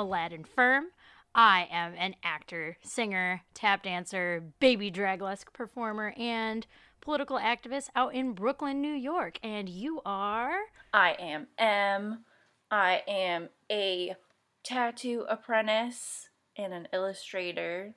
Aladdin 0.00 0.44
Firm. 0.44 0.86
I 1.34 1.68
am 1.70 1.94
an 1.96 2.16
actor, 2.24 2.78
singer, 2.82 3.42
tap 3.52 3.82
dancer, 3.82 4.42
baby 4.58 4.90
dragulesque 4.90 5.52
performer, 5.52 6.14
and 6.16 6.66
political 7.02 7.38
activist 7.38 7.90
out 7.94 8.14
in 8.14 8.32
Brooklyn, 8.32 8.80
New 8.80 8.94
York. 8.94 9.38
And 9.42 9.68
you 9.68 10.00
are? 10.06 10.58
I 10.94 11.12
am 11.20 11.48
M. 11.58 12.24
I 12.70 13.02
am 13.06 13.50
a 13.70 14.16
tattoo 14.64 15.26
apprentice 15.28 16.30
and 16.56 16.72
an 16.72 16.88
illustrator. 16.92 17.94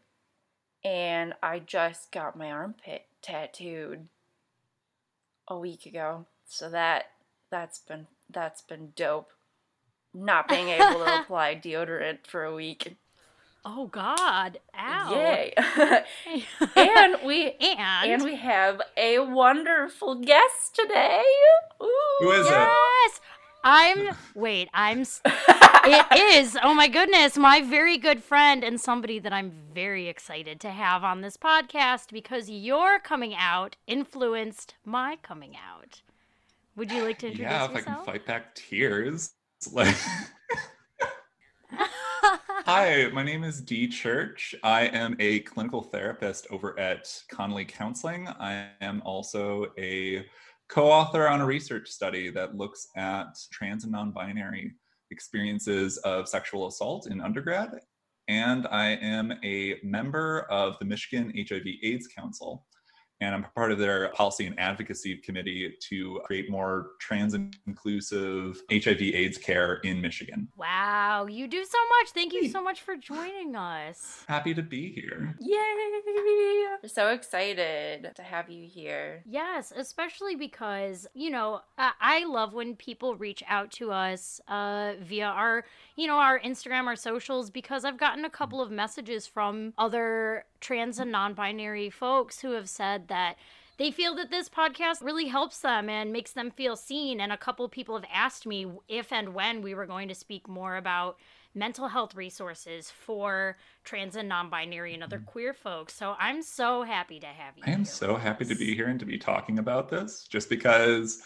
And 0.83 1.33
I 1.41 1.59
just 1.59 2.11
got 2.11 2.37
my 2.37 2.51
armpit 2.51 3.05
tattooed 3.21 4.09
a 5.47 5.57
week 5.57 5.85
ago. 5.85 6.25
So 6.45 6.69
that 6.69 7.05
that's 7.49 7.79
been 7.79 8.07
that's 8.29 8.61
been 8.61 8.91
dope. 8.93 9.31
Not 10.13 10.47
being 10.47 10.69
able 10.69 10.99
to 11.05 11.21
apply 11.21 11.55
deodorant 11.55 12.27
for 12.27 12.43
a 12.43 12.53
week. 12.53 12.95
Oh 13.65 13.87
God! 13.87 14.59
Ow! 14.77 15.11
Yay! 15.15 15.53
and 16.75 17.17
we 17.25 17.51
and 17.61 18.11
and 18.11 18.23
we 18.23 18.35
have 18.35 18.81
a 18.97 19.19
wonderful 19.19 20.15
guest 20.15 20.75
today. 20.75 21.23
Ooh, 21.81 22.17
Who 22.19 22.31
is 22.31 22.45
it? 22.45 22.51
yes, 22.51 23.21
I'm. 23.63 24.09
Wait, 24.35 24.67
I'm. 24.73 25.01
it 25.25 26.17
is. 26.35 26.57
Oh 26.61 26.73
my 26.73 26.89
goodness, 26.89 27.37
my 27.37 27.61
very 27.61 27.97
good 27.97 28.21
friend 28.21 28.63
and 28.65 28.79
somebody 28.81 29.17
that 29.19 29.31
I'm 29.31 29.53
very 29.73 30.09
excited 30.09 30.59
to 30.59 30.69
have 30.71 31.05
on 31.05 31.21
this 31.21 31.37
podcast 31.37 32.11
because 32.11 32.49
your 32.49 32.99
coming 32.99 33.33
out 33.33 33.77
influenced 33.87 34.75
my 34.83 35.15
coming 35.23 35.55
out. 35.55 36.01
Would 36.75 36.91
you 36.91 37.01
like 37.03 37.19
to 37.19 37.27
introduce 37.27 37.49
Yeah, 37.49 37.63
if 37.65 37.71
I 37.71 37.73
yourself? 37.75 38.05
can 38.05 38.13
fight 38.13 38.25
back 38.25 38.55
tears. 38.55 39.31
Like, 39.71 39.95
hi, 42.65 43.07
my 43.13 43.23
name 43.23 43.43
is 43.43 43.61
Dee 43.61 43.87
Church. 43.87 44.55
I 44.63 44.87
am 44.87 45.15
a 45.19 45.39
clinical 45.41 45.81
therapist 45.83 46.47
over 46.49 46.77
at 46.79 47.07
Connolly 47.29 47.65
Counseling. 47.65 48.27
I 48.27 48.69
am 48.81 49.01
also 49.05 49.67
a 49.77 50.25
co-author 50.69 51.27
on 51.27 51.41
a 51.41 51.45
research 51.45 51.89
study 51.89 52.29
that 52.31 52.55
looks 52.55 52.87
at 52.97 53.37
trans 53.51 53.83
and 53.83 53.91
non-binary 53.91 54.73
experiences 55.11 55.97
of 55.99 56.27
sexual 56.27 56.67
assault 56.67 57.07
in 57.07 57.21
undergrad. 57.21 57.79
And 58.27 58.67
I 58.67 58.91
am 58.95 59.33
a 59.43 59.79
member 59.83 60.41
of 60.49 60.77
the 60.79 60.85
Michigan 60.85 61.31
HIV/AIDS 61.35 62.07
Council, 62.07 62.65
and 63.23 63.33
I'm 63.33 63.45
part 63.55 63.71
of 63.71 63.79
their 63.79 64.09
policy 64.09 64.45
and 64.45 64.59
advocacy 64.59 65.17
committee 65.17 65.73
to 65.79 66.19
create 66.25 66.49
more 66.49 66.91
trans 66.99 67.33
inclusive 67.67 68.61
HIV 68.71 69.01
AIDS 69.01 69.37
care 69.37 69.75
in 69.75 70.01
Michigan. 70.01 70.49
Wow, 70.57 71.27
you 71.29 71.47
do 71.47 71.63
so 71.63 71.77
much. 71.99 72.11
Thank 72.11 72.33
you 72.33 72.49
so 72.49 72.61
much 72.61 72.81
for 72.81 72.95
joining 72.95 73.55
us. 73.55 74.23
Happy 74.27 74.53
to 74.53 74.61
be 74.61 74.91
here. 74.91 75.35
Yay! 75.39 75.57
We're 76.83 76.89
so 76.89 77.09
excited 77.09 78.11
to 78.15 78.23
have 78.23 78.49
you 78.49 78.67
here. 78.67 79.23
Yes, 79.25 79.71
especially 79.75 80.35
because, 80.35 81.07
you 81.13 81.29
know, 81.29 81.61
I, 81.77 81.91
I 82.01 82.25
love 82.25 82.53
when 82.53 82.75
people 82.75 83.15
reach 83.15 83.41
out 83.47 83.71
to 83.73 83.91
us 83.91 84.41
uh, 84.47 84.93
via 85.01 85.27
our, 85.27 85.63
you 85.95 86.07
know, 86.07 86.17
our 86.17 86.39
Instagram, 86.39 86.85
our 86.87 86.95
socials, 86.97 87.49
because 87.49 87.85
I've 87.85 87.97
gotten 87.97 88.25
a 88.25 88.29
couple 88.29 88.61
of 88.61 88.69
messages 88.69 89.27
from 89.27 89.73
other 89.77 90.45
trans 90.59 90.99
and 90.99 91.11
non 91.11 91.33
binary 91.33 91.89
folks 91.89 92.39
who 92.41 92.51
have 92.51 92.69
said 92.69 93.07
that 93.07 93.12
they 93.77 93.91
feel 93.91 94.15
that 94.15 94.29
this 94.29 94.49
podcast 94.49 95.03
really 95.03 95.27
helps 95.27 95.59
them 95.59 95.89
and 95.89 96.13
makes 96.13 96.31
them 96.31 96.51
feel 96.51 96.75
seen. 96.75 97.19
And 97.19 97.31
a 97.31 97.37
couple 97.37 97.67
people 97.69 97.95
have 97.95 98.09
asked 98.13 98.45
me 98.45 98.67
if 98.87 99.11
and 99.11 99.33
when 99.33 99.61
we 99.61 99.73
were 99.73 99.85
going 99.85 100.07
to 100.09 100.15
speak 100.15 100.47
more 100.47 100.77
about 100.77 101.17
mental 101.55 101.87
health 101.87 102.15
resources 102.15 102.89
for 102.89 103.57
trans 103.83 104.15
and 104.15 104.27
non-binary 104.27 104.93
and 104.93 105.03
other 105.03 105.17
mm-hmm. 105.17 105.25
queer 105.25 105.53
folks. 105.53 105.93
So 105.93 106.15
I'm 106.19 106.41
so 106.41 106.83
happy 106.83 107.19
to 107.19 107.27
have 107.27 107.57
you. 107.57 107.63
I 107.65 107.71
am 107.71 107.85
so 107.85 108.15
happy 108.15 108.45
to 108.45 108.55
be 108.55 108.73
here 108.75 108.87
and 108.87 108.99
to 108.99 109.05
be 109.05 109.17
talking 109.17 109.59
about 109.59 109.89
this 109.89 110.27
just 110.27 110.49
because 110.49 111.23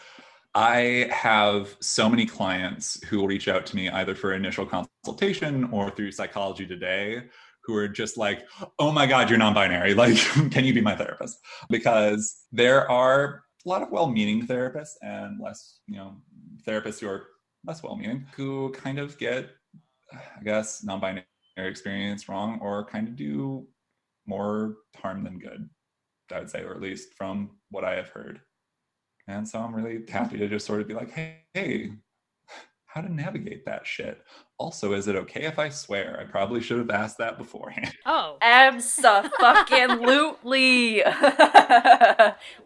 I 0.56 1.10
have 1.12 1.76
so 1.80 2.10
many 2.10 2.26
clients 2.26 3.02
who 3.06 3.20
will 3.20 3.28
reach 3.28 3.48
out 3.48 3.66
to 3.68 3.76
me 3.76 3.90
either 3.90 4.16
for 4.16 4.34
initial 4.34 4.66
consultation 4.66 5.66
or 5.72 5.92
through 5.92 6.12
Psychology 6.12 6.66
Today 6.66 7.24
who 7.68 7.76
are 7.76 7.88
just 7.88 8.18
like, 8.18 8.48
oh 8.80 8.92
my 8.92 9.06
God, 9.06 9.30
you're 9.30 9.38
non 9.38 9.54
binary. 9.54 9.94
Like, 9.98 10.16
can 10.52 10.64
you 10.64 10.74
be 10.74 10.82
my 10.82 10.96
therapist? 10.96 11.38
Because 11.70 12.44
there 12.52 12.90
are 12.90 13.44
a 13.66 13.70
lot 13.70 13.82
of 13.82 13.92
well 13.92 14.08
meaning 14.08 14.48
therapists 14.48 14.96
and 15.02 15.40
less, 15.40 15.80
you 15.88 15.98
know, 15.98 16.16
therapists 16.66 17.00
who 17.00 17.10
are 17.10 17.28
less 17.66 17.84
well 17.84 17.98
meaning 17.98 18.26
who 18.36 18.72
kind 18.72 19.00
of 19.00 19.18
get, 19.18 19.50
I 20.14 20.44
guess, 20.44 20.84
non 20.84 21.02
binary 21.02 21.26
experience 21.58 22.30
wrong 22.30 22.60
or 22.62 22.86
kind 22.86 23.08
of 23.08 23.16
do 23.16 23.68
more 24.26 24.78
harm 24.96 25.24
than 25.24 25.40
good. 25.40 25.70
I 26.32 26.40
would 26.40 26.50
say, 26.50 26.64
or 26.64 26.74
at 26.74 26.82
least 26.82 27.14
from 27.18 27.52
what 27.70 27.84
I 27.84 27.96
have 27.96 28.10
heard. 28.10 28.42
And 29.28 29.48
so 29.48 29.60
I'm 29.60 29.76
really 29.76 30.04
happy 30.10 30.38
to 30.38 30.48
just 30.48 30.66
sort 30.66 30.82
of 30.82 30.88
be 30.88 30.94
like, 30.94 31.12
hey, 31.12 31.44
hey, 31.54 31.92
how 32.98 33.02
to 33.08 33.14
navigate 33.14 33.66
that 33.66 33.86
shit. 33.86 34.24
Also, 34.58 34.94
is 34.94 35.08
it 35.08 35.16
okay 35.16 35.44
if 35.44 35.60
I 35.60 35.70
swear? 35.70 36.20
I 36.20 36.24
probably 36.30 36.62
should 36.62 36.80
have 36.80 36.90
asked 36.90 37.20
that 37.20 37.38
beforehand. 37.38 37.94
Oh, 38.08 38.38
Abso-fucking-lutely. 38.42 41.04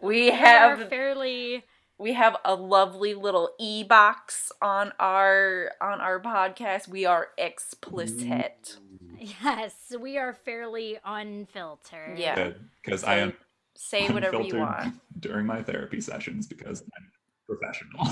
we 0.00 0.30
are 0.30 0.34
have 0.36 0.88
fairly 0.88 1.64
we 1.98 2.14
have 2.14 2.36
a 2.44 2.54
lovely 2.54 3.12
little 3.14 3.50
e-box 3.60 4.50
on 4.62 4.92
our 4.98 5.72
on 5.82 6.00
our 6.00 6.18
podcast. 6.20 6.88
We 6.88 7.04
are 7.04 7.28
explicit. 7.36 8.78
yes, 9.18 9.74
we 10.00 10.16
are 10.16 10.32
fairly 10.32 10.96
unfiltered. 11.04 12.18
Yeah. 12.18 12.52
Because 12.82 13.04
I 13.04 13.18
am 13.18 13.34
Say 13.74 14.08
whatever 14.08 14.36
you 14.36 14.44
unfiltered 14.44 14.60
want. 14.60 14.94
during 15.20 15.44
my 15.44 15.62
therapy 15.62 16.00
sessions 16.00 16.46
because 16.46 16.82
I'm 16.82 17.10
professional. 17.46 18.06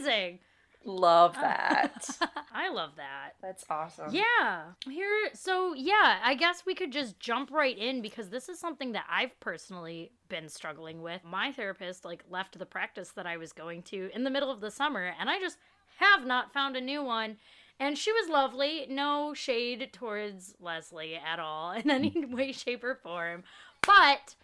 Amazing. 0.00 0.40
Love 0.84 1.34
that. 1.34 2.06
I 2.52 2.70
love 2.70 2.90
that. 2.96 3.32
That's 3.40 3.64
awesome. 3.70 4.12
Yeah. 4.12 4.64
Here 4.88 5.30
so 5.34 5.74
yeah, 5.74 6.18
I 6.24 6.34
guess 6.34 6.64
we 6.66 6.74
could 6.74 6.92
just 6.92 7.18
jump 7.20 7.50
right 7.50 7.76
in 7.76 8.02
because 8.02 8.28
this 8.28 8.48
is 8.48 8.58
something 8.58 8.92
that 8.92 9.04
I've 9.08 9.38
personally 9.40 10.12
been 10.28 10.48
struggling 10.48 11.02
with. 11.02 11.22
My 11.24 11.52
therapist 11.52 12.04
like 12.04 12.24
left 12.28 12.58
the 12.58 12.66
practice 12.66 13.10
that 13.10 13.26
I 13.26 13.36
was 13.36 13.52
going 13.52 13.82
to 13.84 14.10
in 14.14 14.24
the 14.24 14.30
middle 14.30 14.50
of 14.50 14.60
the 14.60 14.70
summer 14.70 15.12
and 15.18 15.30
I 15.30 15.38
just 15.38 15.58
have 15.98 16.26
not 16.26 16.52
found 16.52 16.76
a 16.76 16.80
new 16.80 17.02
one. 17.02 17.36
And 17.78 17.98
she 17.98 18.12
was 18.12 18.28
lovely, 18.28 18.86
no 18.88 19.34
shade 19.34 19.90
towards 19.92 20.54
Leslie 20.60 21.16
at 21.16 21.38
all 21.38 21.72
in 21.72 21.90
any 21.90 22.24
way 22.24 22.52
shape 22.52 22.84
or 22.84 22.94
form. 22.94 23.44
But 23.86 24.34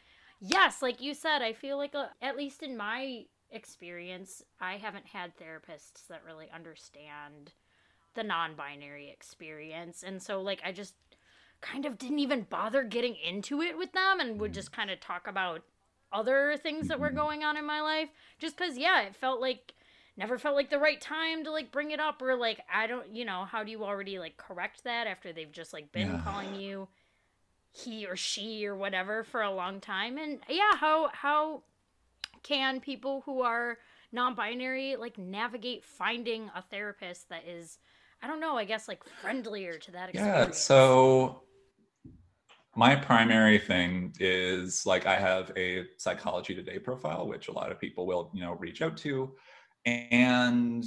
yes, 0.41 0.82
like 0.82 1.00
you 1.00 1.15
said, 1.15 1.43
I 1.43 1.53
feel 1.53 1.76
like 1.76 1.94
uh 1.94 2.06
at 2.22 2.37
least 2.37 2.62
in 2.62 2.76
my 2.76 3.25
experience, 3.50 4.42
I 4.60 4.75
haven't 4.76 5.06
had 5.06 5.32
therapists 5.36 6.06
that 6.09 6.22
really 6.25 6.48
understand 6.54 7.53
the 8.14 8.22
non-binary 8.22 9.10
experience. 9.10 10.03
And 10.03 10.22
so 10.22 10.41
like 10.42 10.60
i 10.64 10.72
just 10.72 10.94
kind 11.61 11.84
of 11.87 11.99
didn't 11.99 12.19
even 12.20 12.43
bother 12.49 12.84
getting 12.84 13.17
into 13.17 13.61
it 13.61 13.76
with 13.76 13.93
them 13.93 14.20
and 14.20 14.40
would 14.40 14.52
just 14.55 14.73
kind 14.73 14.90
of 14.90 15.00
talk 15.00 15.26
about 15.26 15.62
other 16.12 16.56
things 16.56 16.88
that 16.88 17.00
were 17.00 17.11
going 17.11 17.43
on 17.44 17.56
in 17.56 17.67
my 17.67 17.81
life 17.81 18.08
just 18.38 18.56
because 18.56 18.78
yeah 18.78 19.02
it 19.02 19.14
felt 19.14 19.40
like 19.40 19.75
never 20.17 20.38
felt 20.38 20.56
like 20.56 20.70
the 20.70 20.78
right 20.78 21.00
time 21.00 21.44
to 21.44 21.50
like 21.50 21.70
bring 21.70 21.90
it 21.90 22.00
up 22.00 22.23
or 22.23 22.34
like 22.34 22.61
i 22.73 22.87
don't 22.87 23.14
you 23.14 23.25
know 23.25 23.44
how 23.44 23.62
do 23.62 23.70
you 23.70 23.84
already 23.84 24.19
like 24.19 24.37
correct 24.37 24.84
that 24.84 25.06
after 25.06 25.32
they've 25.32 25.52
just 25.52 25.73
like 25.73 25.93
been 25.93 26.08
Yeah. 26.08 26.23
calling 26.23 26.55
you 26.55 26.88
he 27.73 28.06
or 28.06 28.17
she 28.17 28.67
or 28.67 28.75
whatever 28.76 29.23
for 29.25 29.43
a 29.43 29.50
long 29.52 29.81
time? 29.81 30.19
And 30.19 30.40
yeah 30.49 30.76
how 30.76 31.11
how 31.12 31.62
can 32.43 32.81
people 32.81 33.23
who 33.26 33.43
are 33.43 33.79
non-binary 34.12 34.96
like 34.96 35.19
navigate 35.19 35.85
finding 35.85 36.50
a 36.55 36.62
therapist 36.62 37.29
that 37.29 37.46
is 37.46 37.79
i 38.23 38.26
don't 38.26 38.40
know 38.40 38.56
i 38.56 38.64
guess 38.64 38.88
like 38.88 39.05
friendlier 39.20 39.79
to 39.79 39.90
that 39.90 40.08
experience 40.11 40.46
Yeah. 40.46 40.52
So 40.52 41.43
my 42.79 42.94
primary 42.94 43.58
thing 43.58 44.14
is 44.20 44.87
like 44.87 45.05
I 45.05 45.17
have 45.17 45.50
a 45.56 45.87
psychology 45.96 46.55
today 46.55 46.79
profile, 46.79 47.26
which 47.26 47.49
a 47.49 47.52
lot 47.52 47.73
of 47.73 47.81
people 47.81 48.06
will, 48.06 48.31
you 48.32 48.40
know, 48.40 48.52
reach 48.52 48.82
out 48.82 48.96
to. 48.99 49.32
And 49.85 50.85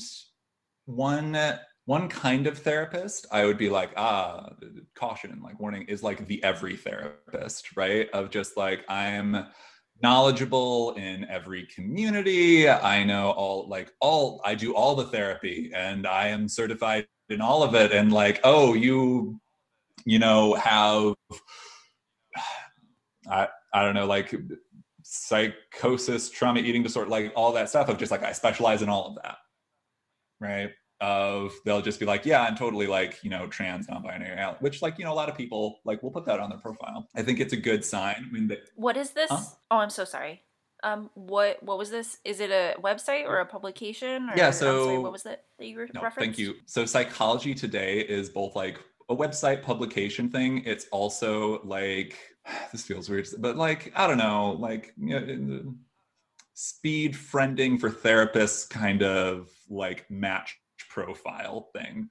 one 0.85 1.37
one 1.85 2.07
kind 2.07 2.47
of 2.47 2.59
therapist, 2.59 3.25
I 3.29 3.43
would 3.43 3.57
be 3.57 3.69
like, 3.69 3.91
ah, 3.97 4.51
caution, 4.95 5.41
like 5.43 5.59
warning, 5.59 5.83
is 5.89 6.01
like 6.01 6.25
the 6.27 6.41
every 6.45 6.77
therapist, 6.77 7.75
right? 7.75 8.09
Of 8.11 8.29
just 8.29 8.55
like 8.55 8.85
I'm 8.87 9.47
knowledgeable 10.01 10.91
in 10.91 11.25
every 11.25 11.65
community. 11.67 12.69
I 12.69 13.03
know 13.03 13.31
all 13.31 13.67
like 13.67 13.91
all 13.99 14.41
I 14.43 14.55
do 14.55 14.75
all 14.75 14.95
the 14.95 15.05
therapy 15.05 15.71
and 15.73 16.07
I 16.07 16.27
am 16.27 16.47
certified 16.47 17.07
in 17.29 17.41
all 17.41 17.63
of 17.63 17.75
it. 17.75 17.91
And 17.91 18.11
like 18.11 18.39
oh 18.43 18.73
you 18.73 19.39
you 20.05 20.19
know 20.19 20.55
have 20.55 21.13
i 23.29 23.47
i 23.73 23.83
don't 23.83 23.93
know 23.93 24.07
like 24.07 24.33
psychosis 25.03 26.29
trauma 26.29 26.59
eating 26.59 26.81
disorder 26.81 27.09
like 27.09 27.31
all 27.35 27.51
that 27.51 27.69
stuff 27.69 27.89
of 27.89 27.97
just 27.97 28.11
like 28.11 28.23
i 28.23 28.31
specialize 28.31 28.81
in 28.81 28.89
all 28.89 29.07
of 29.07 29.15
that. 29.23 29.37
Right 30.39 30.71
of 31.01 31.53
they'll 31.65 31.81
just 31.81 31.99
be 31.99 32.05
like, 32.05 32.25
yeah, 32.25 32.43
I'm 32.43 32.55
totally 32.55 32.87
like, 32.87 33.23
you 33.23 33.29
know, 33.29 33.47
trans, 33.47 33.89
non-binary, 33.89 34.39
which 34.59 34.81
like, 34.81 34.97
you 34.99 35.05
know, 35.05 35.11
a 35.11 35.15
lot 35.15 35.29
of 35.29 35.35
people 35.35 35.79
like 35.83 36.01
will 36.01 36.11
put 36.11 36.25
that 36.25 36.39
on 36.39 36.49
their 36.49 36.59
profile. 36.59 37.09
I 37.15 37.23
think 37.23 37.39
it's 37.39 37.53
a 37.53 37.57
good 37.57 37.83
sign 37.83 38.29
when 38.31 38.47
they 38.47 38.59
What 38.75 38.95
is 38.95 39.11
this? 39.11 39.29
Huh? 39.29 39.41
Oh, 39.71 39.77
I'm 39.77 39.89
so 39.89 40.05
sorry. 40.05 40.43
Um, 40.83 41.09
what 41.13 41.61
what 41.61 41.77
was 41.77 41.91
this? 41.91 42.17
Is 42.25 42.39
it 42.39 42.49
a 42.49 42.75
website 42.81 43.25
or 43.25 43.39
a 43.39 43.45
publication? 43.45 44.29
Or, 44.29 44.33
yeah. 44.35 44.49
So 44.49 44.85
sorry, 44.85 44.97
what 44.99 45.11
was 45.11 45.25
it 45.25 45.43
that 45.59 45.67
you 45.67 45.75
no, 45.93 46.01
referenced? 46.01 46.17
Thank 46.17 46.39
you. 46.39 46.55
So 46.65 46.85
Psychology 46.85 47.53
Today 47.53 47.99
is 47.99 48.29
both 48.29 48.55
like 48.55 48.79
a 49.09 49.15
website 49.15 49.61
publication 49.61 50.29
thing. 50.29 50.63
It's 50.65 50.87
also 50.91 51.61
like 51.63 52.17
this 52.71 52.83
feels 52.83 53.09
weird, 53.09 53.27
but 53.39 53.57
like 53.57 53.91
I 53.95 54.07
don't 54.07 54.17
know, 54.17 54.53
like 54.59 54.93
you 54.97 55.19
know, 55.19 55.73
speed 56.55 57.13
friending 57.13 57.79
for 57.79 57.91
therapists, 57.91 58.67
kind 58.67 59.03
of 59.03 59.49
like 59.69 60.09
match 60.09 60.60
profile 60.93 61.69
thing. 61.75 62.09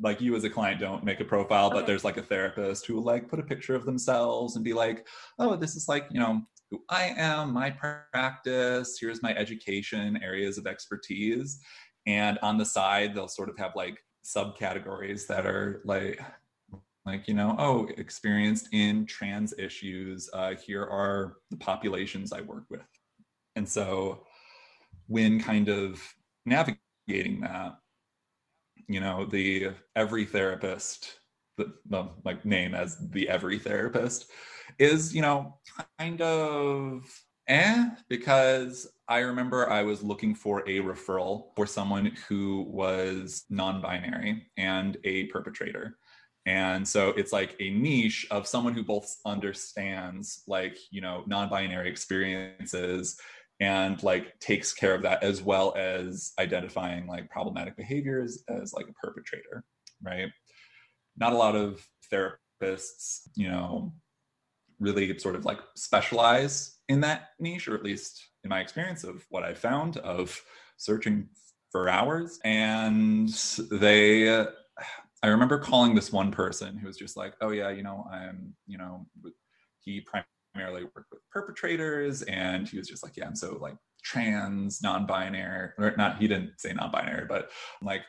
like 0.00 0.20
you 0.20 0.34
as 0.34 0.44
a 0.44 0.50
client 0.50 0.80
don't 0.80 1.04
make 1.04 1.20
a 1.20 1.24
profile, 1.24 1.70
but 1.70 1.78
okay. 1.78 1.86
there's 1.86 2.04
like 2.04 2.16
a 2.16 2.22
therapist 2.22 2.86
who 2.86 2.94
will 2.94 3.02
like 3.02 3.28
put 3.28 3.38
a 3.38 3.42
picture 3.42 3.74
of 3.74 3.84
themselves 3.84 4.56
and 4.56 4.64
be 4.64 4.72
like, 4.72 5.06
oh, 5.38 5.56
this 5.56 5.76
is 5.76 5.88
like 5.88 6.06
you 6.10 6.20
know 6.20 6.42
who 6.70 6.82
I 6.88 7.14
am, 7.16 7.52
my 7.52 7.70
practice, 7.70 8.98
here's 9.00 9.22
my 9.22 9.34
education, 9.36 10.18
areas 10.22 10.58
of 10.58 10.66
expertise. 10.66 11.60
And 12.06 12.38
on 12.42 12.58
the 12.58 12.64
side, 12.64 13.14
they'll 13.14 13.28
sort 13.28 13.48
of 13.48 13.58
have 13.58 13.72
like 13.76 13.98
subcategories 14.24 15.28
that 15.28 15.46
are 15.46 15.82
like, 15.84 16.20
like 17.04 17.28
you 17.28 17.34
know 17.34 17.54
oh 17.58 17.88
experienced 17.96 18.68
in 18.72 19.06
trans 19.06 19.54
issues 19.58 20.28
uh, 20.32 20.54
here 20.56 20.82
are 20.82 21.36
the 21.52 21.56
populations 21.56 22.32
i 22.32 22.40
work 22.40 22.64
with 22.68 22.88
and 23.54 23.68
so 23.68 24.24
when 25.06 25.40
kind 25.40 25.68
of 25.68 26.02
navigating 26.44 27.40
that 27.40 27.78
you 28.88 29.00
know 29.00 29.24
the 29.24 29.70
every 29.94 30.24
therapist 30.24 31.18
the, 31.56 31.72
the 31.88 32.08
like 32.24 32.44
name 32.44 32.74
as 32.74 32.96
the 33.10 33.28
every 33.28 33.58
therapist 33.58 34.30
is 34.78 35.14
you 35.14 35.22
know 35.22 35.54
kind 35.98 36.20
of 36.20 37.02
eh 37.48 37.88
because 38.08 38.88
i 39.08 39.18
remember 39.18 39.70
i 39.70 39.82
was 39.82 40.02
looking 40.02 40.34
for 40.34 40.60
a 40.60 40.80
referral 40.80 41.46
for 41.54 41.66
someone 41.66 42.12
who 42.28 42.66
was 42.68 43.44
non-binary 43.50 44.46
and 44.56 44.96
a 45.04 45.24
perpetrator. 45.26 45.98
And 46.46 46.86
so 46.86 47.08
it's 47.10 47.32
like 47.32 47.56
a 47.58 47.70
niche 47.70 48.24
of 48.30 48.46
someone 48.46 48.72
who 48.72 48.84
both 48.84 49.16
understands 49.26 50.44
like 50.46 50.78
you 50.90 51.00
know 51.00 51.24
non-binary 51.26 51.88
experiences 51.88 53.18
and 53.60 54.02
like 54.02 54.38
takes 54.38 54.74
care 54.74 54.94
of 54.94 55.02
that 55.02 55.22
as 55.22 55.42
well 55.42 55.74
as 55.76 56.32
identifying 56.38 57.06
like 57.06 57.30
problematic 57.30 57.76
behaviors 57.76 58.44
as 58.48 58.72
like 58.72 58.86
a 58.88 58.92
perpetrator 58.94 59.64
right? 60.02 60.28
Not 61.16 61.32
a 61.32 61.36
lot 61.36 61.56
of 61.56 61.86
therapists 62.12 63.22
you 63.34 63.48
know 63.48 63.92
really 64.78 65.18
sort 65.18 65.34
of 65.34 65.44
like 65.44 65.58
specialize 65.74 66.78
in 66.88 67.00
that 67.00 67.28
niche 67.40 67.66
or 67.66 67.74
at 67.74 67.82
least 67.82 68.22
in 68.44 68.50
my 68.50 68.60
experience 68.60 69.04
of 69.04 69.24
what 69.30 69.42
i 69.42 69.54
found 69.54 69.96
of 69.98 70.38
searching 70.76 71.26
for 71.70 71.88
hours. 71.88 72.38
And 72.44 73.28
they 73.70 74.30
i 75.22 75.26
remember 75.28 75.58
calling 75.58 75.94
this 75.94 76.12
one 76.12 76.30
person 76.30 76.76
who 76.76 76.86
was 76.86 76.96
just 76.96 77.16
like 77.16 77.34
oh 77.40 77.50
yeah 77.50 77.70
you 77.70 77.82
know 77.82 78.06
i'm 78.12 78.54
you 78.66 78.76
know 78.78 79.06
he 79.80 80.00
primarily 80.56 80.84
worked 80.94 81.10
with 81.12 81.20
perpetrators 81.30 82.22
and 82.22 82.66
he 82.68 82.78
was 82.78 82.88
just 82.88 83.02
like 83.04 83.16
yeah 83.16 83.26
i'm 83.26 83.36
so 83.36 83.58
like 83.60 83.76
trans 84.02 84.82
non-binary 84.82 85.70
or 85.78 85.94
not 85.96 86.18
he 86.18 86.26
didn't 86.26 86.52
say 86.58 86.72
non-binary 86.72 87.26
but 87.28 87.50
like 87.82 88.02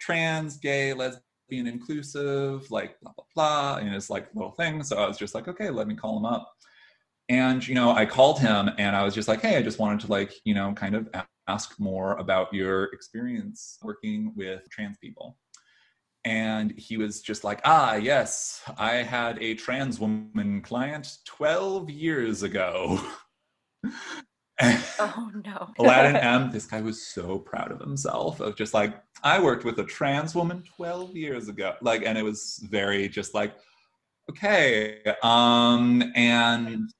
trans 0.00 0.56
gay 0.58 0.92
lesbian 0.92 1.22
inclusive, 1.50 2.70
like 2.70 2.98
blah 3.00 3.12
blah 3.16 3.24
blah, 3.34 3.76
and 3.76 3.94
it's 3.94 4.10
like 4.10 4.28
little 4.34 4.52
things. 4.52 4.88
So 4.88 4.96
I 4.96 5.06
was 5.06 5.18
just 5.18 5.34
like, 5.34 5.48
okay, 5.48 5.70
let 5.70 5.86
me 5.86 5.94
call 5.94 6.16
him 6.16 6.24
up. 6.24 6.52
And 7.28 7.66
you 7.66 7.74
know, 7.74 7.92
I 7.92 8.06
called 8.06 8.40
him 8.40 8.70
and 8.78 8.94
I 8.94 9.04
was 9.04 9.14
just 9.14 9.28
like, 9.28 9.40
hey, 9.40 9.56
I 9.56 9.62
just 9.62 9.78
wanted 9.78 10.00
to 10.00 10.08
like, 10.08 10.32
you 10.44 10.54
know, 10.54 10.72
kind 10.74 10.94
of 10.94 11.08
ask 11.48 11.78
more 11.78 12.12
about 12.16 12.52
your 12.52 12.84
experience 12.92 13.78
working 13.82 14.32
with 14.36 14.68
trans 14.70 14.98
people. 14.98 15.38
And 16.24 16.72
he 16.78 16.96
was 16.96 17.20
just 17.20 17.44
like, 17.44 17.60
ah, 17.64 17.94
yes, 17.94 18.62
I 18.78 18.94
had 18.96 19.42
a 19.42 19.54
trans 19.54 20.00
woman 20.00 20.62
client 20.62 21.18
12 21.26 21.90
years 21.90 22.42
ago. 22.42 22.98
oh 24.62 25.30
no. 25.44 25.68
Aladdin 25.78 26.16
M, 26.16 26.50
this 26.50 26.66
guy 26.66 26.80
was 26.80 27.06
so 27.06 27.38
proud 27.38 27.72
of 27.72 27.80
himself 27.80 28.40
of 28.40 28.56
just 28.56 28.74
like, 28.74 28.94
I 29.22 29.40
worked 29.40 29.64
with 29.64 29.78
a 29.78 29.84
trans 29.84 30.34
woman 30.34 30.62
12 30.76 31.16
years 31.16 31.48
ago. 31.48 31.74
Like, 31.82 32.04
and 32.04 32.16
it 32.16 32.22
was 32.22 32.66
very 32.70 33.08
just 33.08 33.34
like, 33.34 33.54
okay. 34.30 35.00
Um, 35.22 36.12
and 36.14 36.90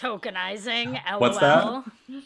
tokenizing 0.00 0.98
LOL. 1.10 1.20
What's 1.20 1.38
that? 1.38 1.84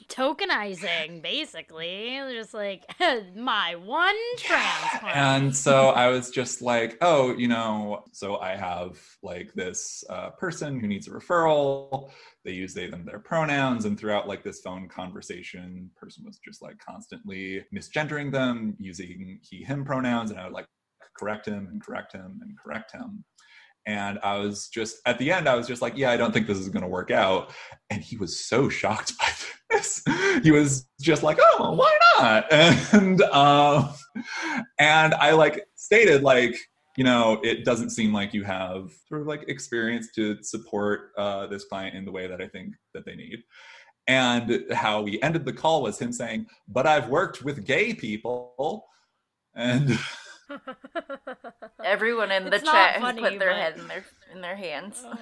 Tokenizing, 0.08 1.22
basically. 1.22 2.20
Just 2.32 2.54
like 2.54 2.84
my 3.36 3.74
one 3.74 4.14
trans 4.38 5.02
And 5.02 5.54
so 5.54 5.88
I 5.88 6.08
was 6.08 6.30
just 6.30 6.62
like, 6.62 6.96
oh, 7.00 7.36
you 7.36 7.48
know, 7.48 8.04
so 8.12 8.38
I 8.38 8.56
have 8.56 8.98
like 9.22 9.52
this 9.54 10.04
uh, 10.08 10.30
person 10.30 10.78
who 10.78 10.86
needs 10.86 11.08
a 11.08 11.10
referral. 11.10 12.10
They 12.44 12.52
use 12.52 12.74
they, 12.74 12.88
them, 12.88 13.04
their 13.04 13.18
pronouns. 13.18 13.86
And 13.86 13.98
throughout 13.98 14.28
like 14.28 14.44
this 14.44 14.60
phone 14.60 14.88
conversation, 14.88 15.90
person 15.96 16.24
was 16.24 16.38
just 16.44 16.62
like 16.62 16.78
constantly 16.78 17.64
misgendering 17.74 18.30
them, 18.30 18.76
using 18.78 19.40
he, 19.42 19.64
him 19.64 19.84
pronouns. 19.84 20.30
And 20.30 20.38
I 20.38 20.44
would 20.44 20.52
like 20.52 20.66
correct 21.16 21.46
him 21.46 21.68
and 21.70 21.82
correct 21.82 22.12
him 22.12 22.40
and 22.42 22.58
correct 22.58 22.92
him. 22.92 23.24
And 23.86 24.18
I 24.22 24.38
was 24.38 24.68
just 24.68 24.98
at 25.06 25.18
the 25.18 25.30
end, 25.30 25.48
I 25.48 25.54
was 25.54 25.66
just 25.66 25.82
like, 25.82 25.96
yeah, 25.96 26.10
I 26.10 26.16
don't 26.16 26.32
think 26.32 26.46
this 26.46 26.58
is 26.58 26.68
going 26.68 26.82
to 26.82 26.88
work 26.88 27.10
out. 27.10 27.52
And 27.90 28.02
he 28.02 28.16
was 28.16 28.38
so 28.40 28.68
shocked 28.68 29.12
by 29.20 29.28
this. 29.70 30.02
He 30.42 30.50
was 30.50 30.86
just 31.00 31.22
like, 31.22 31.38
oh, 31.40 31.72
why 31.72 31.98
not? 32.16 32.46
And 32.92 33.22
um, 33.22 33.90
and 34.78 35.14
I 35.14 35.32
like 35.32 35.66
stated 35.74 36.22
like, 36.22 36.56
you 36.96 37.04
know, 37.04 37.40
it 37.42 37.64
doesn't 37.64 37.90
seem 37.90 38.12
like 38.12 38.32
you 38.32 38.44
have 38.44 38.92
sort 39.08 39.20
of 39.20 39.26
like 39.26 39.48
experience 39.48 40.12
to 40.14 40.42
support 40.42 41.10
uh, 41.18 41.46
this 41.48 41.64
client 41.64 41.96
in 41.96 42.04
the 42.04 42.12
way 42.12 42.26
that 42.26 42.40
I 42.40 42.48
think 42.48 42.74
that 42.94 43.04
they 43.04 43.16
need. 43.16 43.42
And 44.06 44.66
how 44.72 45.02
we 45.02 45.20
ended 45.22 45.44
the 45.44 45.52
call 45.52 45.82
was 45.82 45.98
him 45.98 46.12
saying, 46.12 46.46
but 46.68 46.86
I've 46.86 47.08
worked 47.08 47.42
with 47.42 47.64
gay 47.64 47.94
people. 47.94 48.84
And 49.54 49.98
Everyone 51.84 52.30
in 52.30 52.44
the 52.44 52.58
chat 52.58 53.00
funny, 53.00 53.22
has 53.22 53.30
put 53.30 53.38
their 53.38 53.50
but... 53.50 53.56
head 53.56 53.78
in 53.78 53.88
their 53.88 54.04
in 54.32 54.40
their 54.40 54.56
hands. 54.56 55.02
Oh, 55.04 55.16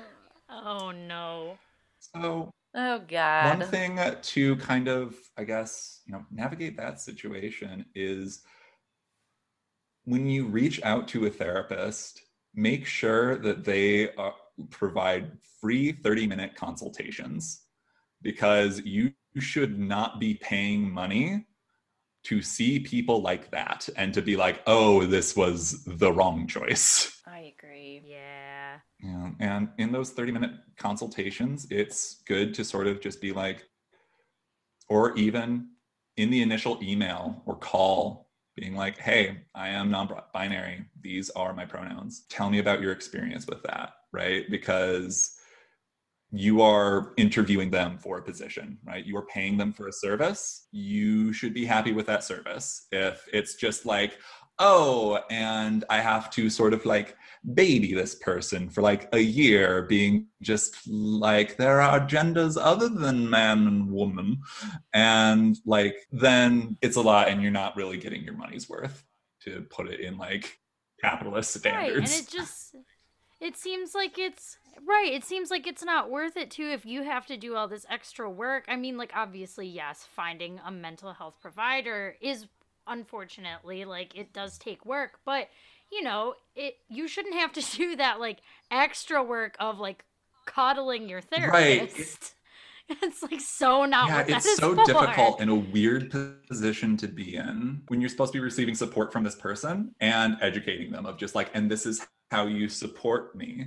oh 0.51 0.91
no. 0.91 1.59
So 1.99 2.53
Oh 2.75 3.01
god. 3.07 3.59
One 3.59 3.69
thing 3.69 4.01
to 4.23 4.57
kind 4.57 4.89
of, 4.89 5.15
I 5.37 5.45
guess, 5.45 6.01
you 6.07 6.13
know, 6.13 6.25
navigate 6.31 6.77
that 6.79 7.01
situation 7.01 7.85
is 7.95 8.43
when 10.05 10.27
you 10.27 10.47
reach 10.47 10.83
out 10.83 11.07
to 11.09 11.27
a 11.27 11.31
therapist, 11.31 12.23
make 12.55 12.87
sure 12.87 13.37
that 13.39 13.65
they 13.65 14.15
uh, 14.15 14.31
provide 14.71 15.33
free 15.61 15.93
30 15.93 16.27
minute 16.27 16.55
consultations 16.57 17.63
because 18.23 18.81
you 18.85 19.13
should 19.39 19.79
not 19.79 20.19
be 20.19 20.35
paying 20.35 20.91
money 20.91 21.47
to 22.25 22.41
see 22.41 22.79
people 22.79 23.21
like 23.21 23.51
that 23.51 23.89
and 23.97 24.15
to 24.15 24.23
be 24.23 24.37
like, 24.37 24.63
oh, 24.67 25.05
this 25.07 25.37
was 25.37 25.83
the 25.85 26.13
wrong 26.13 26.47
choice. 26.47 27.21
I 27.27 27.53
agree. 27.59 28.03
Yeah. 28.05 28.79
Yeah. 29.01 29.31
And 29.41 29.69
in 29.79 29.91
those 29.91 30.11
30 30.11 30.33
minute 30.33 30.53
consultations, 30.79 31.67
it's 31.71 32.23
good 32.27 32.55
to 32.55 32.65
sort 32.65 32.87
of 32.87 33.01
just 33.01 33.21
be 33.21 33.33
like, 33.33 33.65
or 34.89 35.17
even 35.17 35.69
in 36.17 36.31
the 36.31 36.43
initial 36.43 36.79
email 36.83 37.43
or 37.47 37.57
call, 37.57 38.29
being 38.55 38.77
like, 38.77 38.99
hey, 38.99 39.39
I 39.55 39.69
am 39.69 39.91
non 39.91 40.11
binary. 40.35 40.85
These 41.01 41.31
are 41.31 41.55
my 41.55 41.65
pronouns. 41.65 42.27
Tell 42.29 42.51
me 42.51 42.59
about 42.59 42.83
your 42.83 42.93
experience 42.93 43.47
with 43.47 43.63
that, 43.63 43.95
right? 44.13 44.45
Because 44.51 45.37
you 46.35 46.63
are 46.63 47.13
interviewing 47.19 47.71
them 47.71 47.99
for 47.99 48.17
a 48.19 48.23
position, 48.23 48.79
right? 48.85 49.05
You 49.05 49.17
are 49.19 49.27
paying 49.27 49.59
them 49.59 49.73
for 49.73 49.89
a 49.89 49.93
service. 49.93 50.67
You 50.73 51.33
should 51.33 51.53
be 51.53 51.67
happy 51.67 51.93
with 51.93 52.07
that 52.07 52.25
service. 52.25 52.87
If 52.91 53.27
it's 53.33 53.55
just 53.55 53.85
like, 53.85 54.19
oh, 54.59 55.21
and 55.31 55.85
I 55.91 56.01
have 56.01 56.31
to 56.31 56.49
sort 56.49 56.73
of 56.73 56.87
like 56.87 57.17
baby 57.55 57.93
this 57.93 58.15
person 58.15 58.71
for 58.71 58.81
like 58.81 59.09
a 59.13 59.19
year, 59.19 59.83
being 59.83 60.29
just 60.41 60.77
like, 60.89 61.59
there 61.59 61.83
are 61.83 62.01
genders 62.01 62.57
other 62.57 62.89
than 62.89 63.29
man 63.29 63.67
and 63.67 63.91
woman. 63.91 64.41
And 64.95 65.59
like, 65.67 65.97
then 66.13 66.79
it's 66.81 66.97
a 66.97 67.03
lot, 67.03 67.29
and 67.29 67.43
you're 67.43 67.51
not 67.51 67.77
really 67.77 67.99
getting 67.99 68.23
your 68.23 68.37
money's 68.37 68.71
worth 68.71 69.05
to 69.45 69.67
put 69.71 69.89
it 69.89 70.01
in 70.01 70.17
like 70.17 70.59
capitalist 71.03 71.53
standards. 71.55 71.89
Right. 71.89 71.97
And 71.97 72.07
it 72.09 72.29
just, 72.31 72.77
it 73.43 73.57
seems 73.57 73.95
like 73.95 74.19
it's 74.19 74.57
Right. 74.87 75.13
It 75.13 75.25
seems 75.25 75.51
like 75.51 75.67
it's 75.67 75.85
not 75.85 76.11
worth 76.11 76.37
it 76.37 76.51
too 76.51 76.69
if 76.69 76.87
you 76.87 77.03
have 77.03 77.27
to 77.27 77.37
do 77.37 77.55
all 77.55 77.69
this 77.69 77.87
extra 77.89 78.29
work. 78.29 78.65
I 78.69 78.77
mean, 78.77 78.97
like 78.97 79.13
obviously, 79.15 79.67
yes, 79.67 80.07
finding 80.17 80.61
a 80.65 80.71
mental 80.71 81.13
health 81.13 81.37
provider 81.41 82.17
is 82.21 82.47
unfortunately. 82.87 83.85
Like 83.85 84.17
it 84.17 84.33
does 84.33 84.59
take 84.59 84.85
work, 84.85 85.21
but 85.25 85.49
you 85.91 86.03
know, 86.03 86.35
it 86.57 86.77
you 86.89 87.07
shouldn't 87.07 87.35
have 87.35 87.53
to 87.53 87.63
do 87.77 87.97
that 87.97 88.19
like 88.19 88.41
extra 88.71 89.23
work 89.23 89.57
of 89.61 89.79
like 89.79 90.05
coddling 90.47 91.09
your 91.09 91.21
therapist. 91.21 91.53
Right. 91.91 92.35
It's 93.01 93.23
like 93.23 93.41
so 93.41 93.87
not. 93.87 94.09
Yeah, 94.09 94.37
it's 94.37 94.57
so 94.57 94.75
for. 94.75 94.85
difficult 94.85 95.41
in 95.41 95.49
a 95.49 95.55
weird 95.55 96.11
position 96.47 96.97
to 96.99 97.07
be 97.09 97.37
in 97.37 97.81
when 97.89 98.03
you're 98.03 98.11
supposed 98.11 98.33
to 98.33 98.39
be 98.39 98.43
receiving 98.43 98.75
support 98.75 99.13
from 99.13 99.23
this 99.23 99.37
person 99.37 99.95
and 100.01 100.37
educating 100.43 100.91
them 100.91 101.07
of 101.07 101.17
just 101.17 101.35
like, 101.35 101.49
and 101.55 101.71
this 101.71 101.87
is 101.87 102.07
how 102.33 102.47
you 102.47 102.67
support 102.67 103.37
me, 103.37 103.67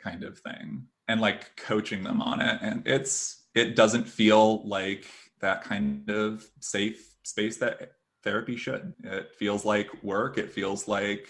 kind 0.00 0.24
of 0.24 0.36
thing, 0.40 0.84
and 1.06 1.20
like 1.20 1.56
coaching 1.56 2.02
them 2.02 2.20
on 2.20 2.40
it. 2.40 2.58
And 2.60 2.86
it's 2.86 3.44
it 3.54 3.76
doesn't 3.76 4.08
feel 4.08 4.66
like 4.66 5.06
that 5.40 5.62
kind 5.62 6.10
of 6.10 6.44
safe 6.58 7.14
space 7.22 7.56
that 7.58 7.92
therapy 8.24 8.56
should. 8.56 8.94
It 9.04 9.32
feels 9.38 9.64
like 9.64 10.02
work. 10.02 10.38
It 10.38 10.50
feels 10.50 10.88
like, 10.88 11.28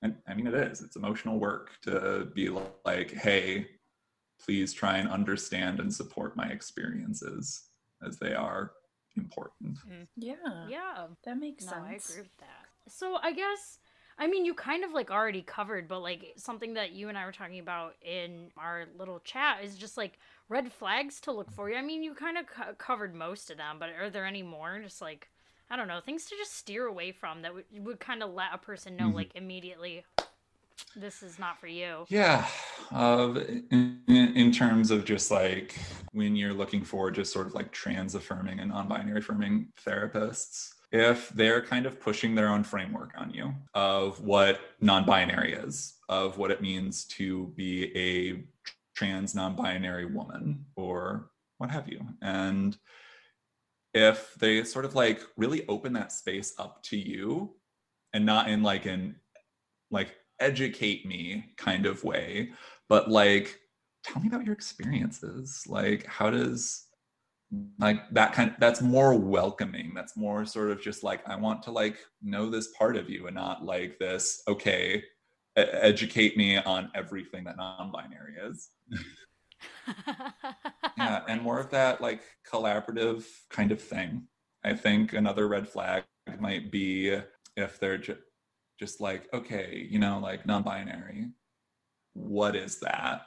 and 0.00 0.16
I 0.26 0.32
mean, 0.32 0.46
it 0.46 0.54
is. 0.54 0.80
It's 0.80 0.96
emotional 0.96 1.38
work 1.38 1.72
to 1.82 2.28
be 2.34 2.48
like, 2.86 3.10
hey, 3.12 3.66
please 4.42 4.72
try 4.72 4.96
and 4.96 5.10
understand 5.10 5.80
and 5.80 5.92
support 5.92 6.34
my 6.34 6.46
experiences 6.46 7.68
as 8.06 8.18
they 8.18 8.32
are 8.32 8.72
important. 9.18 9.76
Mm. 9.86 10.06
Yeah. 10.16 10.66
Yeah. 10.66 11.06
That 11.24 11.38
makes 11.38 11.64
no, 11.66 11.72
sense. 11.72 11.84
I 11.86 11.92
agree 11.92 12.22
with 12.22 12.36
that. 12.38 12.64
So 12.88 13.18
I 13.22 13.32
guess 13.32 13.78
I 14.18 14.26
mean 14.26 14.44
you 14.44 14.54
kind 14.54 14.84
of 14.84 14.92
like 14.92 15.10
already 15.10 15.42
covered, 15.42 15.88
but 15.88 16.00
like 16.00 16.34
something 16.36 16.74
that 16.74 16.92
you 16.92 17.08
and 17.08 17.18
I 17.18 17.26
were 17.26 17.32
talking 17.32 17.58
about 17.58 17.94
in 18.02 18.48
our 18.56 18.86
little 18.98 19.20
chat 19.20 19.64
is 19.64 19.76
just 19.76 19.96
like 19.96 20.18
red 20.48 20.72
flags 20.72 21.20
to 21.22 21.32
look 21.32 21.50
for. 21.50 21.72
I 21.72 21.82
mean, 21.82 22.02
you 22.02 22.14
kind 22.14 22.38
of 22.38 22.46
co- 22.46 22.74
covered 22.78 23.14
most 23.14 23.50
of 23.50 23.56
them, 23.56 23.76
but 23.78 23.90
are 23.98 24.10
there 24.10 24.26
any 24.26 24.42
more? 24.42 24.80
Just 24.82 25.00
like 25.00 25.28
I 25.70 25.76
don't 25.76 25.88
know, 25.88 26.00
things 26.00 26.26
to 26.26 26.36
just 26.36 26.54
steer 26.56 26.86
away 26.86 27.12
from 27.12 27.42
that 27.42 27.54
would, 27.54 27.64
would 27.78 28.00
kind 28.00 28.22
of 28.22 28.32
let 28.32 28.48
a 28.52 28.58
person 28.58 28.96
know, 28.96 29.06
mm-hmm. 29.06 29.16
like 29.16 29.30
immediately, 29.34 30.04
this 30.94 31.22
is 31.22 31.38
not 31.38 31.58
for 31.58 31.66
you. 31.66 32.04
Yeah. 32.08 32.46
Uh, 32.92 33.40
in, 33.70 34.00
in, 34.08 34.52
terms 34.52 34.90
of 34.90 35.04
just 35.04 35.30
like 35.30 35.74
when 36.12 36.36
you're 36.36 36.52
looking 36.52 36.84
for 36.84 37.10
just 37.10 37.32
sort 37.32 37.46
of 37.46 37.54
like 37.54 37.72
trans 37.72 38.14
affirming 38.14 38.60
and 38.60 38.70
non 38.70 38.88
binary 38.88 39.18
affirming 39.18 39.68
therapists, 39.84 40.73
if 40.92 41.28
they're 41.30 41.62
kind 41.62 41.86
of 41.86 42.00
pushing 42.00 42.34
their 42.34 42.48
own 42.48 42.64
framework 42.64 43.10
on 43.16 43.30
you 43.32 43.52
of 43.74 44.20
what 44.20 44.60
non 44.80 45.04
binary 45.04 45.54
is, 45.54 45.94
of 46.08 46.38
what 46.38 46.50
it 46.50 46.62
means 46.62 47.04
to 47.04 47.52
be 47.56 47.96
a 47.96 48.44
trans 48.94 49.34
non 49.34 49.56
binary 49.56 50.06
woman 50.06 50.64
or 50.76 51.30
what 51.58 51.70
have 51.70 51.88
you. 51.88 52.00
And 52.22 52.76
if 53.94 54.34
they 54.34 54.64
sort 54.64 54.84
of 54.84 54.94
like 54.94 55.20
really 55.36 55.66
open 55.68 55.92
that 55.92 56.12
space 56.12 56.52
up 56.58 56.82
to 56.82 56.96
you 56.96 57.54
and 58.12 58.26
not 58.26 58.48
in 58.48 58.62
like 58.62 58.86
an 58.86 59.16
like 59.90 60.14
educate 60.40 61.06
me 61.06 61.52
kind 61.56 61.86
of 61.86 62.02
way 62.02 62.50
but 62.88 63.08
like 63.08 63.60
tell 64.02 64.20
me 64.20 64.28
about 64.28 64.44
your 64.44 64.52
experiences 64.52 65.64
like 65.68 66.04
how 66.06 66.28
does 66.28 66.86
like 67.78 67.98
that 68.10 68.32
kind 68.32 68.50
of, 68.50 68.56
that's 68.58 68.80
more 68.80 69.14
welcoming 69.14 69.92
that's 69.94 70.16
more 70.16 70.44
sort 70.44 70.70
of 70.70 70.80
just 70.80 71.02
like 71.02 71.26
i 71.28 71.36
want 71.36 71.62
to 71.62 71.70
like 71.70 71.98
know 72.22 72.48
this 72.48 72.68
part 72.78 72.96
of 72.96 73.10
you 73.10 73.26
and 73.26 73.34
not 73.34 73.64
like 73.64 73.98
this 73.98 74.42
okay 74.48 75.02
educate 75.56 76.36
me 76.36 76.56
on 76.58 76.90
everything 76.94 77.44
that 77.44 77.56
non-binary 77.56 78.34
is 78.42 78.70
yeah, 80.98 81.22
and 81.28 81.42
more 81.42 81.58
of 81.58 81.70
that 81.70 82.00
like 82.00 82.22
collaborative 82.50 83.24
kind 83.50 83.72
of 83.72 83.80
thing. 83.80 84.26
I 84.64 84.74
think 84.74 85.12
another 85.12 85.48
red 85.48 85.68
flag 85.68 86.04
might 86.38 86.70
be 86.70 87.18
if 87.56 87.78
they're 87.78 87.98
ju- 87.98 88.16
just 88.78 89.00
like, 89.00 89.28
okay, 89.32 89.86
you 89.88 89.98
know, 89.98 90.18
like 90.18 90.46
non 90.46 90.62
binary, 90.62 91.28
what 92.14 92.56
is 92.56 92.80
that? 92.80 93.22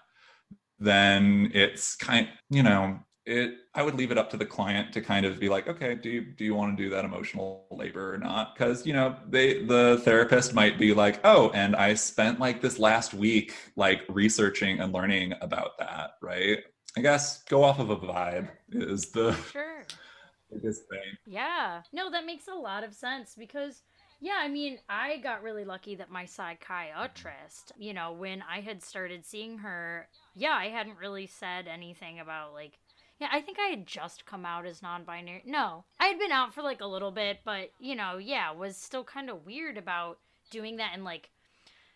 Then 0.80 1.52
it's 1.54 1.96
kind, 1.96 2.28
you 2.50 2.64
know, 2.64 3.00
it 3.26 3.56
i 3.78 3.84
would 3.84 3.96
leave 3.96 4.12
it 4.12 4.18
up 4.18 4.30
to 4.30 4.38
the 4.38 4.46
client 4.46 4.92
to 4.92 5.02
kind 5.02 5.26
of 5.26 5.40
be 5.40 5.48
like 5.48 5.68
okay 5.68 5.96
do 5.96 6.10
you 6.10 6.22
do 6.22 6.44
you 6.44 6.54
want 6.54 6.76
to 6.76 6.84
do 6.84 6.90
that 6.90 7.06
emotional 7.06 7.66
labor 7.72 8.14
or 8.14 8.18
not? 8.18 8.56
Because 8.56 8.86
you 8.86 8.94
know 8.94 9.16
they 9.28 9.64
the 9.64 10.02
therapist 10.04 10.54
might 10.54 10.78
be 10.78 10.94
like 10.94 11.20
oh 11.24 11.50
and 11.52 11.76
i 11.76 11.94
spent 11.94 12.40
like 12.40 12.62
this 12.62 12.80
last 12.80 13.14
week 13.14 13.56
like 13.76 14.02
researching 14.10 14.80
and 14.80 14.94
learning 14.94 15.34
about 15.42 15.78
that 15.78 16.12
right? 16.22 16.60
I 16.98 17.02
guess 17.02 17.44
go 17.44 17.64
off 17.64 17.80
of 17.80 17.90
a 17.90 17.98
vibe 17.98 18.50
is 18.72 19.12
the 19.12 19.34
sure. 19.52 19.84
biggest 20.52 20.84
thing. 20.90 21.18
Yeah. 21.26 21.82
No 21.94 22.10
that 22.12 22.26
makes 22.26 22.48
a 22.48 22.56
lot 22.56 22.84
of 22.84 22.94
sense 22.94 23.36
because 23.38 23.84
yeah, 24.20 24.40
I 24.40 24.48
mean, 24.48 24.80
I 24.90 25.18
got 25.18 25.44
really 25.44 25.64
lucky 25.64 25.94
that 25.96 26.10
my 26.10 26.26
psychiatrist, 26.26 27.72
you 27.78 27.94
know, 27.94 28.14
when 28.14 28.44
I 28.50 28.62
had 28.62 28.82
started 28.82 29.24
seeing 29.24 29.60
her, 29.60 30.08
yeah, 30.36 30.54
I 30.54 30.70
hadn't 30.70 30.98
really 30.98 31.28
said 31.28 31.68
anything 31.68 32.20
about 32.20 32.54
like 32.54 32.80
yeah, 33.20 33.30
I 33.32 33.42
think 33.42 33.58
I 33.60 33.70
had 33.70 33.88
just 33.88 34.26
come 34.26 34.46
out 34.46 34.66
as 34.66 34.82
non 34.82 35.04
binary. 35.04 35.44
No, 35.46 35.86
I 36.00 36.06
had 36.06 36.20
been 36.20 36.32
out 36.32 36.54
for 36.54 36.62
like 36.62 36.82
a 36.82 36.88
little 36.88 37.12
bit, 37.12 37.40
but, 37.44 37.72
you 37.80 37.96
know, 37.96 38.18
yeah, 38.18 38.52
was 38.52 38.78
still 38.78 39.04
kind 39.04 39.30
of 39.30 39.46
weird 39.46 39.78
about 39.78 40.20
doing 40.52 40.78
that 40.78 40.96
in 40.96 41.04
like, 41.04 41.30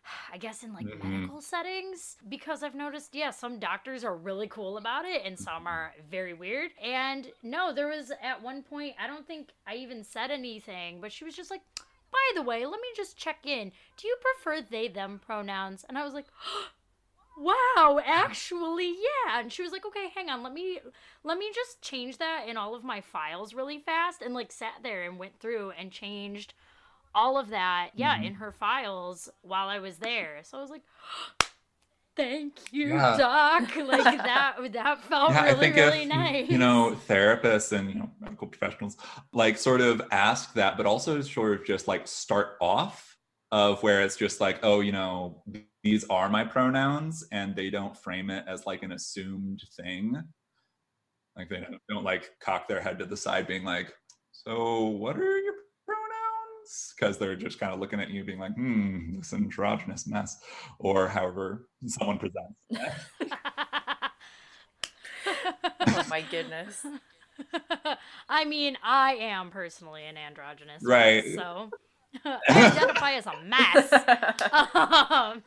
I 0.33 0.37
guess 0.37 0.63
in 0.63 0.73
like 0.73 0.87
mm-hmm. 0.87 1.11
medical 1.11 1.41
settings 1.41 2.17
because 2.27 2.63
I've 2.63 2.73
noticed, 2.73 3.13
yeah, 3.13 3.29
some 3.29 3.59
doctors 3.59 4.03
are 4.03 4.15
really 4.15 4.47
cool 4.47 4.77
about 4.77 5.05
it 5.05 5.21
and 5.23 5.37
some 5.37 5.67
are 5.67 5.93
very 6.09 6.33
weird. 6.33 6.71
And 6.83 7.27
no, 7.43 7.71
there 7.73 7.87
was 7.87 8.11
at 8.21 8.41
one 8.41 8.63
point, 8.63 8.95
I 8.99 9.05
don't 9.05 9.27
think 9.27 9.49
I 9.67 9.75
even 9.75 10.03
said 10.03 10.31
anything, 10.31 11.01
but 11.01 11.11
she 11.11 11.23
was 11.23 11.35
just 11.35 11.51
like, 11.51 11.61
by 12.11 12.31
the 12.35 12.41
way, 12.41 12.65
let 12.65 12.81
me 12.81 12.87
just 12.95 13.15
check 13.15 13.45
in. 13.45 13.71
Do 13.97 14.07
you 14.07 14.17
prefer 14.21 14.65
they, 14.69 14.87
them 14.87 15.21
pronouns? 15.23 15.85
And 15.87 15.97
I 15.97 16.03
was 16.03 16.13
like, 16.13 16.25
wow 17.41 18.00
actually 18.05 18.89
yeah 18.89 19.39
and 19.39 19.51
she 19.51 19.63
was 19.63 19.71
like 19.71 19.86
okay 19.86 20.10
hang 20.13 20.29
on 20.29 20.43
let 20.43 20.53
me 20.53 20.79
let 21.24 21.38
me 21.38 21.50
just 21.53 21.81
change 21.81 22.17
that 22.17 22.45
in 22.48 22.57
all 22.57 22.75
of 22.75 22.83
my 22.83 23.01
files 23.01 23.53
really 23.53 23.79
fast 23.79 24.21
and 24.21 24.33
like 24.33 24.51
sat 24.51 24.74
there 24.83 25.03
and 25.03 25.17
went 25.17 25.38
through 25.39 25.71
and 25.71 25.91
changed 25.91 26.53
all 27.15 27.38
of 27.38 27.50
that 27.50 27.89
yeah 27.95 28.15
mm-hmm. 28.15 28.25
in 28.25 28.33
her 28.36 28.51
files 28.51 29.29
while 29.41 29.67
i 29.67 29.79
was 29.79 29.98
there 29.98 30.39
so 30.43 30.57
i 30.57 30.62
was 30.62 30.69
like 30.69 30.83
thank 32.15 32.60
you 32.71 32.89
yeah. 32.89 33.17
doc 33.17 33.75
like 33.88 34.03
that 34.03 34.55
that 34.74 35.03
felt 35.05 35.31
yeah, 35.31 35.45
really 35.45 35.71
really 35.71 36.01
if, 36.03 36.10
nice 36.10 36.50
you 36.50 36.57
know 36.57 36.95
therapists 37.07 37.71
and 37.71 37.89
you 37.89 37.95
know 37.95 38.10
medical 38.19 38.48
professionals 38.48 38.98
like 39.33 39.57
sort 39.57 39.81
of 39.81 40.01
ask 40.12 40.53
that 40.53 40.77
but 40.77 40.86
also 40.86 41.21
sort 41.21 41.60
of 41.60 41.65
just 41.65 41.88
like 41.88 42.07
start 42.07 42.57
off 42.60 43.17
of 43.51 43.81
where 43.81 44.01
it's 44.01 44.15
just 44.15 44.41
like 44.41 44.60
oh 44.63 44.81
you 44.81 44.91
know 44.91 45.41
these 45.83 46.05
are 46.09 46.29
my 46.29 46.43
pronouns 46.43 47.25
and 47.31 47.55
they 47.55 47.69
don't 47.69 47.97
frame 47.97 48.29
it 48.29 48.45
as 48.47 48.65
like 48.65 48.83
an 48.83 48.91
assumed 48.91 49.61
thing. 49.75 50.21
Like 51.35 51.50
they 51.50 51.61
don't, 51.61 51.81
don't 51.89 52.03
like 52.03 52.31
cock 52.39 52.67
their 52.67 52.81
head 52.81 53.00
to 53.00 53.05
the 53.05 53.17
side 53.17 53.47
being 53.47 53.63
like 53.63 53.93
so 54.31 54.83
what 54.85 55.17
are 55.17 55.38
your 55.39 55.53
pronouns? 55.85 56.93
Because 56.95 57.17
they're 57.17 57.35
just 57.35 57.59
kind 57.59 57.73
of 57.73 57.79
looking 57.79 58.00
at 58.00 58.09
you 58.09 58.23
being 58.23 58.39
like 58.39 58.53
hmm 58.53 59.17
this 59.17 59.33
androgynous 59.33 60.07
mess 60.07 60.38
or 60.79 61.07
however 61.07 61.67
someone 61.85 62.19
presents. 62.19 62.59
Oh 65.93 66.05
my 66.09 66.21
goodness. 66.21 66.85
I 68.29 68.45
mean 68.45 68.77
i 68.83 69.15
am 69.15 69.50
personally 69.50 70.05
an 70.05 70.17
androgynous 70.17 70.83
right. 70.83 71.25
mess, 71.25 71.35
so. 71.35 71.71
I 71.71 71.90
identify 72.50 73.13
as 73.13 73.25
a 73.25 73.34
mess. 73.44 73.94
um, 74.74 75.44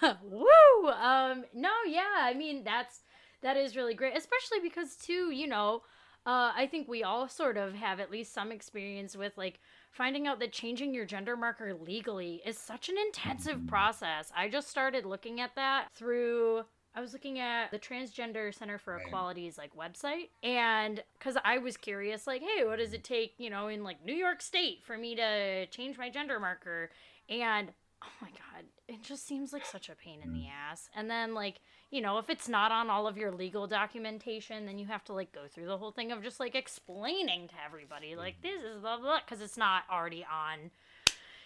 woo! 0.22 0.90
Um, 0.90 1.44
no, 1.54 1.70
yeah, 1.86 2.14
I 2.20 2.34
mean 2.34 2.64
that's 2.64 3.00
that 3.42 3.56
is 3.56 3.76
really 3.76 3.94
great, 3.94 4.16
especially 4.16 4.60
because 4.62 4.96
too, 4.96 5.30
you 5.30 5.46
know, 5.46 5.82
uh, 6.26 6.52
I 6.56 6.66
think 6.70 6.88
we 6.88 7.02
all 7.02 7.28
sort 7.28 7.56
of 7.56 7.74
have 7.74 8.00
at 8.00 8.10
least 8.10 8.32
some 8.32 8.50
experience 8.50 9.16
with 9.16 9.36
like 9.36 9.60
finding 9.90 10.26
out 10.26 10.40
that 10.40 10.52
changing 10.52 10.94
your 10.94 11.04
gender 11.04 11.36
marker 11.36 11.74
legally 11.74 12.40
is 12.46 12.58
such 12.58 12.88
an 12.88 12.96
intensive 12.98 13.66
process. 13.66 14.32
I 14.34 14.48
just 14.48 14.68
started 14.68 15.04
looking 15.04 15.40
at 15.40 15.54
that 15.56 15.88
through 15.94 16.64
I 16.96 17.00
was 17.00 17.12
looking 17.12 17.40
at 17.40 17.72
the 17.72 17.78
Transgender 17.78 18.54
Center 18.54 18.78
for 18.78 18.96
Equality's 18.98 19.58
like 19.58 19.74
website, 19.76 20.28
and 20.42 21.02
because 21.18 21.36
I 21.44 21.58
was 21.58 21.76
curious, 21.76 22.26
like, 22.26 22.42
hey, 22.42 22.64
what 22.64 22.78
does 22.78 22.92
it 22.92 23.02
take, 23.02 23.34
you 23.38 23.50
know, 23.50 23.66
in 23.66 23.82
like 23.82 24.04
New 24.04 24.14
York 24.14 24.40
State 24.40 24.84
for 24.84 24.96
me 24.96 25.16
to 25.16 25.66
change 25.66 25.98
my 25.98 26.08
gender 26.08 26.38
marker? 26.38 26.90
And 27.28 27.72
oh 28.02 28.12
my 28.20 28.28
god, 28.28 28.64
it 28.86 29.02
just 29.02 29.26
seems 29.26 29.52
like 29.52 29.64
such 29.64 29.88
a 29.88 29.94
pain 29.94 30.20
in 30.22 30.32
the 30.32 30.40
mm. 30.40 30.50
ass. 30.70 30.88
And 30.94 31.10
then 31.10 31.34
like, 31.34 31.60
you 31.90 32.00
know, 32.00 32.18
if 32.18 32.30
it's 32.30 32.48
not 32.48 32.70
on 32.70 32.90
all 32.90 33.06
of 33.06 33.16
your 33.16 33.32
legal 33.32 33.66
documentation, 33.66 34.66
then 34.66 34.78
you 34.78 34.86
have 34.86 35.04
to 35.04 35.12
like 35.12 35.32
go 35.32 35.48
through 35.48 35.66
the 35.66 35.78
whole 35.78 35.90
thing 35.90 36.12
of 36.12 36.22
just 36.22 36.38
like 36.38 36.54
explaining 36.54 37.48
to 37.48 37.54
everybody, 37.64 38.14
like, 38.14 38.40
this 38.42 38.62
is 38.62 38.80
blah 38.80 38.98
blah, 38.98 39.18
because 39.24 39.42
it's 39.42 39.56
not 39.56 39.82
already 39.90 40.24
on, 40.30 40.70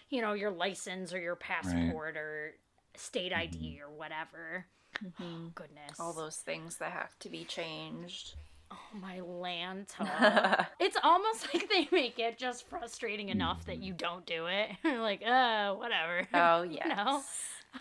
you 0.09 0.21
know, 0.21 0.33
your 0.33 0.51
license 0.51 1.11
or 1.11 1.19
your 1.19 1.35
passport 1.35 2.15
right. 2.15 2.17
or 2.17 2.53
state 2.95 3.33
ID 3.33 3.57
mm-hmm. 3.57 3.83
or 3.83 3.97
whatever. 3.97 4.65
Mm-hmm. 5.03 5.47
goodness. 5.55 5.99
All 5.99 6.13
those 6.13 6.37
things 6.37 6.77
that 6.77 6.91
have 6.91 7.17
to 7.19 7.29
be 7.29 7.43
changed. 7.45 8.35
Oh 8.71 8.77
my 9.01 9.17
Lanta. 9.19 10.67
it's 10.79 10.97
almost 11.03 11.51
like 11.53 11.69
they 11.69 11.87
make 11.91 12.19
it 12.19 12.37
just 12.37 12.67
frustrating 12.69 13.29
enough 13.29 13.65
that 13.65 13.77
you 13.81 13.93
don't 13.93 14.25
do 14.25 14.45
it. 14.47 14.69
You're 14.83 14.99
like, 15.01 15.23
uh, 15.25 15.73
whatever. 15.73 16.27
Oh 16.33 16.63
You 16.63 16.77
yes. 16.83 16.97
know? 16.97 17.21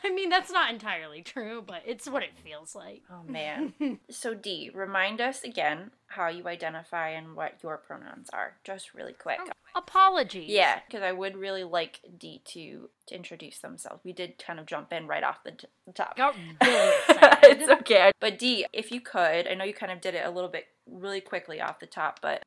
I 0.05 0.11
mean, 0.11 0.29
that's 0.29 0.51
not 0.51 0.71
entirely 0.71 1.23
true, 1.23 1.63
but 1.67 1.83
it's 1.87 2.09
what 2.09 2.23
it 2.23 2.37
feels 2.45 2.75
like. 2.75 3.03
Oh 3.11 3.23
man. 3.27 3.73
so 4.11 4.35
D, 4.35 4.71
remind 4.75 5.21
us 5.21 5.43
again 5.43 5.91
how 6.09 6.29
you 6.29 6.47
identify 6.49 7.11
and 7.11 7.37
what 7.37 7.55
your 7.63 7.77
pronouns 7.77 8.29
are, 8.33 8.55
just 8.65 8.95
really 8.95 9.13
quick. 9.13 9.39
Apologies. 9.75 10.49
Yeah, 10.49 10.81
because 10.87 11.03
I 11.03 11.13
would 11.13 11.37
really 11.37 11.65
like 11.65 12.01
D 12.19 12.41
to, 12.47 12.89
to 13.07 13.15
introduce 13.15 13.59
themselves. 13.59 14.01
We 14.05 14.13
did 14.13 14.39
kind 14.39 14.59
of 14.59 14.67
jump 14.67 14.93
in 14.93 15.07
right 15.07 15.23
off 15.23 15.45
the 15.45 15.53
t- 15.53 15.67
top. 15.95 16.17
Got 16.17 16.35
really 16.63 16.93
excited. 17.09 17.61
it's 17.61 17.71
okay. 17.83 18.11
But 18.21 18.39
D, 18.39 18.67
if 18.73 18.91
you 18.91 19.01
could, 19.01 19.47
I 19.47 19.55
know 19.55 19.65
you 19.65 19.75
kind 19.75 19.93
of 19.93 20.01
did 20.01 20.15
it 20.15 20.25
a 20.25 20.31
little 20.31 20.51
bit 20.51 20.67
really 20.91 21.21
quickly 21.21 21.61
off 21.61 21.81
the 21.81 21.87
top, 21.87 22.21
but 22.23 22.43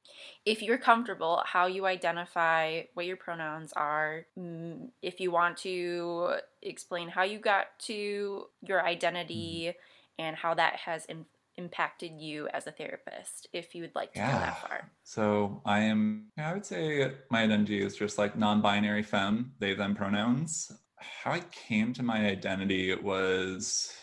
if 0.45 0.63
you're 0.63 0.79
comfortable, 0.79 1.43
how 1.45 1.67
you 1.67 1.85
identify 1.85 2.81
what 2.95 3.05
your 3.05 3.17
pronouns 3.17 3.71
are, 3.73 4.25
mm, 4.37 4.89
if 5.03 5.19
you 5.19 5.29
want 5.31 5.57
to 5.57 6.33
explain 6.63 7.09
how 7.09 7.21
you 7.21 7.37
got 7.37 7.67
to 7.79 8.47
your 8.65 8.83
identity 8.83 9.73
and 10.17 10.35
how 10.37 10.55
that 10.55 10.75
has 10.77 11.05
in- 11.05 11.25
impacted 11.61 12.13
you 12.27 12.47
as 12.57 12.67
a 12.67 12.71
therapist, 12.71 13.47
if 13.53 13.73
you 13.75 13.81
would 13.83 13.95
like 13.95 14.11
to 14.13 14.19
go 14.19 14.25
Yeah. 14.25 14.39
that 14.39 14.61
far. 14.67 14.91
So 15.03 15.61
I 15.65 15.79
am, 15.91 16.27
I 16.37 16.53
would 16.53 16.65
say 16.65 17.11
my 17.29 17.41
identity 17.43 17.81
is 17.81 17.95
just 17.95 18.17
like 18.17 18.33
non 18.37 18.61
binary 18.61 19.03
femme, 19.03 19.53
they, 19.59 19.73
them 19.73 19.95
pronouns. 19.95 20.71
How 20.97 21.31
I 21.31 21.41
came 21.67 21.93
to 21.93 22.03
my 22.03 22.19
identity 22.27 22.93
was, 22.95 23.93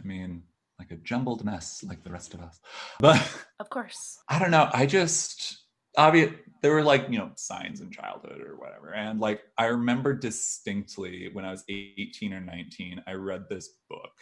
I 0.00 0.02
mean, 0.06 0.42
like 0.78 0.90
a 0.90 0.96
jumbled 0.96 1.44
mess 1.44 1.84
like 1.90 2.02
the 2.02 2.10
rest 2.10 2.34
of 2.34 2.40
us. 2.40 2.60
But 2.98 3.20
Of 3.60 3.68
course. 3.70 4.18
I 4.28 4.38
don't 4.40 4.50
know. 4.50 4.68
I 4.72 4.86
just, 4.86 5.58
obvious, 5.96 6.32
there 6.62 6.72
were 6.72 6.82
like, 6.82 7.04
you 7.08 7.18
know, 7.18 7.30
signs 7.36 7.80
in 7.80 7.90
childhood 7.90 8.40
or 8.40 8.56
whatever. 8.56 8.94
And 8.94 9.20
like, 9.20 9.40
I 9.58 9.66
remember 9.66 10.12
distinctly 10.14 11.28
when 11.32 11.44
I 11.44 11.50
was 11.50 11.64
18 11.68 12.32
or 12.32 12.40
19, 12.40 13.02
I 13.06 13.12
read 13.12 13.44
this 13.48 13.68
book 13.90 14.14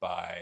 by, 0.00 0.36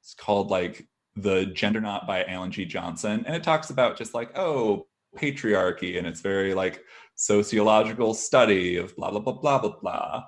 it's 0.00 0.14
called 0.14 0.50
like 0.50 0.86
The 1.16 1.46
Gender 1.46 1.80
Knot 1.80 2.06
by 2.06 2.24
Allan 2.24 2.50
G. 2.50 2.64
Johnson. 2.64 3.24
And 3.26 3.36
it 3.36 3.42
talks 3.42 3.70
about 3.70 3.96
just 3.96 4.14
like, 4.14 4.36
oh, 4.36 4.86
patriarchy. 5.16 5.98
And 5.98 6.06
it's 6.06 6.20
very 6.20 6.54
like 6.54 6.82
sociological 7.14 8.14
study 8.14 8.76
of 8.76 8.94
blah, 8.96 9.10
blah, 9.10 9.20
blah, 9.20 9.34
blah, 9.34 9.58
blah, 9.58 9.76
blah. 9.80 10.24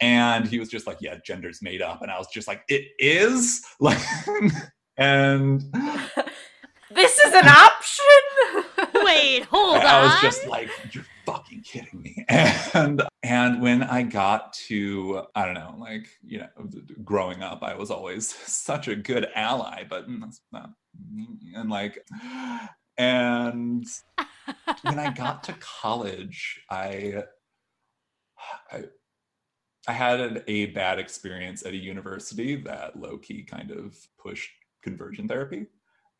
And 0.00 0.48
he 0.48 0.58
was 0.58 0.68
just 0.68 0.86
like, 0.86 0.98
yeah, 1.00 1.16
gender's 1.24 1.62
made 1.62 1.80
up. 1.80 2.02
And 2.02 2.10
I 2.10 2.18
was 2.18 2.28
just 2.32 2.48
like, 2.48 2.62
it 2.68 2.86
is? 2.98 3.64
Like, 3.80 3.98
and 4.98 5.62
This 6.94 7.18
is 7.18 7.32
an 7.32 7.48
option. 7.48 9.04
Wait, 9.04 9.44
hold 9.44 9.76
on. 9.78 9.86
I 9.86 10.02
was 10.04 10.20
just 10.20 10.46
like, 10.46 10.68
"You're 10.92 11.06
fucking 11.24 11.62
kidding 11.62 12.02
me!" 12.02 12.24
And 12.74 13.02
and 13.22 13.62
when 13.62 13.82
I 13.82 14.02
got 14.02 14.52
to, 14.68 15.24
I 15.34 15.44
don't 15.44 15.54
know, 15.54 15.76
like 15.78 16.08
you 16.24 16.38
know, 16.38 16.48
growing 17.04 17.42
up, 17.42 17.62
I 17.62 17.74
was 17.74 17.90
always 17.90 18.28
such 18.46 18.88
a 18.88 18.96
good 18.96 19.28
ally, 19.34 19.84
but 19.88 20.08
mm, 20.08 20.20
that's 20.20 20.40
not 20.50 20.70
me. 21.10 21.26
And 21.54 21.70
like, 21.70 22.04
and 22.98 23.86
when 24.82 24.98
I 24.98 25.10
got 25.12 25.44
to 25.44 25.52
college, 25.60 26.60
I, 26.70 27.24
I, 28.70 28.84
I 29.88 29.92
had 29.92 30.44
a 30.46 30.66
bad 30.66 30.98
experience 30.98 31.64
at 31.64 31.72
a 31.72 31.76
university 31.76 32.56
that 32.56 32.98
low 32.98 33.18
key 33.18 33.42
kind 33.42 33.70
of 33.70 33.96
pushed 34.18 34.50
conversion 34.82 35.28
therapy, 35.28 35.66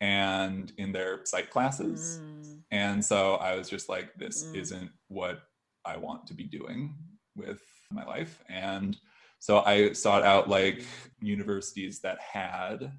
and 0.01 0.71
in 0.77 0.91
their 0.91 1.21
psych 1.25 1.49
classes. 1.49 2.19
Mm. 2.21 2.59
And 2.71 3.05
so 3.05 3.35
I 3.35 3.55
was 3.55 3.69
just 3.69 3.89
like, 3.89 4.13
this 4.15 4.45
Mm. 4.45 4.55
isn't 4.55 4.91
what 5.07 5.43
I 5.85 5.97
want 5.97 6.27
to 6.27 6.33
be 6.33 6.43
doing 6.43 6.95
with 7.35 7.61
my 7.91 8.05
life. 8.05 8.43
And 8.49 8.97
so 9.39 9.59
I 9.59 9.93
sought 9.93 10.23
out 10.23 10.49
like 10.49 10.85
universities 11.19 11.99
that 12.01 12.19
had 12.19 12.91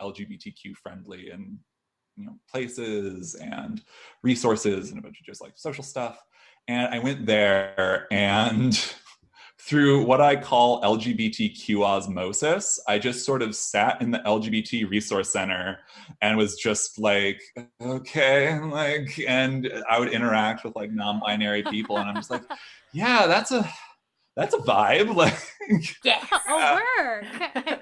LGBTQ 0.00 0.76
friendly 0.82 1.30
and 1.30 1.58
you 2.16 2.26
know 2.26 2.36
places 2.50 3.34
and 3.36 3.82
resources 4.22 4.90
and 4.90 4.98
a 4.98 5.02
bunch 5.02 5.20
of 5.20 5.26
just 5.26 5.40
like 5.40 5.52
social 5.56 5.84
stuff. 5.84 6.20
And 6.68 6.94
I 6.94 6.98
went 6.98 7.26
there 7.26 8.06
and 8.10 8.94
through 9.64 10.04
what 10.04 10.20
I 10.20 10.34
call 10.34 10.82
LGBTQ 10.82 11.84
osmosis, 11.84 12.80
I 12.88 12.98
just 12.98 13.24
sort 13.24 13.42
of 13.42 13.54
sat 13.54 14.02
in 14.02 14.10
the 14.10 14.18
LGBT 14.20 14.90
resource 14.90 15.30
center 15.30 15.78
and 16.20 16.36
was 16.36 16.56
just 16.56 16.98
like, 16.98 17.40
okay, 17.80 18.58
like, 18.58 19.20
and 19.26 19.70
I 19.88 20.00
would 20.00 20.10
interact 20.10 20.64
with 20.64 20.74
like 20.74 20.90
non-binary 20.90 21.62
people, 21.64 21.98
and 21.98 22.08
I'm 22.08 22.16
just 22.16 22.30
like, 22.30 22.42
yeah, 22.92 23.26
that's 23.26 23.52
a 23.52 23.68
that's 24.36 24.54
a 24.54 24.58
vibe, 24.58 25.14
like. 25.14 25.38
Yes. 26.02 26.26
a 26.48 26.74
work. 26.98 27.24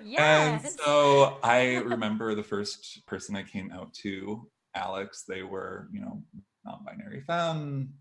yes. 0.05 0.63
And 0.65 0.73
so 0.73 1.39
I 1.43 1.77
remember 1.77 2.35
the 2.35 2.43
first 2.43 3.07
person 3.07 3.37
I 3.37 3.43
came 3.43 3.73
out 3.73 3.95
to, 4.03 4.47
Alex. 4.75 5.25
They 5.27 5.43
were, 5.43 5.89
you 5.93 6.01
know, 6.01 6.23
non-binary 6.67 7.23
femme, 7.27 7.95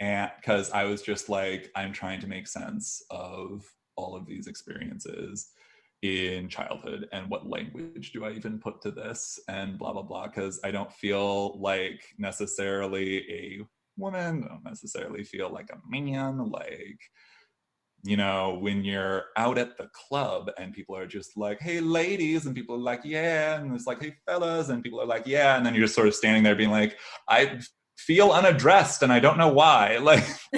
and 0.00 0.30
because 0.36 0.70
I 0.70 0.84
was 0.84 1.02
just 1.02 1.28
like, 1.28 1.70
I'm 1.74 1.92
trying 1.92 2.20
to 2.20 2.26
make 2.26 2.46
sense 2.46 3.02
of 3.10 3.64
all 3.96 4.16
of 4.16 4.26
these 4.26 4.46
experiences 4.46 5.50
in 6.02 6.48
childhood 6.48 7.08
and 7.10 7.28
what 7.28 7.48
language 7.48 8.12
do 8.12 8.24
I 8.24 8.30
even 8.30 8.60
put 8.60 8.80
to 8.82 8.92
this? 8.92 9.40
And 9.48 9.78
blah 9.78 9.92
blah 9.92 10.02
blah 10.02 10.28
because 10.28 10.60
I 10.62 10.70
don't 10.70 10.92
feel 10.92 11.58
like 11.58 12.02
necessarily 12.18 13.18
a 13.30 13.66
woman, 13.96 14.44
I 14.44 14.48
don't 14.48 14.64
necessarily 14.64 15.24
feel 15.24 15.50
like 15.50 15.70
a 15.70 15.78
man, 15.88 16.38
like 16.50 17.00
you 18.04 18.16
know, 18.16 18.56
when 18.60 18.84
you're 18.84 19.24
out 19.36 19.58
at 19.58 19.76
the 19.76 19.88
club 19.92 20.50
and 20.56 20.72
people 20.72 20.96
are 20.96 21.06
just 21.06 21.36
like, 21.36 21.60
hey, 21.60 21.80
ladies, 21.80 22.46
and 22.46 22.54
people 22.54 22.76
are 22.76 22.78
like, 22.78 23.00
yeah, 23.04 23.56
and 23.56 23.74
it's 23.74 23.86
like, 23.88 24.00
hey, 24.00 24.14
fellas, 24.24 24.68
and 24.68 24.84
people 24.84 25.00
are 25.00 25.06
like, 25.06 25.26
yeah, 25.26 25.56
and 25.56 25.66
then 25.66 25.74
you're 25.74 25.84
just 25.84 25.96
sort 25.96 26.06
of 26.06 26.14
standing 26.14 26.44
there 26.44 26.54
being 26.54 26.70
like, 26.70 26.96
I 27.28 27.58
feel 27.98 28.30
unaddressed 28.30 29.02
and 29.02 29.12
I 29.12 29.20
don't 29.20 29.36
know 29.36 29.52
why. 29.52 29.98
Like, 30.08 30.24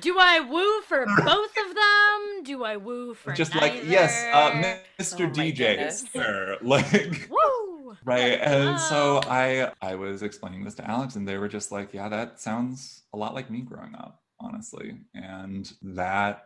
Do 0.00 0.16
I 0.18 0.40
woo 0.40 0.80
for 0.82 1.04
both 1.04 1.50
of 1.50 1.74
them? 1.74 2.44
Do 2.44 2.62
I 2.64 2.76
woo 2.76 3.14
for 3.14 3.32
just 3.32 3.52
neither? 3.54 3.66
like, 3.66 3.82
yes, 3.84 4.24
uh, 4.32 4.52
Mr. 4.98 5.26
Oh 5.26 5.30
DJ, 5.30 5.90
sir. 5.92 6.56
Like, 6.62 7.28
Woo! 7.30 7.96
right 8.04 8.38
and 8.42 8.78
so 8.78 9.18
i 9.28 9.70
i 9.80 9.94
was 9.94 10.22
explaining 10.22 10.62
this 10.62 10.74
to 10.74 10.86
alex 10.88 11.16
and 11.16 11.26
they 11.26 11.38
were 11.38 11.48
just 11.48 11.72
like 11.72 11.94
yeah 11.94 12.06
that 12.06 12.38
sounds 12.38 13.02
a 13.14 13.16
lot 13.16 13.34
like 13.34 13.50
me 13.50 13.62
growing 13.62 13.94
up 13.94 14.20
honestly 14.40 14.98
and 15.14 15.72
that 15.80 16.42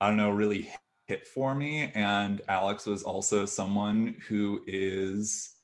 i 0.00 0.06
don't 0.06 0.16
know 0.16 0.30
really 0.30 0.70
hit 1.06 1.26
for 1.26 1.56
me 1.56 1.90
and 1.96 2.40
alex 2.48 2.86
was 2.86 3.02
also 3.02 3.44
someone 3.44 4.14
who 4.28 4.60
is 4.68 5.54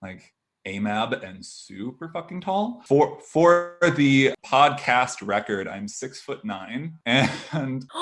like 0.00 0.32
amab 0.66 1.22
and 1.26 1.44
super 1.44 2.08
fucking 2.08 2.40
tall 2.40 2.82
for 2.86 3.18
for 3.20 3.76
the 3.96 4.32
podcast 4.44 5.26
record 5.26 5.66
i'm 5.66 5.88
six 5.88 6.20
foot 6.20 6.44
nine 6.44 6.94
and 7.06 7.30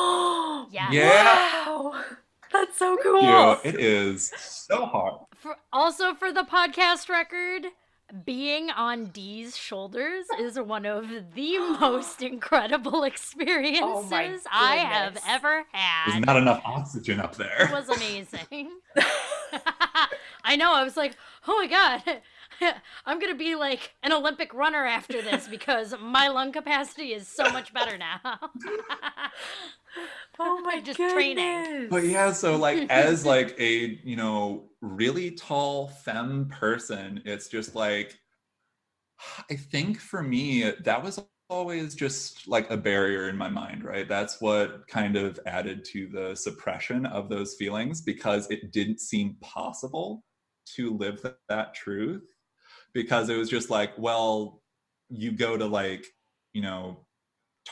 Yes. 0.70 0.92
Yeah. 0.92 1.66
Wow. 1.66 2.04
That's 2.52 2.78
so 2.78 2.96
cool. 3.02 3.22
you, 3.22 3.56
it 3.64 3.78
is 3.80 4.32
so 4.38 4.86
hard 4.86 5.14
For, 5.34 5.56
also, 5.72 6.14
for 6.14 6.32
the 6.32 6.42
podcast 6.42 7.08
record, 7.08 7.66
being 8.24 8.70
on 8.70 9.06
Dee's 9.06 9.56
shoulders 9.56 10.24
is 10.40 10.58
one 10.58 10.86
of 10.86 11.08
the 11.34 11.58
most 11.80 12.22
incredible 12.22 13.00
oh 13.00 13.04
experiences 13.04 14.44
I 14.50 14.76
have 14.76 15.18
ever 15.26 15.64
had. 15.72 16.12
there's 16.12 16.26
not 16.26 16.36
enough 16.36 16.62
oxygen 16.64 17.20
up 17.20 17.36
there. 17.36 17.68
It 17.68 17.70
was 17.70 17.88
amazing. 17.96 18.70
I 20.44 20.56
know. 20.56 20.72
I 20.72 20.84
was 20.84 20.96
like, 20.96 21.16
oh 21.46 21.56
my 21.58 21.66
god, 21.66 22.20
I'm 23.06 23.18
gonna 23.18 23.34
be 23.34 23.54
like 23.54 23.94
an 24.02 24.12
Olympic 24.12 24.52
runner 24.54 24.84
after 24.84 25.22
this 25.22 25.48
because 25.50 25.94
my 26.00 26.28
lung 26.28 26.52
capacity 26.52 27.12
is 27.12 27.26
so 27.28 27.50
much 27.50 27.72
better 27.72 27.96
now. 27.98 28.20
oh 30.38 30.60
my 30.60 30.80
Just 30.80 30.98
goodness. 30.98 31.12
training. 31.12 31.88
but 31.90 32.04
yeah 32.04 32.32
so 32.32 32.56
like 32.56 32.88
as 32.90 33.24
like 33.26 33.58
a 33.58 33.98
you 34.04 34.16
know 34.16 34.64
really 34.80 35.30
tall 35.32 35.88
femme 35.88 36.48
person 36.48 37.20
it's 37.24 37.48
just 37.48 37.74
like 37.74 38.18
i 39.50 39.54
think 39.56 39.98
for 39.98 40.22
me 40.22 40.70
that 40.84 41.02
was 41.02 41.20
always 41.50 41.94
just 41.94 42.46
like 42.46 42.70
a 42.70 42.76
barrier 42.76 43.28
in 43.28 43.36
my 43.36 43.48
mind 43.48 43.82
right 43.82 44.08
that's 44.08 44.40
what 44.40 44.86
kind 44.86 45.16
of 45.16 45.40
added 45.46 45.84
to 45.84 46.06
the 46.08 46.34
suppression 46.36 47.06
of 47.06 47.28
those 47.28 47.54
feelings 47.54 48.02
because 48.02 48.48
it 48.50 48.70
didn't 48.70 49.00
seem 49.00 49.34
possible 49.40 50.22
to 50.66 50.96
live 50.98 51.20
th- 51.22 51.34
that 51.48 51.74
truth 51.74 52.22
because 52.92 53.28
it 53.28 53.36
was 53.36 53.48
just 53.48 53.70
like 53.70 53.96
well 53.98 54.62
you 55.08 55.32
go 55.32 55.56
to 55.56 55.66
like 55.66 56.04
you 56.52 56.62
know 56.62 57.04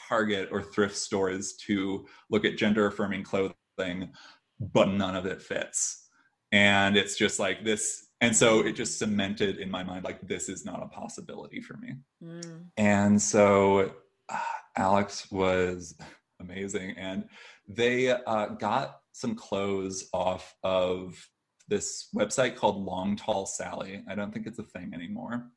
target 0.09 0.49
or 0.53 0.63
thrift 0.63 0.97
stores 0.97 1.55
to 1.55 2.07
look 2.31 2.45
at 2.45 2.57
gender 2.57 2.87
affirming 2.87 3.23
clothing 3.23 4.11
but 4.59 4.89
none 4.89 5.17
of 5.17 5.27
it 5.27 5.43
fits. 5.43 6.09
And 6.53 6.97
it's 6.97 7.17
just 7.17 7.39
like 7.39 7.65
this 7.65 8.07
and 8.23 8.35
so 8.35 8.61
it 8.61 8.73
just 8.73 8.99
cemented 8.99 9.59
in 9.59 9.71
my 9.71 9.85
mind 9.85 10.05
like 10.05 10.27
this 10.27 10.49
is 10.49 10.65
not 10.65 10.83
a 10.83 10.87
possibility 10.87 11.61
for 11.61 11.77
me. 11.77 11.97
Mm. 12.25 12.65
and 12.79 13.21
so 13.21 13.93
uh, 14.29 14.39
alex 14.77 15.31
was 15.31 15.97
amazing. 16.41 16.95
And 16.97 17.29
they 17.69 18.11
uh, 18.11 18.47
got 18.47 19.01
some 19.13 19.35
clothes 19.35 20.09
off 20.13 20.55
of 20.63 21.29
this 21.69 22.09
website 22.15 22.57
called 22.57 22.77
long 22.85 23.17
tall 23.17 23.47
sally 23.47 24.03
i 24.09 24.15
don't 24.15 24.33
think 24.33 24.47
it's 24.47 24.59
a 24.59 24.65
thing 24.65 24.93
anymore 24.95 25.51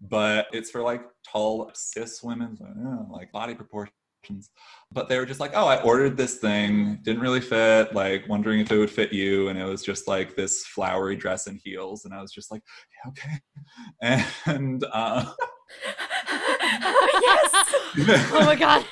but 0.00 0.46
it's 0.52 0.70
for 0.70 0.82
like 0.82 1.02
tall 1.26 1.70
cis 1.74 2.22
women 2.22 2.56
like 3.10 3.30
body 3.32 3.54
proportions 3.54 3.92
but 4.92 5.08
they 5.08 5.18
were 5.18 5.26
just 5.26 5.40
like 5.40 5.52
oh 5.54 5.66
i 5.66 5.80
ordered 5.82 6.16
this 6.16 6.36
thing 6.36 6.98
didn't 7.02 7.22
really 7.22 7.40
fit 7.40 7.92
like 7.94 8.28
wondering 8.28 8.60
if 8.60 8.70
it 8.70 8.78
would 8.78 8.90
fit 8.90 9.12
you 9.12 9.48
and 9.48 9.58
it 9.58 9.64
was 9.64 9.82
just 9.82 10.06
like 10.06 10.36
this 10.36 10.64
flowery 10.66 11.16
dress 11.16 11.48
and 11.48 11.60
heels 11.64 12.04
and 12.04 12.14
i 12.14 12.20
was 12.20 12.30
just 12.32 12.50
like 12.52 12.62
yeah, 13.04 13.10
okay 13.10 14.24
and 14.46 14.84
uh 14.92 15.24
yes. 17.20 17.50
oh 18.32 18.44
my 18.46 18.56
god. 18.56 18.84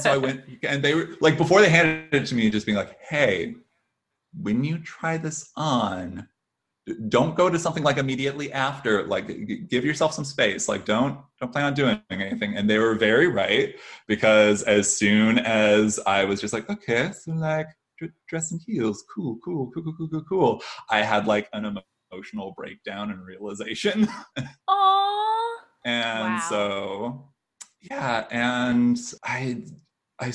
so 0.00 0.12
I 0.12 0.16
went 0.16 0.44
and 0.62 0.82
they 0.82 0.94
were 0.94 1.16
like 1.20 1.36
before 1.36 1.60
they 1.60 1.68
handed 1.68 2.14
it 2.14 2.26
to 2.26 2.34
me, 2.34 2.50
just 2.50 2.66
being 2.66 2.76
like, 2.76 2.96
"Hey, 3.00 3.54
when 4.40 4.64
you 4.64 4.78
try 4.78 5.16
this 5.16 5.50
on, 5.56 6.28
don't 7.08 7.34
go 7.34 7.48
to 7.48 7.58
something 7.58 7.82
like 7.82 7.96
immediately 7.96 8.52
after. 8.52 9.06
Like, 9.06 9.26
give 9.68 9.84
yourself 9.84 10.12
some 10.12 10.24
space. 10.24 10.68
Like, 10.68 10.84
don't 10.84 11.18
don't 11.40 11.52
plan 11.52 11.64
on 11.66 11.74
doing 11.74 12.00
anything." 12.10 12.56
And 12.56 12.68
they 12.68 12.78
were 12.78 12.94
very 12.94 13.26
right 13.28 13.74
because 14.06 14.62
as 14.64 14.94
soon 14.94 15.38
as 15.38 15.98
I 16.06 16.24
was 16.24 16.40
just 16.40 16.52
like, 16.52 16.68
"Okay, 16.68 17.10
so 17.12 17.32
like 17.32 17.68
dress 18.28 18.52
and 18.52 18.60
heels, 18.66 19.04
cool, 19.14 19.38
cool, 19.44 19.70
cool, 19.72 19.82
cool, 19.82 19.94
cool, 19.96 20.08
cool, 20.10 20.24
cool," 20.28 20.62
I 20.90 21.02
had 21.02 21.26
like 21.26 21.48
an 21.54 21.64
emotional 22.12 22.52
breakdown 22.56 23.10
and 23.10 23.24
realization. 23.24 24.06
Aww. 24.68 25.56
and 25.84 26.34
Wow. 26.34 26.46
so 26.48 27.30
yeah 27.90 28.26
and 28.30 28.98
i 29.24 29.62
i 30.20 30.32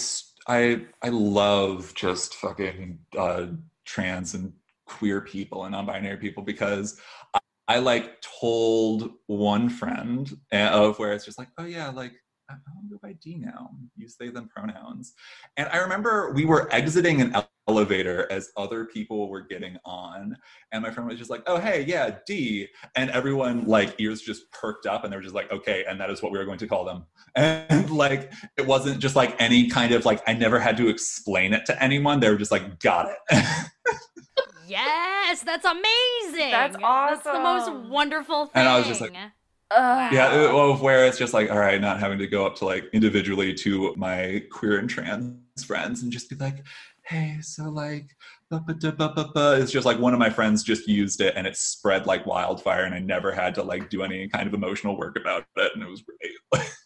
i 0.48 0.86
i 1.02 1.10
love 1.10 1.94
just 1.96 2.36
fucking 2.36 3.00
uh 3.18 3.48
trans 3.90 4.36
and 4.36 4.54
queer 4.86 5.20
people 5.22 5.64
and 5.64 5.72
non-binary 5.72 6.18
people 6.18 6.44
because 6.44 7.00
I, 7.34 7.40
I 7.68 7.80
like 7.80 8.22
told 8.22 9.12
one 9.28 9.70
friend 9.70 10.32
uh, 10.54 10.70
of 10.72 11.00
where 11.00 11.14
it's 11.14 11.26
just 11.26 11.40
like 11.40 11.50
oh 11.58 11.66
yeah 11.66 11.90
like 11.90 12.14
I 12.50 12.56
don't 12.66 12.90
go 12.90 12.98
by 13.02 13.14
D 13.22 13.38
now. 13.38 13.70
Use 13.96 14.16
they 14.20 14.30
them 14.30 14.50
pronouns. 14.50 15.14
And 15.58 15.70
I 15.70 15.78
remember 15.78 16.32
we 16.34 16.46
were 16.46 16.72
exiting 16.74 17.22
an 17.22 17.36
elevator 17.68 18.28
as 18.32 18.50
other 18.58 18.86
people 18.86 19.30
were 19.30 19.42
getting 19.42 19.78
on, 19.86 20.36
and 20.72 20.82
my 20.82 20.90
friend 20.90 21.08
was 21.08 21.20
just 21.20 21.30
like, 21.30 21.44
"Oh 21.46 21.58
hey, 21.58 21.86
yeah, 21.88 22.18
D," 22.26 22.68
and 22.96 23.12
everyone 23.12 23.66
like 23.66 23.96
ears 24.00 24.22
just 24.22 24.52
perked 24.52 24.88
up, 24.88 25.04
and 25.04 25.14
they 25.14 25.18
were 25.18 25.24
just 25.24 25.36
like, 25.36 25.52
"Okay," 25.52 25.86
and 25.88 26.00
that 26.00 26.10
is 26.10 26.24
what 26.24 26.32
we 26.32 26.40
were 26.40 26.46
going 26.46 26.58
to 26.60 26.68
call 26.68 26.86
them. 26.86 27.06
And 27.36 27.92
like 27.92 28.34
it 28.58 28.66
wasn't 28.66 29.00
just 29.00 29.16
like 29.16 29.40
any 29.40 29.70
kind 29.70 29.94
of 29.94 30.04
like 30.06 30.22
I 30.28 30.34
never 30.34 30.60
had 30.60 30.78
to 30.78 30.88
explain 30.88 31.54
it 31.54 31.66
to 31.68 31.84
anyone. 31.84 32.20
They 32.20 32.30
were 32.30 32.38
just 32.38 32.52
like, 32.52 32.80
"Got 32.80 33.10
it." 33.10 33.46
yes, 34.68 35.42
that's 35.44 35.66
amazing. 35.66 36.52
That's 36.52 36.76
awesome. 36.84 37.20
That's 37.24 37.24
the 37.24 37.40
most 37.74 37.90
wonderful 37.90 38.46
thing. 38.48 38.62
And 38.62 38.70
I 38.70 38.78
was 38.78 38.88
just 38.88 39.02
like, 39.02 39.14
Ugh. 39.72 40.14
yeah, 40.14 40.34
it- 40.50 40.54
well, 40.54 40.76
where 40.78 41.06
it's 41.06 41.18
just 41.18 41.34
like, 41.34 41.50
all 41.52 41.60
right, 41.60 41.80
not 41.80 42.00
having 42.00 42.18
to 42.20 42.28
go 42.28 42.46
up 42.46 42.56
to 42.58 42.66
like 42.66 42.86
individually 42.94 43.54
to 43.56 43.94
my 43.98 44.44
queer 44.52 44.78
and 44.80 44.90
trans 44.90 45.36
friends 45.66 46.04
and 46.04 46.12
just 46.12 46.30
be 46.30 46.36
like, 46.38 46.64
hey, 47.06 47.38
so 47.42 47.64
like, 47.70 48.16
ba 48.50 48.60
ba 48.66 48.74
da 48.74 48.92
ba 48.92 49.14
ba 49.16 49.30
ba. 49.34 49.60
It's 49.62 49.72
just 49.72 49.86
like 49.86 50.00
one 50.00 50.14
of 50.14 50.20
my 50.20 50.30
friends 50.30 50.64
just 50.64 50.88
used 50.88 51.22
it 51.22 51.34
and 51.36 51.46
it 51.46 51.56
spread 51.58 52.06
like 52.08 52.26
wildfire, 52.26 52.84
and 52.84 52.96
I 52.96 53.00
never 53.00 53.32
had 53.32 53.54
to 53.56 53.64
like 53.64 53.90
do 53.90 54.02
any 54.04 54.28
kind 54.28 54.48
of 54.48 54.54
emotional 54.54 54.98
work 54.98 55.18
about 55.20 55.46
it, 55.58 55.72
and 55.76 55.84
it 55.84 55.90
was 55.90 56.02
great. 56.02 56.66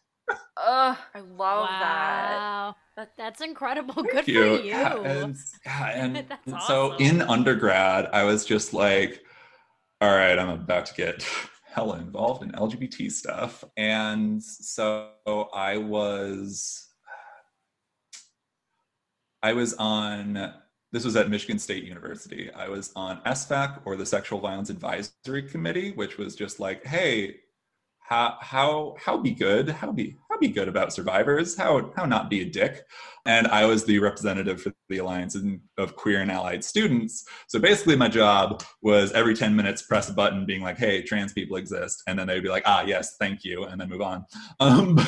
Ugh, 0.58 0.98
I 1.16 1.20
love 1.20 1.68
that. 1.70 2.38
wow. 2.38 2.76
That- 2.96 3.12
That's 3.18 3.42
incredible. 3.42 4.04
Good 4.04 4.12
Thank 4.12 4.26
for 4.26 4.32
you. 4.32 4.62
Yeah, 4.62 4.96
and, 5.04 5.36
yeah, 5.66 5.90
and 5.94 6.26
That's 6.46 6.68
so 6.68 6.96
in 6.98 7.22
undergrad, 7.22 8.08
I 8.14 8.24
was 8.24 8.46
just 8.46 8.74
like, 8.74 9.24
all 10.02 10.16
right, 10.16 10.38
I'm 10.38 10.50
about 10.50 10.86
to 10.88 10.94
get 10.94 11.26
hella 11.66 11.98
involved 11.98 12.44
in 12.44 12.52
LGBT 12.52 13.12
stuff. 13.12 13.64
And 13.78 14.44
so 14.44 15.10
I 15.54 15.78
was 15.78 16.88
I 19.42 19.54
was 19.54 19.74
on 19.76 20.54
this 20.92 21.04
was 21.04 21.16
at 21.16 21.30
Michigan 21.30 21.58
State 21.58 21.84
University. 21.84 22.52
I 22.52 22.70
was 22.70 22.92
on 22.96 23.20
SVAC 23.26 23.82
or 23.86 23.96
the 23.96 24.06
Sexual 24.06 24.40
Violence 24.40 24.70
Advisory 24.70 25.42
Committee, 25.42 25.92
which 25.94 26.20
was 26.20 26.36
just 26.36 26.60
like, 26.60 26.86
hey, 26.86 27.38
how 28.00 28.38
how 28.42 28.96
how 29.04 29.18
be 29.18 29.32
good, 29.32 29.70
how 29.70 29.92
be 29.92 30.16
how 30.34 30.40
be 30.40 30.48
good 30.48 30.68
about 30.68 30.92
survivors, 30.94 31.56
how 31.58 31.92
how 31.96 32.06
not 32.06 32.30
be 32.30 32.42
a 32.42 32.46
dick. 32.46 32.84
And 33.26 33.48
I 33.48 33.66
was 33.66 33.86
the 33.86 34.00
representative 34.00 34.62
for 34.62 34.74
the 34.90 34.98
Alliance 34.98 35.38
of 35.78 35.96
Queer 35.96 36.22
and 36.22 36.32
Allied 36.32 36.64
Students. 36.64 37.26
So 37.48 37.58
basically, 37.60 37.96
my 37.96 38.10
job 38.10 38.64
was 38.82 39.12
every 39.14 39.34
10 39.36 39.56
minutes 39.56 39.84
press 39.84 40.10
a 40.10 40.14
button 40.14 40.46
being 40.46 40.62
like, 40.62 40.78
hey, 40.78 41.04
trans 41.04 41.32
people 41.32 41.56
exist. 41.56 42.04
And 42.08 42.20
then 42.20 42.28
they'd 42.28 42.42
be 42.44 42.50
like, 42.50 42.64
ah, 42.66 42.84
yes, 42.86 43.16
thank 43.18 43.46
you. 43.46 43.64
And 43.64 43.80
then 43.80 43.88
move 43.90 44.02
on. 44.02 44.26
Um, 44.60 45.00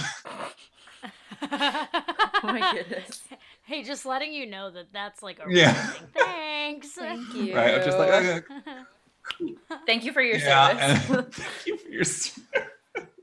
Oh 1.51 2.39
my 2.43 2.71
goodness. 2.73 3.23
Hey, 3.63 3.81
just 3.83 4.05
letting 4.05 4.31
you 4.31 4.45
know 4.45 4.69
that 4.71 4.93
that's 4.93 5.23
like 5.23 5.39
a 5.39 5.45
Yeah. 5.49 5.73
thing. 5.73 6.07
Thanks. 6.13 6.89
Thank 6.93 7.33
you. 7.33 7.55
right. 7.55 7.75
I'm 7.75 7.83
just 7.83 7.97
like, 7.97 8.09
okay, 8.11 8.41
Thank 9.87 10.05
you 10.05 10.13
for 10.13 10.21
your 10.21 10.37
yeah. 10.37 10.99
service. 11.01 11.35
thank 11.35 11.65
you 11.65 11.77
for 11.77 11.89
your 11.89 12.03
service. 12.03 12.39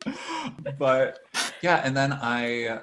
but 0.78 1.20
yeah, 1.62 1.82
and 1.84 1.96
then 1.96 2.12
I 2.12 2.80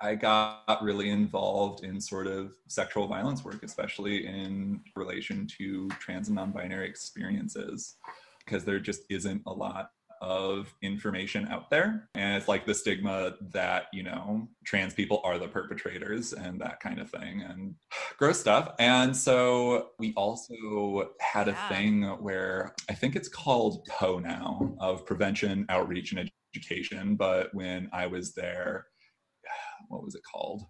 I 0.00 0.16
got 0.16 0.82
really 0.82 1.10
involved 1.10 1.84
in 1.84 2.00
sort 2.00 2.26
of 2.26 2.54
sexual 2.66 3.06
violence 3.06 3.44
work, 3.44 3.62
especially 3.62 4.26
in 4.26 4.80
relation 4.96 5.46
to 5.58 5.88
trans 6.00 6.26
and 6.26 6.34
non-binary 6.34 6.88
experiences, 6.88 7.96
because 8.44 8.64
there 8.64 8.80
just 8.80 9.02
isn't 9.10 9.42
a 9.46 9.52
lot 9.52 9.90
of 10.22 10.72
information 10.82 11.46
out 11.48 11.68
there. 11.68 12.08
And 12.14 12.36
it's 12.36 12.46
like 12.48 12.64
the 12.64 12.74
stigma 12.74 13.34
that, 13.50 13.86
you 13.92 14.04
know, 14.04 14.48
trans 14.64 14.94
people 14.94 15.20
are 15.24 15.36
the 15.36 15.48
perpetrators 15.48 16.32
and 16.32 16.60
that 16.60 16.78
kind 16.80 17.00
of 17.00 17.10
thing 17.10 17.42
and 17.42 17.74
gross 18.18 18.40
stuff. 18.40 18.72
And 18.78 19.14
so 19.16 19.88
we 19.98 20.14
also 20.16 21.10
had 21.20 21.48
a 21.48 21.50
Yeah. 21.50 21.68
thing 21.68 22.02
where 22.22 22.74
I 22.88 22.94
think 22.94 23.16
it's 23.16 23.28
called 23.28 23.84
POE 23.86 24.20
now 24.20 24.74
of 24.80 25.04
prevention, 25.04 25.66
outreach, 25.68 26.12
and 26.12 26.30
education. 26.54 27.16
But 27.16 27.52
when 27.52 27.90
I 27.92 28.06
was 28.06 28.32
there, 28.32 28.86
what 29.88 30.04
was 30.04 30.14
it 30.14 30.22
called? 30.32 30.62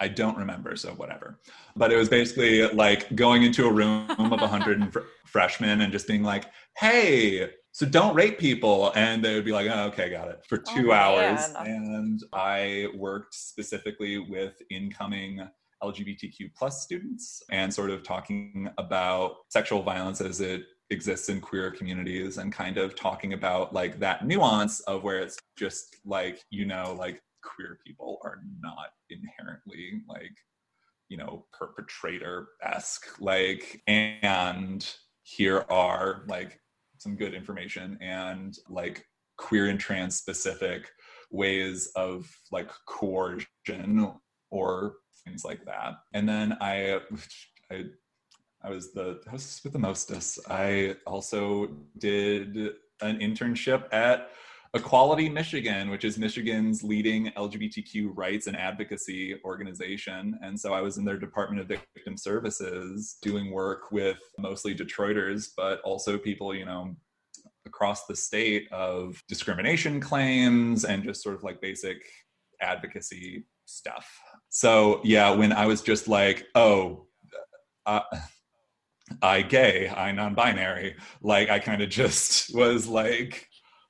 I 0.00 0.06
don't 0.06 0.36
remember, 0.36 0.76
so 0.76 0.90
whatever. 0.92 1.40
But 1.74 1.92
it 1.92 1.96
was 1.96 2.08
basically 2.08 2.68
like 2.68 3.16
going 3.16 3.42
into 3.42 3.66
a 3.66 3.72
room 3.72 4.08
of 4.10 4.30
100 4.30 4.92
fr- 4.92 5.00
freshmen 5.26 5.80
and 5.80 5.90
just 5.92 6.06
being 6.06 6.22
like, 6.22 6.44
hey, 6.76 7.50
so 7.78 7.86
don't 7.86 8.16
rape 8.16 8.40
people. 8.40 8.90
And 8.96 9.24
they 9.24 9.36
would 9.36 9.44
be 9.44 9.52
like, 9.52 9.70
oh, 9.72 9.84
okay, 9.84 10.10
got 10.10 10.26
it, 10.26 10.44
for 10.48 10.60
Oh, 10.66 10.74
two 10.74 10.92
hours. 10.92 11.52
man. 11.52 11.66
And 11.66 12.20
I 12.32 12.88
worked 12.92 13.34
specifically 13.34 14.18
with 14.18 14.60
incoming 14.68 15.48
LGBTQ 15.80 16.50
plus 16.56 16.82
students 16.82 17.40
and 17.52 17.72
sort 17.72 17.90
of 17.90 18.02
talking 18.02 18.68
about 18.78 19.36
sexual 19.48 19.80
violence 19.84 20.20
as 20.20 20.40
it 20.40 20.64
exists 20.90 21.28
in 21.28 21.40
queer 21.40 21.70
communities 21.70 22.38
and 22.38 22.52
kind 22.52 22.78
of 22.78 22.96
talking 22.96 23.32
about 23.32 23.72
like 23.72 24.00
that 24.00 24.26
nuance 24.26 24.80
of 24.80 25.04
where 25.04 25.20
it's 25.20 25.38
just 25.56 25.98
like, 26.04 26.42
you 26.50 26.66
know, 26.66 26.96
like 26.98 27.22
queer 27.44 27.78
people 27.86 28.18
are 28.24 28.40
not 28.60 28.88
inherently 29.10 30.02
like 30.08 30.36
you 31.08 31.16
know 31.16 31.46
perpetrator 31.52 32.48
esque 32.62 33.06
like 33.20 33.80
and 33.86 34.92
here 35.22 35.64
are 35.70 36.24
like 36.26 36.60
some 36.98 37.16
good 37.16 37.34
information 37.34 37.98
and 38.00 38.58
like 38.68 39.04
queer 39.36 39.68
and 39.68 39.78
trans 39.78 40.16
specific 40.16 40.88
ways 41.30 41.90
of 41.94 42.28
like 42.50 42.70
coercion 42.86 44.12
or 44.50 44.96
things 45.24 45.44
like 45.44 45.64
that. 45.64 45.94
And 46.14 46.28
then 46.28 46.56
i 46.60 47.00
i 47.70 47.84
i 48.62 48.70
was 48.70 48.92
the 48.92 49.20
hostess 49.30 49.62
with 49.62 49.72
the 49.72 49.78
mostess 49.78 50.38
i 50.48 50.96
also 51.06 51.68
did 51.98 52.56
an 53.00 53.18
internship 53.20 53.92
at 53.92 54.30
Equality 54.74 55.28
Michigan, 55.28 55.88
which 55.88 56.04
is 56.04 56.18
Michigan's 56.18 56.82
leading 56.82 57.30
LGBTQ 57.36 58.10
rights 58.14 58.46
and 58.46 58.56
advocacy 58.56 59.40
organization. 59.44 60.38
And 60.42 60.58
so 60.58 60.74
I 60.74 60.82
was 60.82 60.98
in 60.98 61.04
their 61.04 61.18
Department 61.18 61.60
of 61.60 61.68
Victim 61.68 62.16
Services 62.16 63.16
doing 63.22 63.50
work 63.50 63.90
with 63.90 64.18
mostly 64.38 64.74
Detroiters, 64.74 65.48
but 65.56 65.80
also 65.80 66.18
people, 66.18 66.54
you 66.54 66.66
know, 66.66 66.94
across 67.66 68.06
the 68.06 68.16
state 68.16 68.70
of 68.70 69.22
discrimination 69.28 70.00
claims 70.00 70.84
and 70.84 71.02
just 71.02 71.22
sort 71.22 71.34
of 71.34 71.42
like 71.42 71.60
basic 71.60 72.02
advocacy 72.60 73.46
stuff. 73.64 74.06
So, 74.50 75.00
yeah, 75.04 75.30
when 75.30 75.52
I 75.52 75.66
was 75.66 75.82
just 75.82 76.08
like, 76.08 76.46
oh, 76.54 77.06
uh, 77.86 78.00
I 79.22 79.42
gay, 79.42 79.88
I 79.88 80.12
non-binary. 80.12 80.96
Like 81.22 81.48
I 81.48 81.58
kind 81.58 81.82
of 81.82 81.88
just 81.88 82.54
was 82.54 82.86
like 82.86 83.48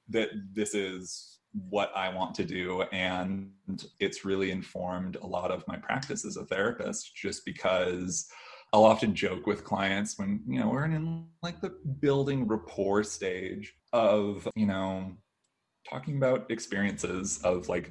that 0.09 0.31
this 0.53 0.75
is 0.75 1.39
what 1.53 1.91
I 1.97 2.15
want 2.15 2.35
to 2.37 2.45
do 2.45 2.83
and 2.93 3.51
it's 3.99 4.25
really 4.25 4.51
informed 4.51 5.17
a 5.17 5.27
lot 5.27 5.51
of 5.51 5.67
my 5.67 5.77
practice 5.77 6.25
as 6.25 6.37
a 6.37 6.45
therapist 6.45 7.17
just 7.17 7.45
because 7.45 8.29
I'll 8.73 8.85
often 8.85 9.15
joke 9.15 9.47
with 9.47 9.65
clients 9.65 10.19
when, 10.19 10.43
you 10.47 10.61
know, 10.61 10.69
we're 10.69 10.85
in 10.85 11.25
like 11.43 11.61
the 11.61 11.75
building 12.01 12.47
rapport 12.47 13.03
stage 13.03 13.75
of, 13.95 14.47
you 14.55 14.67
know, 14.67 15.13
talking 15.89 16.19
about 16.19 16.51
experiences 16.51 17.41
of 17.45 17.69
like 17.69 17.91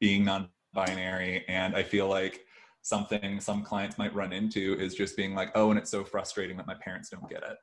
being 0.00 0.24
non-binary 0.24 1.44
and 1.46 1.76
I 1.76 1.84
feel 1.84 2.08
like 2.08 2.40
something 2.82 3.40
some 3.40 3.62
clients 3.62 3.96
might 3.98 4.14
run 4.14 4.32
into 4.32 4.74
is 4.78 4.94
just 4.94 5.16
being 5.16 5.34
like, 5.34 5.50
oh, 5.54 5.70
and 5.70 5.78
it's 5.78 5.90
so 5.90 6.04
frustrating 6.04 6.56
that 6.56 6.66
my 6.66 6.74
parents 6.74 7.10
don't 7.10 7.28
get 7.28 7.42
it. 7.42 7.56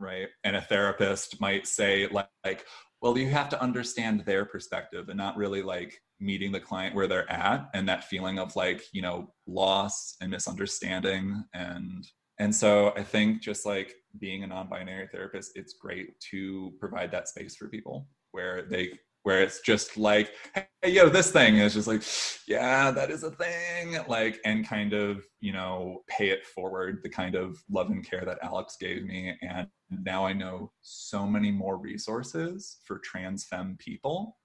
Right. 0.00 0.28
And 0.44 0.54
a 0.54 0.60
therapist 0.60 1.40
might 1.40 1.66
say, 1.66 2.06
like, 2.06 2.28
like, 2.44 2.64
well, 3.00 3.16
you 3.16 3.28
have 3.28 3.48
to 3.50 3.62
understand 3.62 4.24
their 4.24 4.44
perspective 4.44 5.08
and 5.08 5.16
not 5.16 5.36
really 5.36 5.62
like 5.62 6.00
meeting 6.20 6.50
the 6.50 6.60
client 6.60 6.94
where 6.94 7.06
they're 7.06 7.30
at 7.30 7.68
and 7.74 7.88
that 7.88 8.04
feeling 8.04 8.38
of 8.38 8.56
like, 8.56 8.82
you 8.92 9.02
know, 9.02 9.32
loss 9.46 10.16
and 10.20 10.30
misunderstanding. 10.30 11.44
And 11.54 12.04
and 12.40 12.54
so 12.54 12.92
I 12.96 13.02
think 13.02 13.42
just 13.42 13.66
like 13.66 13.94
being 14.20 14.44
a 14.44 14.46
non-binary 14.46 15.08
therapist, 15.08 15.52
it's 15.56 15.74
great 15.74 16.18
to 16.30 16.72
provide 16.78 17.10
that 17.10 17.28
space 17.28 17.56
for 17.56 17.68
people 17.68 18.08
where 18.30 18.62
they 18.62 18.92
where 19.24 19.42
it's 19.42 19.60
just 19.60 19.96
like, 19.96 20.32
hey, 20.54 20.66
yo, 20.90 21.08
this 21.08 21.30
thing 21.30 21.56
is 21.58 21.74
just 21.74 21.88
like, 21.88 22.02
yeah, 22.46 22.90
that 22.90 23.10
is 23.10 23.22
a 23.24 23.30
thing, 23.32 23.98
like, 24.08 24.40
and 24.44 24.66
kind 24.66 24.92
of, 24.94 25.24
you 25.40 25.52
know, 25.52 26.02
pay 26.08 26.30
it 26.30 26.46
forward 26.46 27.00
the 27.02 27.10
kind 27.10 27.34
of 27.34 27.58
love 27.70 27.88
and 27.90 28.08
care 28.08 28.24
that 28.24 28.38
Alex 28.42 28.76
gave 28.80 29.04
me. 29.04 29.36
And 29.42 29.68
now 29.90 30.24
I 30.26 30.32
know 30.32 30.72
so 30.82 31.26
many 31.26 31.50
more 31.50 31.76
resources 31.78 32.78
for 32.84 32.98
trans 33.00 33.44
femme 33.44 33.76
people 33.78 34.36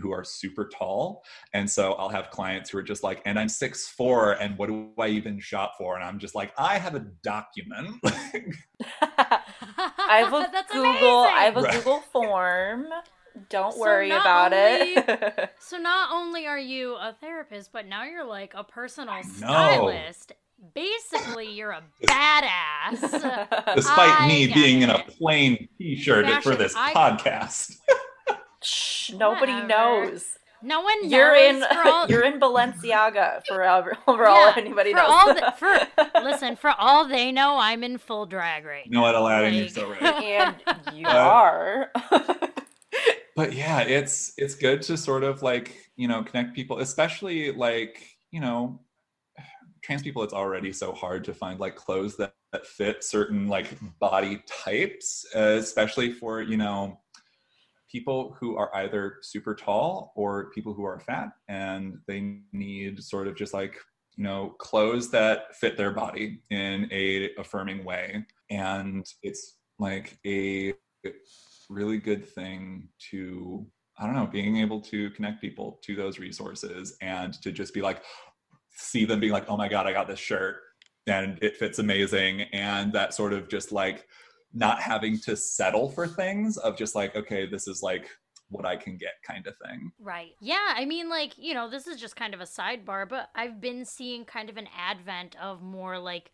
who 0.00 0.12
are 0.12 0.24
super 0.24 0.68
tall. 0.68 1.22
And 1.52 1.70
so 1.70 1.92
I'll 1.94 2.08
have 2.08 2.30
clients 2.30 2.70
who 2.70 2.78
are 2.78 2.82
just 2.82 3.04
like, 3.04 3.22
and 3.26 3.38
I'm 3.38 3.48
six 3.48 3.88
four, 3.88 4.32
and 4.32 4.58
what 4.58 4.68
do 4.68 4.90
I 4.98 5.08
even 5.08 5.38
shop 5.38 5.74
for? 5.78 5.94
And 5.96 6.04
I'm 6.04 6.18
just 6.18 6.34
like, 6.34 6.52
I 6.58 6.78
have 6.78 6.96
a 6.96 7.06
document. 7.22 7.96
I 10.08 10.18
have 10.18 10.32
a 10.32 10.46
That's 10.52 10.70
Google. 10.70 10.84
amazing. 10.84 11.32
I 11.34 11.44
have 11.44 11.56
a 11.56 11.62
Right. 11.62 11.64
Google 11.64 12.00
form. 12.12 12.86
Don't 13.50 13.72
So 13.72 13.80
worry 13.80 14.08
not 14.08 14.20
about 14.20 14.52
it. 14.54 15.50
So 15.60 15.76
not 15.78 16.10
only 16.12 16.46
are 16.46 16.58
you 16.58 16.94
a 16.94 17.16
therapist, 17.20 17.72
but 17.72 17.86
now 17.86 18.04
you're 18.04 18.24
like 18.24 18.52
a 18.54 18.62
personal 18.64 19.14
know. 19.16 19.22
stylist. 19.22 20.32
Basically, 20.74 21.50
you're 21.50 21.72
a 21.72 21.82
badass. 22.04 23.00
Despite 23.74 24.20
I 24.20 24.28
me 24.28 24.46
get 24.46 24.54
being 24.54 24.82
in 24.82 24.90
a 24.90 25.00
plain 25.02 25.68
t-shirt 25.78 26.42
for 26.42 26.54
this 26.54 26.74
icon. 26.76 27.18
podcast. 27.18 27.76
Shh, 28.62 29.10
nobody 29.12 29.52
Whatever. 29.52 29.66
knows. 29.68 30.24
No 30.62 30.80
one 30.80 31.02
knows. 31.02 31.10
You're 31.12 31.34
in 31.34 31.60
for 31.60 31.86
all, 31.88 32.06
you're 32.10 32.24
in 32.24 32.40
Balenciaga 32.40 33.42
for, 33.46 33.62
all- 33.64 33.82
for 34.06 34.26
all 34.26 34.46
Yeah, 34.46 34.54
anybody 34.56 34.92
for 34.92 34.96
knows. 34.98 35.10
all 35.10 35.34
the- 35.34 35.54
for- 35.58 36.22
listen, 36.22 36.56
for 36.56 36.70
all 36.78 37.06
they 37.06 37.30
know, 37.32 37.58
I'm 37.58 37.84
in 37.84 37.98
full 37.98 38.24
drag 38.24 38.64
right 38.64 38.86
You 38.86 38.92
know 38.92 39.02
what, 39.02 39.14
Aladdin, 39.14 39.52
you're 39.54 39.64
Like- 39.64 39.72
so 39.72 39.90
right. 39.90 40.02
and 40.02 40.96
you 40.96 41.06
Uh, 41.06 41.10
are. 41.10 41.90
But 43.36 43.52
yeah 43.52 43.80
it's 43.80 44.32
it's 44.36 44.54
good 44.54 44.82
to 44.82 44.96
sort 44.96 45.24
of 45.24 45.42
like 45.42 45.90
you 45.96 46.08
know 46.08 46.22
connect 46.22 46.54
people 46.54 46.78
especially 46.78 47.52
like 47.52 48.02
you 48.30 48.40
know 48.40 48.80
trans 49.82 50.02
people 50.02 50.22
it's 50.22 50.32
already 50.32 50.72
so 50.72 50.92
hard 50.92 51.24
to 51.24 51.34
find 51.34 51.60
like 51.60 51.76
clothes 51.76 52.16
that, 52.16 52.32
that 52.52 52.66
fit 52.66 53.04
certain 53.04 53.48
like 53.48 53.68
body 54.00 54.42
types 54.46 55.26
uh, 55.36 55.56
especially 55.58 56.10
for 56.12 56.42
you 56.42 56.56
know 56.56 56.98
people 57.94 58.36
who 58.40 58.56
are 58.56 58.74
either 58.74 59.18
super 59.22 59.54
tall 59.54 60.12
or 60.16 60.50
people 60.50 60.74
who 60.74 60.84
are 60.84 60.98
fat 60.98 61.28
and 61.48 61.96
they 62.08 62.40
need 62.52 63.00
sort 63.00 63.28
of 63.28 63.36
just 63.36 63.54
like 63.54 63.76
you 64.16 64.24
know 64.24 64.54
clothes 64.58 65.10
that 65.10 65.54
fit 65.54 65.76
their 65.76 65.92
body 65.92 66.40
in 66.50 66.88
a 66.90 67.30
affirming 67.38 67.84
way. 67.84 68.24
And 68.50 69.06
it's 69.22 69.58
like 69.78 70.18
a 70.26 70.74
really 71.68 71.98
good 71.98 72.28
thing 72.28 72.88
to 73.10 73.66
i 73.98 74.04
don't 74.04 74.14
know 74.14 74.26
being 74.26 74.56
able 74.56 74.80
to 74.80 75.10
connect 75.10 75.40
people 75.40 75.78
to 75.82 75.94
those 75.94 76.18
resources 76.18 76.96
and 77.00 77.34
to 77.42 77.52
just 77.52 77.74
be 77.74 77.80
like 77.80 78.02
see 78.76 79.04
them 79.04 79.20
being 79.20 79.32
like 79.32 79.48
oh 79.48 79.56
my 79.56 79.68
god 79.68 79.86
i 79.86 79.92
got 79.92 80.08
this 80.08 80.18
shirt 80.18 80.56
and 81.06 81.38
it 81.42 81.56
fits 81.56 81.78
amazing 81.78 82.42
and 82.52 82.92
that 82.92 83.14
sort 83.14 83.32
of 83.32 83.48
just 83.48 83.72
like 83.72 84.06
not 84.52 84.80
having 84.80 85.18
to 85.18 85.36
settle 85.36 85.88
for 85.90 86.06
things 86.06 86.56
of 86.58 86.76
just 86.76 86.94
like 86.94 87.14
okay 87.16 87.46
this 87.46 87.66
is 87.68 87.82
like 87.82 88.08
what 88.50 88.66
i 88.66 88.76
can 88.76 88.96
get 88.96 89.14
kind 89.26 89.46
of 89.46 89.54
thing 89.66 89.90
Right. 89.98 90.32
Yeah, 90.40 90.74
I 90.76 90.84
mean, 90.84 91.08
like, 91.08 91.32
you 91.38 91.54
know, 91.54 91.70
this 91.70 91.86
is 91.86 91.98
just 91.98 92.14
kind 92.14 92.34
of 92.34 92.40
a 92.40 92.44
sidebar, 92.44 93.08
but 93.08 93.30
I've 93.34 93.60
been 93.60 93.84
seeing 93.84 94.24
kind 94.24 94.50
of 94.50 94.56
an 94.56 94.68
advent 94.76 95.34
of 95.40 95.62
more 95.62 95.98
like, 95.98 96.30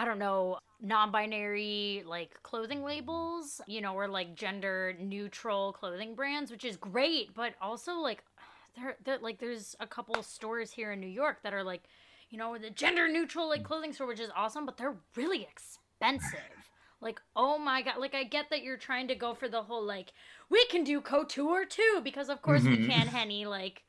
I 0.00 0.06
don't 0.06 0.18
know, 0.18 0.58
non 0.80 1.10
binary, 1.10 2.02
like, 2.06 2.42
clothing 2.42 2.82
labels, 2.82 3.60
you 3.66 3.82
know, 3.82 3.94
or 3.94 4.08
like 4.08 4.34
gender 4.34 4.96
neutral 4.98 5.74
clothing 5.74 6.14
brands, 6.14 6.50
which 6.50 6.64
is 6.64 6.78
great, 6.78 7.34
but 7.34 7.52
also, 7.60 7.96
like, 7.96 8.24
there, 8.76 8.96
there, 9.04 9.18
like, 9.18 9.38
there's 9.40 9.76
a 9.78 9.86
couple 9.86 10.22
stores 10.22 10.70
here 10.72 10.92
in 10.92 11.00
New 11.00 11.06
York 11.06 11.42
that 11.42 11.52
are 11.52 11.62
like, 11.62 11.82
you 12.30 12.38
know, 12.38 12.56
the 12.56 12.70
gender 12.70 13.08
neutral, 13.08 13.46
like, 13.46 13.62
clothing 13.62 13.92
store, 13.92 14.06
which 14.06 14.20
is 14.20 14.30
awesome, 14.34 14.64
but 14.64 14.78
they're 14.78 14.96
really 15.16 15.42
expensive. 15.42 16.70
Like, 17.02 17.20
oh 17.36 17.58
my 17.58 17.82
god, 17.82 17.98
like 17.98 18.14
I 18.14 18.24
get 18.24 18.48
that 18.50 18.62
you're 18.62 18.78
trying 18.78 19.08
to 19.08 19.14
go 19.14 19.34
for 19.34 19.48
the 19.48 19.62
whole 19.62 19.84
like 19.84 20.12
we 20.50 20.64
can 20.66 20.84
do 20.84 21.00
couture 21.00 21.64
too 21.66 22.00
because 22.04 22.28
of 22.30 22.42
course 22.42 22.64
we 22.64 22.76
Mhm. 22.76 22.86
can, 22.86 23.08
Henny. 23.08 23.46
Like 23.46 23.82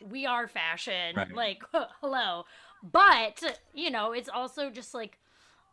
we 0.00 0.26
are 0.26 0.48
fashion. 0.48 1.16
Right. 1.16 1.34
Like 1.34 1.62
hello, 2.00 2.44
but 2.82 3.42
you 3.74 3.90
know 3.90 4.12
it's 4.12 4.28
also 4.28 4.70
just 4.70 4.94
like 4.94 5.18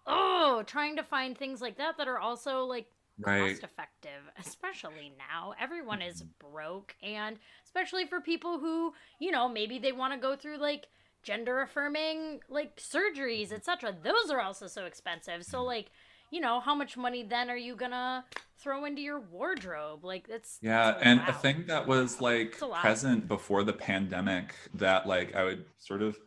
oh 0.09 0.63
trying 0.65 0.95
to 0.97 1.03
find 1.03 1.37
things 1.37 1.61
like 1.61 1.77
that 1.77 1.97
that 1.97 2.07
are 2.07 2.19
also 2.19 2.65
like 2.65 2.87
cost 3.23 3.63
effective, 3.63 4.21
especially 4.39 5.13
now. 5.17 5.53
Everyone 5.59 6.01
is 6.01 6.23
mm-hmm. 6.23 6.51
broke, 6.51 6.95
and 7.03 7.37
especially 7.65 8.05
for 8.05 8.21
people 8.21 8.59
who, 8.59 8.93
you 9.19 9.31
know, 9.31 9.49
maybe 9.49 9.79
they 9.79 9.91
want 9.91 10.13
to 10.13 10.19
go 10.19 10.35
through 10.35 10.57
like 10.57 10.87
gender 11.23 11.61
affirming 11.61 12.39
like 12.49 12.77
surgeries, 12.77 13.47
mm-hmm. 13.47 13.55
etc. 13.55 13.95
Those 14.03 14.31
are 14.31 14.41
also 14.41 14.67
so 14.67 14.85
expensive. 14.85 15.43
So 15.43 15.59
mm-hmm. 15.59 15.67
like, 15.67 15.91
you 16.31 16.39
know, 16.39 16.59
how 16.59 16.75
much 16.75 16.95
money 16.95 17.23
then 17.23 17.49
are 17.49 17.57
you 17.57 17.75
gonna 17.75 18.25
throw 18.57 18.85
into 18.85 19.01
your 19.01 19.19
wardrobe? 19.19 20.03
Like 20.03 20.27
that's 20.27 20.59
Yeah, 20.61 20.91
that's 20.91 21.03
and 21.03 21.21
a 21.27 21.33
thing 21.33 21.65
that 21.67 21.87
was 21.87 22.21
like 22.21 22.53
It's 22.53 22.61
a 22.61 22.67
lot. 22.67 22.81
present 22.81 23.27
before 23.27 23.63
the 23.63 23.73
pandemic 23.73 24.55
that 24.75 25.07
like 25.07 25.35
I 25.35 25.43
would 25.43 25.65
sort 25.77 26.01
of 26.01 26.17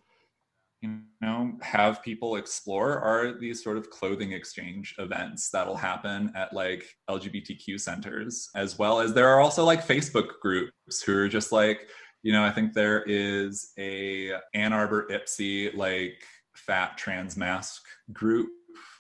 you 0.83 0.99
know 1.21 1.53
have 1.63 2.03
people 2.03 2.37
explore 2.37 2.99
are 2.99 3.39
these 3.39 3.63
sort 3.63 3.77
of 3.77 3.89
clothing 3.89 4.33
exchange 4.33 4.95
events 4.99 5.49
that'll 5.51 5.77
happen 5.77 6.33
at 6.35 6.53
like 6.53 6.85
LGBTQ 7.09 7.81
centers 7.81 8.51
as 8.55 8.79
well 8.79 9.01
as 9.01 9.15
there 9.15 9.29
are 9.29 9.41
also 9.41 9.65
like 9.65 9.87
Facebook 9.87 10.41
groups 10.41 11.03
who 11.03 11.17
are 11.17 11.29
just 11.29 11.53
like 11.53 11.89
you 12.23 12.33
know 12.33 12.45
I 12.45 12.51
think 12.51 12.73
there 12.73 13.03
is 13.05 13.73
a 13.79 14.33
Ann 14.55 14.73
Arbor 14.73 15.07
Ypsi 15.09 15.75
like 15.77 16.23
fat 16.55 16.99
trans 16.99 17.37
masc 17.37 17.83
group 18.13 18.49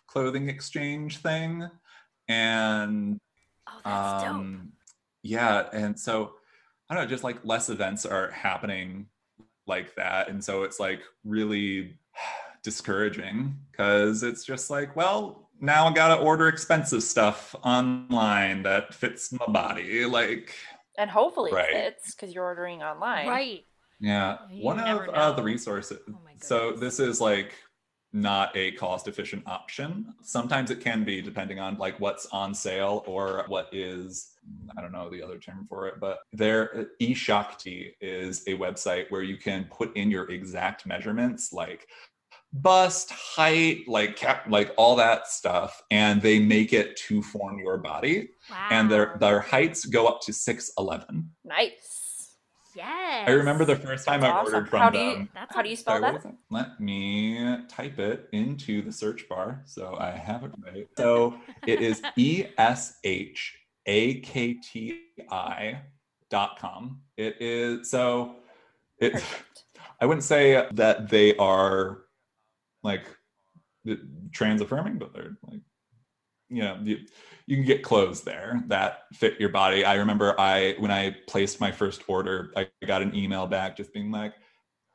clothing 0.07 0.49
exchange 0.49 1.19
thing 1.19 1.69
and 2.29 3.19
oh, 3.69 3.81
that's 3.85 4.25
dope. 4.25 4.33
um 4.33 4.73
yeah 5.23 5.69
and 5.73 5.99
so 5.99 6.33
i 6.89 6.95
don't 6.95 7.05
know 7.05 7.09
just 7.09 7.25
like 7.25 7.39
less 7.45 7.69
events 7.69 8.05
are 8.07 8.31
happening 8.31 9.07
like 9.67 9.95
that 9.95 10.29
and 10.29 10.43
so 10.43 10.63
it's 10.63 10.81
like 10.81 11.03
really 11.25 11.99
discouraging 12.63 13.57
because 13.71 14.23
it's 14.23 14.45
just 14.45 14.71
like 14.71 14.95
well 14.97 15.49
now 15.61 15.87
i 15.87 15.93
gotta 15.93 16.21
order 16.21 16.49
expensive 16.49 17.03
stuff 17.03 17.55
online 17.65 18.63
that 18.63 18.95
fits 18.95 19.33
my 19.33 19.47
body 19.47 20.05
like 20.05 20.55
and 20.99 21.11
hopefully 21.11 21.53
Right. 21.53 21.71
it 21.71 21.95
fits 22.01 22.15
because 22.15 22.35
you're 22.35 22.45
ordering 22.45 22.83
online. 22.83 23.27
Right. 23.29 23.65
yeah 24.01 24.39
You 24.51 24.65
one 24.65 24.79
of 24.81 25.09
uh, 25.09 25.33
the 25.33 25.43
resources 25.43 26.01
Oh 26.09 26.19
my 26.25 26.35
so 26.41 26.73
this 26.73 27.01
is 27.01 27.21
like 27.21 27.55
not 28.13 28.55
a 28.57 28.73
cost 28.73 29.09
efficient 29.09 29.43
option 29.47 30.13
sometimes 30.23 30.71
it 30.71 30.81
can 30.81 31.03
be 31.05 31.23
depending 31.23 31.59
on 31.59 31.77
like 31.79 31.99
what's 31.99 32.27
on 32.27 32.55
sale 32.55 33.03
or 33.07 33.45
what 33.49 33.69
is 33.73 34.33
i 34.77 34.81
don't 34.81 34.93
know 34.93 35.09
the 35.09 35.23
other 35.23 35.39
term 35.39 35.65
for 35.69 35.87
it 35.89 35.95
but 36.01 36.19
there 36.33 36.89
eShakti 37.01 37.93
is 38.01 38.43
a 38.47 38.51
website 38.55 39.07
where 39.11 39.23
you 39.23 39.37
can 39.37 39.65
put 39.71 39.97
in 39.97 40.11
your 40.11 40.31
exact 40.31 40.85
measurements 40.87 41.53
like 41.53 41.87
bust 42.55 43.11
height 43.11 43.79
like 43.89 44.15
cap 44.15 44.45
like 44.47 44.75
all 44.77 44.95
that 44.95 45.27
stuff 45.27 45.83
and 45.91 46.21
they 46.21 46.39
make 46.39 46.75
it 46.75 46.95
to 46.97 47.23
form 47.23 47.59
your 47.59 47.79
body 47.79 48.29
Wow. 48.51 48.69
and 48.71 48.91
their 48.91 49.17
their 49.21 49.41
heights 49.41 49.87
go 49.87 50.07
up 50.07 50.21
to 50.23 50.33
611 50.35 51.31
Nice. 51.45 52.02
Yes. 52.75 53.29
I 53.29 53.33
remember 53.33 53.65
the 53.65 53.77
first 53.77 54.07
time 54.07 54.21
That's 54.21 54.33
I 54.33 54.37
awesome. 54.37 54.55
ordered 54.55 54.69
from 54.71 54.81
How 54.81 54.91
do 54.91 54.99
you- 54.99 55.13
them. 55.15 55.29
That's 55.35 55.55
How 55.55 55.63
do 55.63 55.69
you 55.69 55.77
spell 55.77 56.01
Sorry, 56.01 56.13
that? 56.13 56.25
it? 56.25 56.35
Let 56.51 56.81
me 56.81 57.59
type 57.69 57.99
it 57.99 58.29
into 58.33 58.83
the 58.83 58.93
search 58.93 59.29
bar 59.29 59.63
so 59.65 59.97
I 59.99 60.11
have 60.13 60.45
it 60.45 60.53
right. 60.65 60.89
So 60.97 61.35
it 61.67 61.81
is 61.81 62.03
E 62.17 62.45
S 62.59 62.99
H 63.05 63.59
A 63.87 64.21
K 64.21 64.55
T 64.55 65.01
I 65.31 65.83
dot 66.31 66.59
com. 66.59 67.03
It 67.17 67.37
is 67.41 67.91
so 67.91 68.37
it 68.99 69.13
Perfect. 69.13 69.65
I 70.01 70.07
wouldn't 70.07 70.25
say 70.25 70.67
that 70.73 71.09
they 71.09 71.37
are 71.37 71.99
like 72.83 73.05
trans 74.33 74.61
affirming, 74.61 74.99
but 74.99 75.13
they're 75.13 75.37
like 75.49 75.61
you 76.53 76.63
know, 76.63 76.79
you, 76.83 76.99
you 77.47 77.57
can 77.57 77.65
get 77.65 77.83
clothes 77.83 78.23
there 78.23 78.63
that 78.69 79.05
fit 79.15 79.41
your 79.41 79.49
body. 79.49 79.85
I 79.85 79.95
remember 79.95 80.39
I 80.39 80.75
when 80.79 80.91
I 80.91 81.17
placed 81.27 81.61
my 81.61 81.73
first 81.73 82.03
order, 82.07 82.53
I 82.57 82.69
got 82.87 83.03
an 83.03 83.15
email 83.15 83.47
back 83.47 83.77
just 83.77 83.93
being 83.93 84.11
like, 84.11 84.35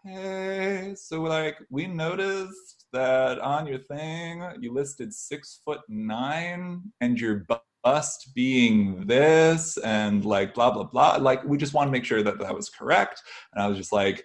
"Hey, 0.04 0.94
so 0.96 1.22
like 1.22 1.58
we 1.70 1.88
noticed 1.88 2.86
that 2.94 3.40
on 3.40 3.68
your 3.68 3.80
thing 3.80 4.44
you 4.62 4.72
listed 4.72 5.14
six 5.14 5.60
foot 5.66 5.82
nine 5.90 6.84
and 7.02 7.20
your 7.20 7.46
bust 7.84 8.32
being 8.34 9.06
this 9.06 9.78
and 9.78 10.24
like 10.24 10.54
blah 10.54 10.72
blah 10.72 10.84
blah. 10.84 11.18
Like 11.18 11.44
we 11.44 11.58
just 11.58 11.74
want 11.74 11.88
to 11.88 11.92
make 11.92 12.06
sure 12.06 12.24
that 12.24 12.40
that 12.40 12.56
was 12.56 12.70
correct." 12.70 13.24
And 13.54 13.64
I 13.64 13.68
was 13.68 13.78
just 13.78 13.92
like, 13.92 14.18
"Okay, 14.18 14.24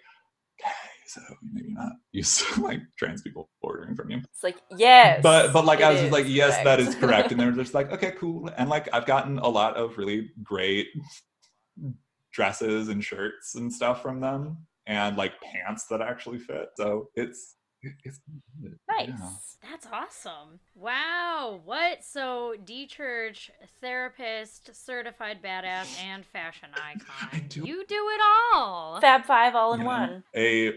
so 1.12 1.20
maybe 1.52 1.72
not 1.72 1.92
used 2.12 2.40
to 2.40 2.60
like 2.62 2.80
trans 2.96 3.22
people 3.22 3.50
ordering 3.60 3.94
from 3.94 4.10
you." 4.10 4.18
It's 4.18 4.42
like 4.42 4.60
yes. 4.76 5.20
but 5.22 5.52
but 5.52 5.64
like 5.64 5.80
I 5.80 5.90
was 5.90 6.00
just 6.00 6.12
like, 6.12 6.26
yes, 6.28 6.62
that 6.64 6.80
is 6.80 6.86
correct. 6.88 7.00
correct. 7.00 7.32
And 7.32 7.40
they're 7.40 7.52
just 7.52 7.74
like, 7.74 7.92
okay, 7.92 8.12
cool. 8.18 8.50
And 8.56 8.68
like 8.68 8.88
I've 8.92 9.06
gotten 9.06 9.38
a 9.38 9.48
lot 9.48 9.76
of 9.76 9.98
really 9.98 10.30
great 10.42 10.88
dresses 12.32 12.88
and 12.88 13.04
shirts 13.04 13.54
and 13.54 13.72
stuff 13.72 14.02
from 14.02 14.20
them, 14.20 14.66
and 14.86 15.16
like 15.16 15.32
pants 15.40 15.86
that 15.90 16.00
actually 16.00 16.38
fit. 16.38 16.68
So 16.76 17.08
it's 17.14 17.56
nice. 17.82 19.08
yeah. 19.08 19.30
That's 19.70 19.86
awesome. 19.92 20.58
Wow. 20.74 21.60
What? 21.64 22.04
So, 22.04 22.54
D 22.64 22.86
Church, 22.86 23.50
therapist, 23.80 24.74
certified 24.74 25.38
badass, 25.42 26.00
and 26.02 26.24
fashion 26.26 26.68
I 26.74 26.92
icon. 27.30 27.46
do- 27.48 27.60
You 27.64 27.84
do 27.86 28.08
it 28.10 28.20
all. 28.54 29.00
Fab 29.00 29.24
Five 29.24 29.54
all 29.54 29.74
in 29.74 29.80
Yeah. 29.80 29.86
one. 29.86 30.24
A 30.36 30.74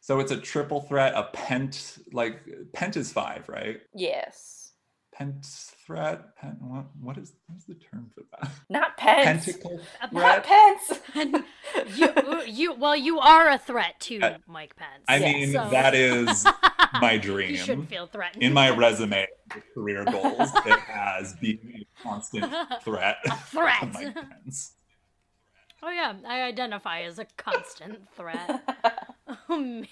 so 0.00 0.20
it's 0.20 0.32
a 0.32 0.36
triple 0.38 0.80
threat, 0.82 1.12
a 1.14 1.24
pent 1.24 1.98
like 2.12 2.40
pent 2.72 2.96
is 2.96 3.12
five, 3.12 3.48
right? 3.48 3.80
Yes. 3.94 4.57
Pent 5.18 5.44
threat, 5.44 6.36
pent 6.36 6.62
what 6.62 6.84
what 7.00 7.18
is 7.18 7.32
what's 7.48 7.64
the 7.64 7.74
term 7.74 8.08
for 8.14 8.22
that? 8.30 8.52
Not 8.70 8.96
pence. 8.96 9.46
Pentacle 9.46 9.80
Not 10.12 10.44
threat. 10.44 10.44
pence. 10.44 11.00
you, 11.96 12.42
you, 12.46 12.74
well, 12.74 12.94
you 12.94 13.18
are 13.18 13.48
a 13.48 13.58
threat 13.58 13.98
to 14.02 14.20
Uh, 14.20 14.38
Mike 14.46 14.76
Pence. 14.76 15.04
I 15.08 15.16
Yes. 15.16 15.34
mean, 15.34 15.52
So- 15.54 15.68
that 15.70 15.94
is 15.96 16.46
my 17.00 17.18
dream. 17.18 17.50
you 17.50 17.56
shouldn't 17.56 17.88
feel 17.88 18.06
threatened. 18.06 18.44
in 18.44 18.52
my 18.52 18.70
resume 18.76 19.26
career 19.74 20.04
goals 20.04 20.50
it 20.66 20.78
has 20.78 21.34
being 21.40 21.58
a 21.82 22.02
constant 22.02 22.44
threat 22.84 23.16
A 23.26 23.34
threat. 23.38 23.80
to 23.80 23.86
Mike 23.88 24.14
Pence. 24.14 24.74
Oh 25.82 25.90
yeah, 25.90 26.14
I 26.28 26.42
identify 26.42 27.00
as 27.02 27.18
a 27.18 27.24
constant 27.36 28.08
threat. 28.14 28.62
Amazing. 29.48 29.86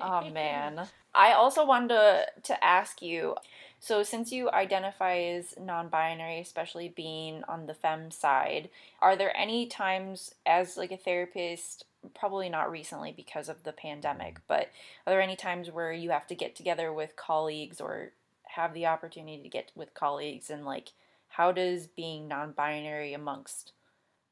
Oh 0.00 0.28
man. 0.30 0.86
I 1.14 1.32
also 1.32 1.64
wanted 1.64 1.88
to, 1.88 2.26
to 2.44 2.64
ask 2.64 3.02
you 3.02 3.36
so 3.84 4.02
since 4.02 4.32
you 4.32 4.50
identify 4.50 5.18
as 5.18 5.54
non-binary, 5.60 6.40
especially 6.40 6.88
being 6.88 7.44
on 7.46 7.66
the 7.66 7.74
fem 7.74 8.10
side, 8.10 8.70
are 9.02 9.14
there 9.14 9.36
any 9.36 9.66
times 9.66 10.34
as 10.46 10.78
like 10.78 10.90
a 10.90 10.96
therapist, 10.96 11.84
probably 12.18 12.48
not 12.48 12.70
recently 12.70 13.12
because 13.12 13.50
of 13.50 13.62
the 13.62 13.72
pandemic, 13.72 14.38
but 14.48 14.70
are 15.06 15.12
there 15.12 15.20
any 15.20 15.36
times 15.36 15.70
where 15.70 15.92
you 15.92 16.10
have 16.10 16.26
to 16.28 16.34
get 16.34 16.56
together 16.56 16.94
with 16.94 17.16
colleagues 17.16 17.78
or 17.78 18.12
have 18.54 18.72
the 18.72 18.86
opportunity 18.86 19.42
to 19.42 19.48
get 19.50 19.70
with 19.74 19.92
colleagues 19.94 20.48
and 20.48 20.64
like 20.64 20.92
how 21.28 21.52
does 21.52 21.86
being 21.86 22.26
non-binary 22.26 23.12
amongst 23.12 23.72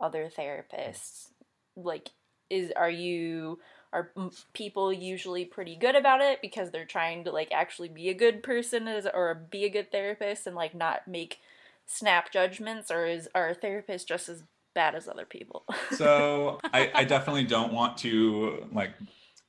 other 0.00 0.30
therapists 0.30 1.28
like 1.76 2.10
is 2.48 2.72
are 2.76 2.90
you 2.90 3.58
are 3.92 4.10
people 4.54 4.92
usually 4.92 5.44
pretty 5.44 5.76
good 5.76 5.94
about 5.94 6.20
it 6.20 6.40
because 6.40 6.70
they're 6.70 6.84
trying 6.84 7.24
to 7.24 7.30
like 7.30 7.50
actually 7.52 7.88
be 7.88 8.08
a 8.08 8.14
good 8.14 8.42
person 8.42 8.88
as 8.88 9.06
or 9.06 9.34
be 9.50 9.64
a 9.64 9.70
good 9.70 9.92
therapist 9.92 10.46
and 10.46 10.56
like 10.56 10.74
not 10.74 11.06
make 11.06 11.40
snap 11.86 12.32
judgments 12.32 12.90
or 12.90 13.06
is 13.06 13.28
are 13.34 13.54
therapists 13.54 14.06
just 14.06 14.28
as 14.28 14.42
bad 14.74 14.94
as 14.94 15.08
other 15.08 15.26
people. 15.26 15.64
So 15.92 16.58
I, 16.72 16.90
I 16.94 17.04
definitely 17.04 17.44
don't 17.44 17.72
want 17.72 17.98
to 17.98 18.66
like 18.72 18.94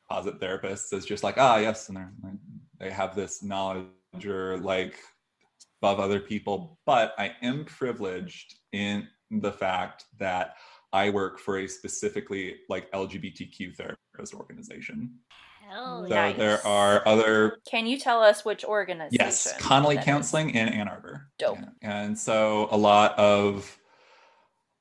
posit 0.10 0.40
therapists 0.40 0.92
as 0.94 1.06
just 1.06 1.24
like 1.24 1.38
ah 1.38 1.58
yes 1.58 1.88
and 1.88 1.98
they're 1.98 2.12
like, 2.24 2.34
they 2.80 2.92
have 2.92 3.16
this 3.16 3.42
knowledge 3.42 3.88
or 4.26 4.58
like 4.58 5.00
above 5.82 6.00
other 6.00 6.20
people, 6.20 6.78
but 6.86 7.14
I 7.18 7.34
am 7.42 7.66
privileged 7.66 8.56
in 8.72 9.08
the 9.32 9.52
fact 9.52 10.06
that 10.20 10.56
I 10.94 11.10
work 11.10 11.40
for 11.40 11.58
a 11.58 11.68
specifically 11.68 12.58
like 12.70 12.90
LGBTQ 12.92 13.76
therapist 13.76 14.34
organization. 14.34 15.16
Hell 15.68 16.06
So 16.08 16.08
yeah. 16.08 16.30
Nice. 16.30 16.38
there 16.38 16.68
are 16.68 17.08
other 17.08 17.58
can 17.68 17.88
you 17.88 17.98
tell 17.98 18.22
us 18.22 18.46
which 18.46 18.64
organization 18.64 19.26
Yes, 19.26 19.54
Connolly 19.60 19.96
that 19.96 20.02
is? 20.02 20.06
Counseling 20.06 20.52
in 20.52 20.70
Ann 20.70 20.88
Arbor. 20.88 21.30
Dope. 21.40 21.58
Yeah. 21.60 21.70
And 21.82 22.18
so 22.18 22.68
a 22.70 22.78
lot 22.78 23.18
of, 23.18 23.80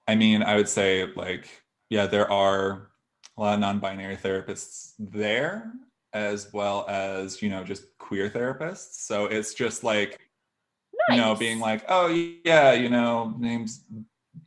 I 0.07 0.15
mean, 0.15 0.43
I 0.43 0.57
would 0.57 0.69
say 0.69 1.07
like, 1.17 1.49
yeah, 1.89 2.07
there 2.07 2.31
are 2.31 2.91
a 3.39 3.41
lot 3.41 3.55
of 3.55 3.61
non-binary 3.61 4.17
therapists 4.17 4.93
there, 4.99 5.73
as 6.13 6.53
well 6.53 6.85
as 6.89 7.41
you 7.41 7.49
know 7.49 7.65
just 7.65 7.85
queer 7.99 8.29
therapists. 8.29 8.95
So 9.07 9.27
it's 9.27 9.55
just 9.55 9.85
like 9.85 10.21
you 11.09 11.17
know 11.17 11.35
being 11.35 11.59
like, 11.59 11.85
oh 11.89 12.09
yeah, 12.45 12.73
you 12.73 12.91
know, 12.91 13.35
name's 13.39 13.85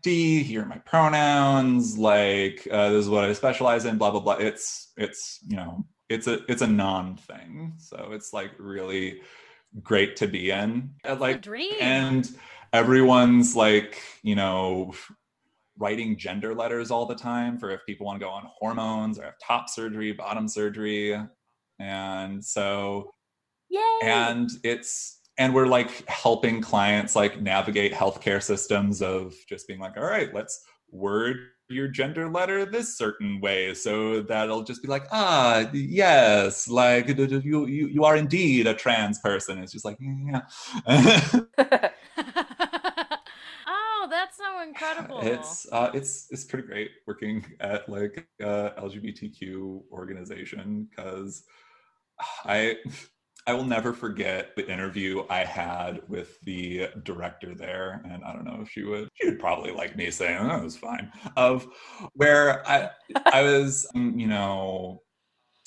D. 0.02 0.44
Here 0.44 0.64
are 0.64 0.66
my 0.66 0.78
pronouns. 0.80 1.98
Like 1.98 2.68
uh, 2.72 2.90
this 2.90 3.04
is 3.06 3.10
what 3.10 3.24
I 3.24 3.34
specialize 3.34 3.86
in. 3.86 3.98
Blah 3.98 4.12
blah 4.12 4.20
blah. 4.20 4.34
It's 4.34 4.92
it's 4.98 5.40
you 5.48 5.58
know 5.58 5.86
it's 6.10 6.28
a 6.28 6.40
it's 6.52 6.62
a 6.62 6.68
non 6.68 7.18
thing. 7.18 7.74
So 7.78 8.10
it's 8.12 8.34
like 8.34 8.52
really 8.58 9.22
great 9.82 10.16
to 10.18 10.28
be 10.28 10.52
in. 10.52 10.92
Like 11.20 11.42
dream. 11.42 11.74
and 11.80 12.30
everyone's 12.74 13.56
like 13.56 14.02
you 14.24 14.36
know 14.36 14.94
writing 15.78 16.18
gender 16.18 16.54
letters 16.56 16.92
all 16.92 17.06
the 17.06 17.16
time 17.16 17.58
for 17.58 17.70
if 17.70 17.86
people 17.86 18.06
want 18.06 18.20
to 18.20 18.26
go 18.26 18.32
on 18.32 18.48
hormones 18.60 19.20
or 19.20 19.24
have 19.24 19.34
top 19.46 19.70
surgery 19.70 20.14
bottom 20.14 20.48
surgery 20.48 21.20
and 21.80 22.44
so 22.44 23.14
Yay! 23.70 24.00
and 24.04 24.50
it's 24.64 25.20
and 25.38 25.54
we're 25.54 25.68
like 25.68 26.08
helping 26.08 26.62
clients 26.62 27.16
like 27.16 27.42
navigate 27.42 27.94
healthcare 27.94 28.42
systems 28.42 29.02
of 29.02 29.36
just 29.48 29.68
being 29.68 29.80
like 29.80 29.98
all 29.98 30.04
right 30.04 30.34
let's 30.34 30.66
word 30.92 31.38
your 31.70 31.88
gender 31.88 32.30
letter 32.30 32.64
this 32.66 32.96
certain 32.98 33.42
way 33.42 33.74
so 33.74 34.22
that'll 34.22 34.64
just 34.64 34.82
be 34.84 34.88
like 34.88 35.04
ah 35.12 35.68
yes 35.74 36.68
like 36.68 37.08
you 37.18 37.66
you, 37.66 37.88
you 37.88 38.04
are 38.04 38.16
indeed 38.16 38.68
a 38.68 38.74
trans 38.74 39.20
person 39.20 39.58
it's 39.58 39.72
just 39.72 39.84
like 39.84 39.98
yeah 40.00 40.42
oh, 43.68 44.08
that's 44.10 44.38
so 44.38 44.62
incredible. 44.62 45.20
it's 45.22 45.66
uh 45.72 45.90
it's 45.96 46.28
it's 46.30 46.44
pretty 46.44 46.68
great 46.68 46.92
working 47.08 47.44
at 47.62 47.90
like 47.90 48.28
a 48.42 48.72
lgbtq 48.80 49.82
organization 49.92 50.88
because 50.92 51.44
i 52.46 52.78
i 53.48 53.54
will 53.54 53.64
never 53.64 53.94
forget 53.94 54.56
the 54.56 54.68
interview 54.72 55.24
i 55.30 55.44
had 55.44 56.02
with 56.08 56.40
the 56.42 56.88
director 57.04 57.54
there 57.56 58.02
and 58.10 58.24
i 58.24 58.34
don't 58.34 58.46
know 58.46 58.60
if 58.62 58.70
she 58.70 58.84
would 58.84 59.08
she 59.16 59.28
would 59.30 59.40
probably 59.40 59.72
like 59.72 59.96
me 59.96 60.10
saying 60.12 60.38
oh, 60.40 60.58
it 60.58 60.64
was 60.64 60.78
fine 60.78 61.12
of 61.36 61.68
where 62.14 62.68
i 62.68 62.90
i 63.32 63.42
was 63.42 63.88
um, 63.96 64.18
you 64.18 64.28
know 64.28 65.02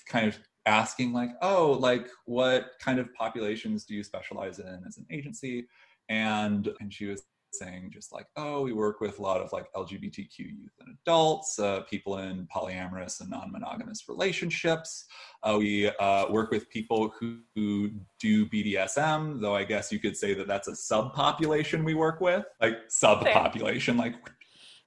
kind 0.07 0.27
of 0.27 0.39
asking 0.69 1.15
like 1.15 1.31
oh 1.41 1.73
like 1.81 2.09
what 2.27 2.73
kind 2.79 2.99
of 2.99 3.13
populations 3.15 3.85
do 3.85 3.95
you 3.95 4.05
specialize 4.05 4.59
in 4.59 4.83
as 4.87 4.99
an 4.99 5.07
agency? 5.11 5.67
And 6.11 6.69
and 6.81 6.93
she 6.93 7.07
was 7.07 7.23
saying 7.53 7.91
just 7.93 8.13
like 8.13 8.27
oh 8.37 8.63
we 8.63 8.73
work 8.73 9.01
with 9.01 9.19
a 9.19 9.23
lot 9.23 9.41
of 9.41 9.53
like 9.53 9.67
lgbtq 9.75 10.39
youth 10.39 10.73
and 10.81 10.97
adults 11.03 11.59
uh, 11.59 11.81
people 11.83 12.19
in 12.19 12.47
polyamorous 12.55 13.21
and 13.21 13.31
non-monogamous 13.31 14.05
relationships 14.09 15.05
uh, 15.43 15.57
we 15.59 15.89
uh, 16.01 16.27
work 16.31 16.51
with 16.51 16.69
people 16.71 17.13
who, 17.19 17.39
who 17.55 17.91
do 18.21 18.47
bdsm 18.47 19.41
though 19.41 19.55
i 19.55 19.65
guess 19.65 19.91
you 19.93 19.99
could 19.99 20.17
say 20.17 20.35
that 20.35 20.47
that's 20.47 20.69
a 20.69 20.73
subpopulation 20.73 21.85
we 21.85 21.95
work 21.95 22.21
with 22.21 22.45
like 22.61 22.77
subpopulation 22.89 23.97
like 23.99 24.15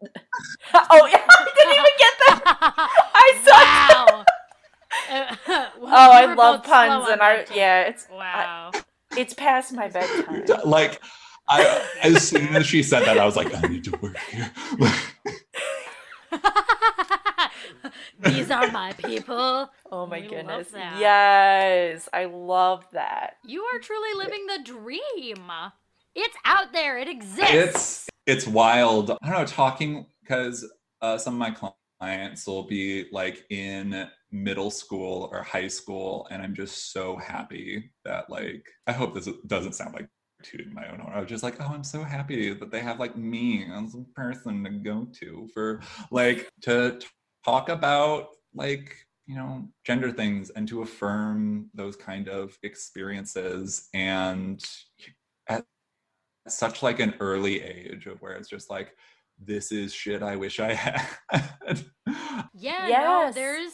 oh 0.74 1.06
yeah, 1.12 1.22
I 1.30 1.52
didn't 1.56 1.74
even 1.74 1.96
get 2.00 2.14
that. 2.26 3.12
I 3.14 3.42
saw. 3.46 4.16
wow. 4.16 4.26
Uh, 5.12 5.68
Oh, 5.84 6.12
I 6.12 6.34
love 6.34 6.64
puns, 6.64 7.08
and 7.10 7.22
I 7.22 7.46
yeah, 7.54 7.82
it's 7.82 8.08
Wow. 8.12 8.72
it's 9.16 9.34
past 9.34 9.74
my 9.74 9.90
bedtime. 9.90 10.44
like 10.66 11.02
I, 11.52 11.88
as 12.04 12.28
soon 12.28 12.56
as 12.56 12.66
she 12.66 12.82
said 12.82 13.04
that 13.06 13.18
i 13.18 13.26
was 13.26 13.36
like 13.36 13.54
i 13.54 13.68
need 13.68 13.84
to 13.84 13.92
work 14.02 14.18
here 14.32 14.52
These 18.20 18.52
are 18.52 18.72
my 18.72 18.94
people. 18.94 19.70
Oh 19.92 20.06
my 20.06 20.22
We 20.22 20.28
goodness. 20.28 20.70
Yes, 20.74 22.08
I 22.14 22.26
love 22.26 22.86
that. 22.94 23.38
You 23.46 23.64
are 23.64 23.80
truly 23.80 24.14
living 24.16 24.46
the 24.48 24.64
dream. 24.64 25.52
It's 26.16 26.36
out 26.46 26.72
there. 26.74 26.98
It 26.98 27.08
exists. 27.08 27.52
it's 27.54 28.10
it's 28.28 28.48
wild. 28.48 29.12
I 29.12 29.30
don't 29.30 29.40
know, 29.40 29.46
talking 29.46 30.06
because 30.22 30.70
uh, 31.02 31.18
some 31.18 31.34
of 31.34 31.40
my 31.40 31.74
clients 32.00 32.46
will 32.46 32.64
be 32.64 33.08
like 33.12 33.46
in 33.50 34.08
middle 34.32 34.72
school 34.72 35.30
or 35.32 35.42
high 35.42 35.68
school, 35.68 36.28
and 36.32 36.42
I'm 36.42 36.54
just 36.54 36.94
so 36.94 37.18
happy 37.18 37.92
that 38.06 38.30
like 38.30 38.68
I 38.88 38.92
hope 38.92 39.14
this 39.14 39.30
doesn't 39.48 39.74
sound 39.74 39.94
like 39.94 40.08
tooting 40.44 40.74
my 40.74 40.88
own 40.90 41.00
horn. 41.00 41.14
I 41.14 41.20
was 41.20 41.30
just 41.30 41.44
like, 41.44 41.56
oh, 41.60 41.72
I'm 41.72 41.84
so 41.84 42.04
happy 42.04 42.54
that 42.54 42.72
they 42.72 42.80
have 42.80 43.00
like 43.00 43.16
me 43.16 43.66
as 43.72 43.96
a 43.96 44.04
person 44.16 44.64
to 44.64 44.70
go 44.70 45.08
to 45.20 45.48
for 45.54 45.82
like 46.12 46.50
to 46.64 46.98
t- 47.00 47.08
talk 47.46 47.70
about 47.70 48.30
like 48.54 48.96
you 49.28 49.36
know 49.36 49.68
gender 49.86 50.12
things 50.12 50.50
and 50.52 50.68
to 50.68 50.82
affirm 50.82 51.70
those 51.74 51.96
kind 51.96 52.28
of 52.28 52.58
experiences. 52.64 53.90
And 53.94 54.64
at 55.48 55.66
such 56.48 56.84
like 56.84 57.00
an 57.00 57.16
early 57.20 57.62
age 57.62 58.08
of 58.08 58.22
where 58.22 58.34
it's 58.34 58.50
just 58.50 58.70
like 58.70 58.96
this 59.44 59.72
is 59.72 59.92
shit 59.92 60.22
i 60.22 60.36
wish 60.36 60.60
i 60.60 60.74
had. 61.30 61.84
Yeah, 62.54 62.88
no, 62.90 63.32
there's 63.34 63.74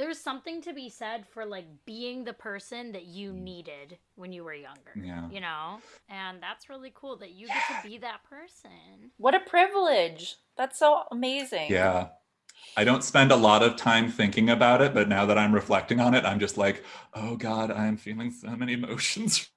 there's 0.00 0.18
something 0.18 0.62
to 0.62 0.72
be 0.72 0.88
said 0.88 1.26
for 1.28 1.44
like 1.44 1.66
being 1.84 2.24
the 2.24 2.32
person 2.32 2.92
that 2.92 3.04
you 3.04 3.32
mm. 3.32 3.42
needed 3.42 3.98
when 4.16 4.32
you 4.32 4.42
were 4.42 4.54
younger. 4.54 4.94
yeah 4.96 5.28
You 5.30 5.40
know? 5.40 5.78
And 6.08 6.42
that's 6.42 6.70
really 6.70 6.92
cool 6.94 7.16
that 7.18 7.32
you 7.32 7.46
get 7.46 7.62
to 7.68 7.88
be 7.88 7.98
that 7.98 8.24
person. 8.24 9.12
What 9.18 9.34
a 9.34 9.40
privilege. 9.40 10.36
That's 10.56 10.78
so 10.78 11.02
amazing. 11.10 11.70
yeah 11.70 12.08
i 12.76 12.84
don't 12.84 13.02
spend 13.02 13.32
a 13.32 13.36
lot 13.36 13.62
of 13.62 13.74
time 13.74 14.10
thinking 14.10 14.50
about 14.50 14.82
it 14.82 14.92
but 14.92 15.08
now 15.08 15.24
that 15.24 15.38
i'm 15.38 15.54
reflecting 15.54 15.98
on 15.98 16.14
it 16.14 16.26
i'm 16.26 16.38
just 16.38 16.58
like 16.58 16.84
oh 17.14 17.34
god 17.34 17.70
i'm 17.70 17.96
feeling 17.96 18.30
so 18.30 18.54
many 18.54 18.74
emotions 18.74 19.48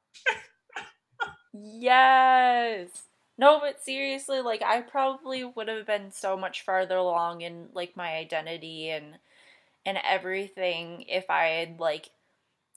Yes. 1.53 2.89
No, 3.37 3.59
but 3.59 3.81
seriously, 3.81 4.41
like 4.41 4.61
I 4.61 4.81
probably 4.81 5.43
would 5.43 5.67
have 5.67 5.85
been 5.85 6.11
so 6.11 6.37
much 6.37 6.61
farther 6.61 6.97
along 6.97 7.41
in 7.41 7.69
like 7.73 7.95
my 7.95 8.15
identity 8.15 8.89
and 8.89 9.17
and 9.85 9.97
everything 10.03 11.05
if 11.07 11.29
I 11.29 11.45
had 11.45 11.79
like 11.79 12.09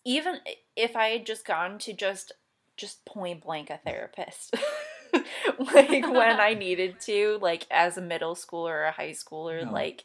even 0.05 0.37
if 0.77 0.95
I 0.97 1.09
had 1.09 1.27
just 1.27 1.45
gone 1.45 1.79
to 1.81 1.93
just 1.93 2.33
just 2.77 3.05
point 3.05 3.43
blank 3.43 3.71
a 3.71 3.79
therapist. 3.79 4.55
like 5.59 5.91
when 5.91 6.41
I 6.41 6.55
needed 6.59 7.01
to, 7.03 7.39
like 7.41 7.67
as 7.71 7.97
a 7.97 8.03
middle 8.03 8.35
schooler 8.35 8.71
or 8.71 8.85
a 8.85 8.93
high 8.93 9.11
schooler, 9.11 9.65
No. 9.65 9.73
like 9.73 10.05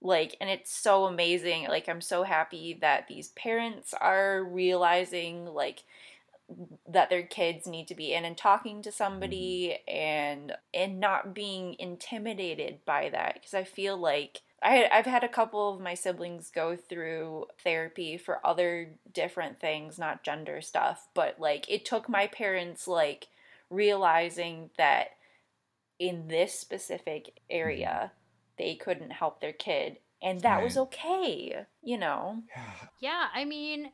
like 0.00 0.36
and 0.40 0.50
it's 0.50 0.74
so 0.74 1.04
amazing. 1.04 1.66
Like 1.68 1.88
I'm 1.88 2.00
so 2.00 2.24
happy 2.24 2.76
that 2.80 3.08
these 3.08 3.28
parents 3.28 3.94
are 3.94 4.42
realizing 4.42 5.46
like 5.46 5.84
that 6.86 7.08
their 7.08 7.22
kids 7.22 7.66
need 7.66 7.88
to 7.88 7.94
be 7.94 8.12
in 8.12 8.24
and 8.24 8.36
talking 8.36 8.82
to 8.82 8.92
somebody 8.92 9.78
mm-hmm. 9.88 9.96
and 9.96 10.52
and 10.74 11.00
not 11.00 11.34
being 11.34 11.74
intimidated 11.78 12.78
by 12.84 13.08
that 13.10 13.34
because 13.34 13.54
I 13.54 13.64
feel 13.64 13.96
like 13.96 14.42
I 14.64 14.88
I've 14.90 15.06
had 15.06 15.22
a 15.22 15.28
couple 15.28 15.72
of 15.72 15.80
my 15.80 15.94
siblings 15.94 16.50
go 16.50 16.74
through 16.74 17.46
therapy 17.62 18.16
for 18.16 18.44
other 18.44 18.94
different 19.12 19.60
things, 19.60 19.98
not 19.98 20.24
gender 20.24 20.60
stuff, 20.60 21.08
but 21.14 21.38
like 21.38 21.70
it 21.70 21.84
took 21.84 22.08
my 22.08 22.26
parents 22.26 22.88
like 22.88 23.28
realizing 23.70 24.70
that 24.78 25.10
in 25.98 26.28
this 26.28 26.58
specific 26.58 27.40
area 27.48 27.94
mm-hmm. 28.04 28.14
they 28.58 28.74
couldn't 28.74 29.10
help 29.10 29.40
their 29.40 29.52
kid 29.52 29.98
and 30.24 30.40
that 30.40 30.62
was 30.62 30.78
okay, 30.78 31.66
you 31.82 31.98
know. 31.98 32.42
yeah 32.56 32.88
Yeah, 33.00 33.26
I 33.34 33.44
mean, 33.44 33.90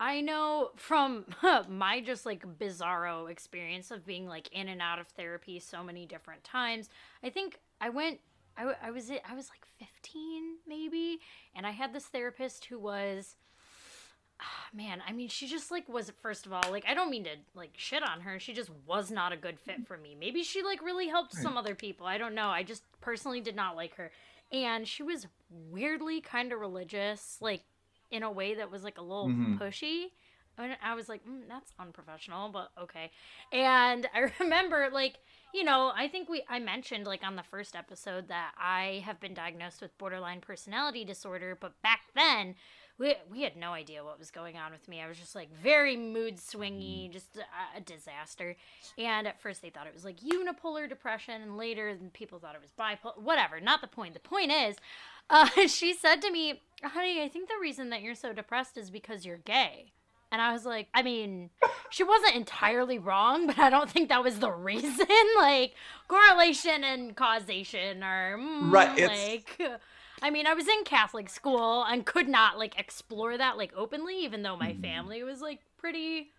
I 0.00 0.22
know 0.22 0.70
from 0.76 1.26
my 1.68 2.00
just 2.00 2.24
like 2.24 2.44
bizarro 2.58 3.30
experience 3.30 3.90
of 3.90 4.06
being 4.06 4.26
like 4.26 4.48
in 4.50 4.68
and 4.68 4.80
out 4.80 4.98
of 4.98 5.08
therapy 5.08 5.60
so 5.60 5.84
many 5.84 6.06
different 6.06 6.42
times. 6.42 6.88
I 7.22 7.28
think 7.28 7.60
I 7.82 7.90
went 7.90 8.20
I, 8.56 8.60
w- 8.62 8.76
I 8.82 8.90
was 8.90 9.10
I 9.10 9.34
was 9.34 9.48
like 9.50 9.64
15 9.78 10.56
maybe 10.66 11.18
and 11.54 11.66
I 11.66 11.70
had 11.70 11.92
this 11.92 12.04
therapist 12.06 12.66
who 12.66 12.78
was 12.78 13.36
ah, 14.40 14.66
man, 14.72 15.02
I 15.06 15.12
mean 15.12 15.28
she 15.28 15.46
just 15.46 15.70
like 15.70 15.88
was 15.88 16.10
first 16.22 16.46
of 16.46 16.52
all 16.52 16.62
like 16.70 16.84
I 16.88 16.94
don't 16.94 17.10
mean 17.10 17.24
to 17.24 17.36
like 17.54 17.72
shit 17.76 18.02
on 18.02 18.20
her. 18.20 18.38
She 18.38 18.52
just 18.52 18.70
was 18.86 19.10
not 19.10 19.32
a 19.32 19.36
good 19.36 19.58
fit 19.58 19.86
for 19.86 19.96
me. 19.96 20.16
Maybe 20.18 20.42
she 20.42 20.62
like 20.62 20.82
really 20.82 21.08
helped 21.08 21.34
some 21.34 21.56
other 21.56 21.74
people. 21.74 22.06
I 22.06 22.18
don't 22.18 22.34
know. 22.34 22.48
I 22.48 22.62
just 22.62 22.82
personally 23.00 23.40
did 23.40 23.56
not 23.56 23.76
like 23.76 23.94
her. 23.96 24.10
And 24.52 24.86
she 24.86 25.02
was 25.02 25.26
weirdly 25.50 26.20
kind 26.20 26.52
of 26.52 26.60
religious, 26.60 27.38
like 27.40 27.62
in 28.10 28.22
a 28.22 28.30
way 28.30 28.54
that 28.54 28.70
was 28.70 28.84
like 28.84 28.98
a 28.98 29.02
little 29.02 29.28
Mhm. 29.28 29.58
pushy. 29.58 30.06
And 30.58 30.76
I 30.82 30.94
was 30.94 31.08
like, 31.08 31.24
mm, 31.26 31.42
that's 31.48 31.72
unprofessional, 31.78 32.48
but 32.48 32.70
okay. 32.80 33.10
And 33.52 34.06
I 34.14 34.30
remember, 34.40 34.88
like, 34.92 35.18
you 35.52 35.64
know, 35.64 35.92
I 35.94 36.08
think 36.08 36.28
we 36.28 36.42
I 36.48 36.58
mentioned 36.58 37.06
like 37.06 37.22
on 37.24 37.36
the 37.36 37.42
first 37.42 37.76
episode 37.76 38.28
that 38.28 38.52
I 38.58 39.02
have 39.04 39.20
been 39.20 39.34
diagnosed 39.34 39.80
with 39.80 39.96
borderline 39.98 40.40
personality 40.40 41.04
disorder, 41.04 41.56
but 41.58 41.80
back 41.82 42.00
then 42.14 42.56
we 42.98 43.14
we 43.30 43.42
had 43.42 43.56
no 43.56 43.72
idea 43.72 44.04
what 44.04 44.18
was 44.18 44.30
going 44.30 44.56
on 44.56 44.72
with 44.72 44.88
me. 44.88 45.00
I 45.00 45.08
was 45.08 45.18
just 45.18 45.34
like 45.34 45.52
very 45.52 45.96
mood 45.96 46.36
swingy, 46.36 47.10
just 47.10 47.36
a, 47.36 47.78
a 47.78 47.80
disaster. 47.80 48.56
And 48.98 49.26
at 49.26 49.40
first 49.40 49.62
they 49.62 49.70
thought 49.70 49.86
it 49.86 49.94
was 49.94 50.04
like 50.04 50.20
unipolar 50.20 50.88
depression, 50.88 51.42
and 51.42 51.56
later 51.56 51.96
people 52.12 52.38
thought 52.38 52.54
it 52.54 52.62
was 52.62 52.72
bipolar. 52.72 53.20
Whatever, 53.20 53.60
not 53.60 53.80
the 53.80 53.86
point. 53.86 54.14
The 54.14 54.20
point 54.20 54.52
is, 54.52 54.76
uh, 55.30 55.48
she 55.66 55.94
said 55.94 56.20
to 56.22 56.30
me, 56.30 56.62
"Honey, 56.82 57.22
I 57.22 57.28
think 57.28 57.48
the 57.48 57.60
reason 57.60 57.90
that 57.90 58.02
you're 58.02 58.14
so 58.14 58.32
depressed 58.32 58.76
is 58.76 58.90
because 58.90 59.24
you're 59.24 59.38
gay." 59.38 59.92
And 60.34 60.42
I 60.42 60.52
was 60.52 60.64
like, 60.66 60.88
I 60.94 61.02
mean, 61.02 61.50
she 61.88 62.02
wasn't 62.02 62.34
entirely 62.36 62.98
wrong, 62.98 63.46
but 63.46 63.58
I 63.58 63.70
don't 63.70 63.90
think 63.90 64.08
that 64.08 64.22
was 64.22 64.40
the 64.40 64.50
reason. 64.70 65.06
like, 65.38 65.74
correlation 66.08 66.84
and 66.84 67.16
causation 67.16 68.02
are 68.02 68.36
mm, 68.38 68.70
Right, 68.72 68.98
it's- 68.98 69.30
like. 69.40 69.60
I 70.22 70.30
mean, 70.30 70.46
I 70.46 70.54
was 70.54 70.66
in 70.68 70.84
Catholic 70.84 71.28
school 71.28 71.84
and 71.84 72.06
could 72.06 72.28
not 72.28 72.58
like 72.58 72.78
explore 72.78 73.36
that 73.36 73.56
like 73.58 73.72
openly, 73.76 74.24
even 74.24 74.42
though 74.42 74.56
my 74.56 74.72
Mhm. 74.72 74.80
family 74.82 75.22
was 75.22 75.40
like 75.40 75.60
pretty. 75.76 76.30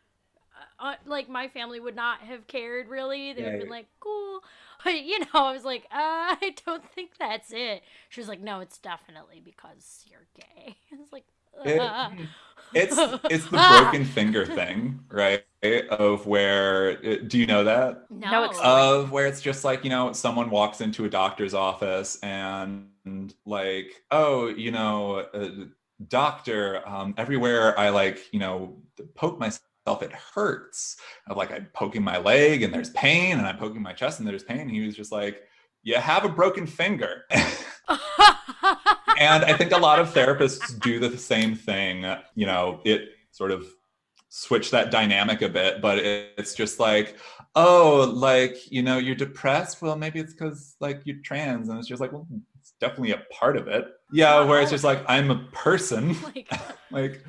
Uh, 0.82 0.86
uh, 0.88 0.96
like 1.06 1.30
my 1.30 1.48
family 1.48 1.80
would 1.80 1.96
not 1.96 2.22
have 2.22 2.48
cared 2.48 2.88
really. 2.88 3.34
They 3.34 3.44
would 3.44 3.54
have 3.54 3.60
been 3.60 3.70
like, 3.70 3.88
"Cool," 4.00 4.42
but 4.84 5.04
you 5.04 5.20
know, 5.20 5.28
I 5.34 5.52
was 5.54 5.66
like, 5.66 5.86
uh, 5.92 6.38
"I 6.42 6.56
don't 6.66 6.88
think 6.94 7.12
that's 7.20 7.52
it." 7.52 7.84
She 8.10 8.22
was 8.22 8.28
like, 8.30 8.42
"No, 8.42 8.60
it's 8.62 8.78
definitely 8.80 9.42
because 9.44 10.06
you're 10.10 10.28
gay." 10.36 10.78
I 10.94 10.96
was 10.98 11.12
like, 11.12 11.26
"Uh." 11.60 12.10
It's 12.74 12.96
it's 13.30 13.46
the 13.46 13.58
broken 13.82 14.06
finger 14.06 14.46
thing 14.46 15.00
right 15.10 15.44
of 15.90 16.28
where 16.28 16.98
uh, 17.06 17.16
do 17.28 17.38
you 17.38 17.46
know 17.46 17.64
that? 17.64 18.06
No, 18.10 18.52
No, 18.52 18.52
of 18.64 19.12
where 19.12 19.26
it's 19.26 19.42
just 19.42 19.64
like 19.64 19.84
you 19.84 19.90
know 19.90 20.14
someone 20.14 20.50
walks 20.50 20.82
into 20.82 21.06
a 21.06 21.10
doctor's 21.10 21.54
office 21.54 22.18
and 22.22 22.88
like 23.46 24.04
oh 24.12 24.48
you 24.48 24.72
know 24.72 25.18
uh, 25.34 25.50
doctor 26.08 26.88
um, 26.88 27.14
everywhere 27.18 27.80
i 27.80 27.90
like 27.90 28.34
you 28.34 28.40
know 28.40 28.76
poke 29.16 29.40
myself 29.40 29.62
it 30.02 30.12
hurts. 30.12 30.98
Of 31.28 31.38
like 31.38 31.52
i'm 31.52 31.68
poking 31.74 32.04
my 32.04 32.18
leg 32.18 32.64
and 32.64 32.74
there's 32.74 32.90
pain 32.92 33.38
and 33.38 33.48
i'm 33.48 33.58
poking 33.58 33.82
my 33.82 33.94
chest 33.94 34.20
and 34.20 34.28
there's 34.28 34.44
pain. 34.44 34.68
He 34.68 34.86
was 34.86 34.96
just 34.96 35.12
like 35.12 35.44
you 35.84 35.96
have 35.96 36.26
a 36.26 36.30
broken 36.30 36.66
finger 36.66 37.24
and 39.20 39.44
I 39.46 39.54
think 39.54 39.72
a 39.72 39.78
lot 39.78 40.00
of 40.00 40.14
therapists 40.14 40.80
do 40.80 41.00
the 41.00 41.18
same 41.18 41.56
thing. 41.56 42.06
You 42.36 42.46
know, 42.46 42.82
it 42.84 43.10
sort 43.32 43.52
of 43.52 43.68
switch 44.30 44.72
that 44.72 44.92
dynamic 44.92 45.42
a 45.42 45.50
bit, 45.50 45.82
but 45.82 46.00
it, 46.00 46.34
it's 46.38 46.54
just 46.54 46.80
like, 46.80 47.18
oh, 47.56 48.12
like 48.14 48.72
you 48.72 48.84
know, 48.84 48.98
you're 48.98 49.16
depressed. 49.16 49.82
Well, 49.82 49.96
maybe 49.96 50.20
it's 50.20 50.34
because 50.34 50.76
like 50.80 51.02
you're 51.06 51.22
trans, 51.24 51.70
and 51.70 51.80
it's 51.80 51.88
just 51.88 52.02
like, 52.02 52.12
well, 52.12 52.28
it's 52.60 52.74
definitely 52.80 53.12
a 53.12 53.24
part 53.32 53.58
of 53.58 53.68
it. 53.68 53.88
Yeah, 54.12 54.32
Not 54.32 54.48
where 54.48 54.62
it's 54.62 54.72
just 54.72 54.84
like. 54.84 55.04
I'm 55.08 55.32
a 55.32 55.46
person, 55.52 56.16
oh 56.16 56.32
like, 56.36 56.52
like 56.92 57.24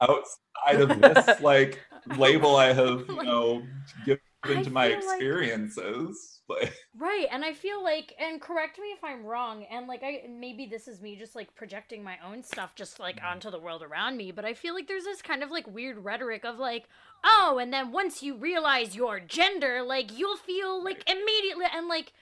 outside 0.00 0.80
of 0.80 1.00
this 1.00 1.40
like 1.40 1.80
label 2.16 2.56
I 2.56 2.72
have, 2.72 3.04
you 3.08 3.22
know, 3.22 3.62
given 4.04 4.20
I 4.42 4.62
to 4.62 4.70
my 4.70 4.86
experiences. 4.86 6.40
Like, 6.48 6.74
Right, 6.98 7.28
and 7.30 7.44
I 7.44 7.52
feel 7.52 7.80
like, 7.84 8.14
and 8.18 8.40
correct 8.40 8.76
me 8.76 8.88
if 8.88 9.04
I'm 9.04 9.24
wrong, 9.24 9.62
and 9.70 9.86
like 9.86 10.02
I 10.02 10.26
maybe 10.28 10.66
this 10.66 10.88
is 10.88 11.00
me 11.00 11.14
just 11.14 11.36
like 11.36 11.54
projecting 11.54 12.02
my 12.02 12.16
own 12.24 12.42
stuff 12.42 12.74
just 12.74 12.98
like 12.98 13.20
onto 13.24 13.48
the 13.48 13.60
world 13.60 13.82
around 13.84 14.16
me, 14.16 14.32
but 14.32 14.44
I 14.44 14.54
feel 14.54 14.74
like 14.74 14.88
there's 14.88 15.04
this 15.04 15.22
kind 15.22 15.44
of 15.44 15.52
like 15.52 15.68
weird 15.68 15.98
rhetoric 16.04 16.44
of 16.44 16.58
like, 16.58 16.88
oh, 17.22 17.58
and 17.62 17.72
then 17.72 17.92
once 17.92 18.24
you 18.24 18.34
realize 18.34 18.96
your 18.96 19.20
gender, 19.20 19.82
like 19.82 20.18
you'll 20.18 20.36
feel 20.36 20.82
like 20.82 21.08
immediately, 21.08 21.66
and 21.72 21.86
like 21.86 22.12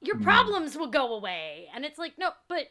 your 0.00 0.16
Mhm. 0.16 0.22
problems 0.22 0.76
will 0.76 0.88
go 0.90 1.14
away, 1.14 1.68
and 1.74 1.84
it's 1.84 1.98
like 1.98 2.18
no, 2.18 2.30
but 2.48 2.68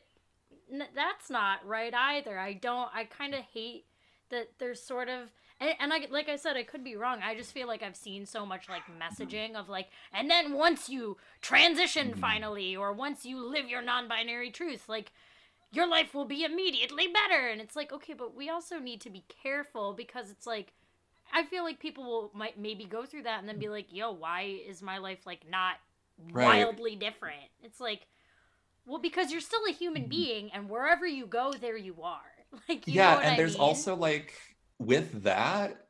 n- 0.71 0.87
that's 0.95 1.29
not 1.29 1.65
right 1.65 1.93
either. 1.93 2.37
I 2.39 2.53
don't. 2.53 2.89
I 2.93 3.05
kind 3.05 3.33
of 3.35 3.41
hate 3.53 3.85
that 4.29 4.49
there's 4.59 4.81
sort 4.81 5.09
of 5.09 5.29
and, 5.61 5.75
and 5.79 5.93
I 5.93 6.07
like 6.11 6.29
I 6.29 6.37
said 6.37 6.57
I 6.57 6.63
could 6.63 6.83
be 6.83 6.97
wrong. 6.97 7.21
I 7.23 7.35
just 7.35 7.53
feel 7.53 7.67
like 7.67 7.83
I've 7.83 7.97
seen 7.97 8.25
so 8.27 8.45
much 8.45 8.69
like 8.69 8.85
messaging 8.87 9.55
of 9.55 9.69
like 9.69 9.89
and 10.13 10.29
then 10.29 10.53
once 10.53 10.89
you 10.89 11.17
transition 11.41 12.15
Mhm. 12.15 12.15
finally 12.15 12.75
or 12.75 12.93
once 12.93 13.25
you 13.25 13.45
live 13.45 13.69
your 13.69 13.83
non-binary 13.83 14.51
truth 14.51 14.89
like 14.89 15.13
your 15.71 15.87
life 15.87 16.13
will 16.13 16.25
be 16.25 16.43
immediately 16.43 17.07
better. 17.07 17.47
And 17.47 17.61
it's 17.61 17.75
like, 17.75 17.93
okay, 17.93 18.13
but 18.13 18.35
we 18.35 18.49
also 18.49 18.79
need 18.79 19.01
to 19.01 19.09
be 19.09 19.25
careful 19.43 19.93
because 19.93 20.29
it's 20.31 20.47
like, 20.47 20.73
I 21.33 21.45
feel 21.45 21.63
like 21.63 21.79
people 21.79 22.03
will 22.05 22.31
might 22.33 22.59
maybe 22.59 22.85
go 22.85 23.05
through 23.05 23.23
that 23.23 23.39
and 23.39 23.49
then 23.49 23.59
be 23.59 23.69
like, 23.69 23.87
yo, 23.91 24.11
why 24.11 24.59
is 24.67 24.81
my 24.81 24.97
life 24.99 25.25
like 25.25 25.49
not 25.49 25.75
Right. 26.33 26.71
wildly 26.71 26.95
different? 26.95 27.41
It's 27.63 27.79
like, 27.79 28.07
well, 28.85 28.99
because 28.99 29.31
you're 29.31 29.41
still 29.41 29.65
a 29.69 29.73
human 29.73 30.07
Mhm. 30.07 30.07
being 30.07 30.51
and 30.53 30.69
wherever 30.69 31.05
you 31.07 31.25
go, 31.27 31.57
there 31.59 31.77
you 31.77 31.95
are. 32.03 32.21
Like, 32.69 32.87
you 32.87 32.99
yeah 32.99 33.13
know 33.13 33.15
what 33.15 33.25
and 33.25 33.37
I 33.37 33.39
there's 33.39 33.55
mean? 33.55 33.55
also 33.55 33.95
like 33.95 34.33
with 34.81 35.23
that 35.23 35.85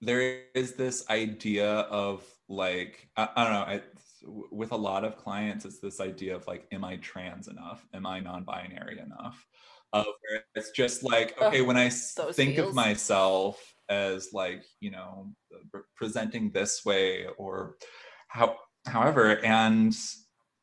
there 0.00 0.42
is 0.54 0.74
this 0.74 1.04
idea 1.10 1.68
of 1.68 2.24
like 2.48 3.08
i, 3.16 3.28
I 3.36 3.44
don't 3.44 3.52
know 3.52 3.74
it's, 3.74 4.04
with 4.50 4.72
a 4.72 4.76
lot 4.76 5.04
of 5.04 5.16
clients 5.16 5.64
it's 5.64 5.80
this 5.80 6.00
idea 6.00 6.36
of 6.36 6.46
like 6.46 6.66
am 6.72 6.84
i 6.84 6.96
trans 6.96 7.48
enough 7.48 7.84
am 7.92 8.06
i 8.06 8.20
non-binary 8.20 9.00
enough 9.00 9.44
of 9.92 10.06
where 10.06 10.44
it's 10.54 10.70
just 10.70 11.02
like 11.02 11.34
Ugh, 11.40 11.48
okay 11.48 11.62
when 11.62 11.76
i 11.76 11.88
think 11.88 12.54
feels. 12.54 12.68
of 12.68 12.74
myself 12.74 13.74
as 13.88 14.28
like 14.32 14.64
you 14.78 14.92
know 14.92 15.32
presenting 15.96 16.50
this 16.50 16.84
way 16.84 17.26
or 17.36 17.76
how 18.28 18.56
however 18.86 19.44
and 19.44 19.92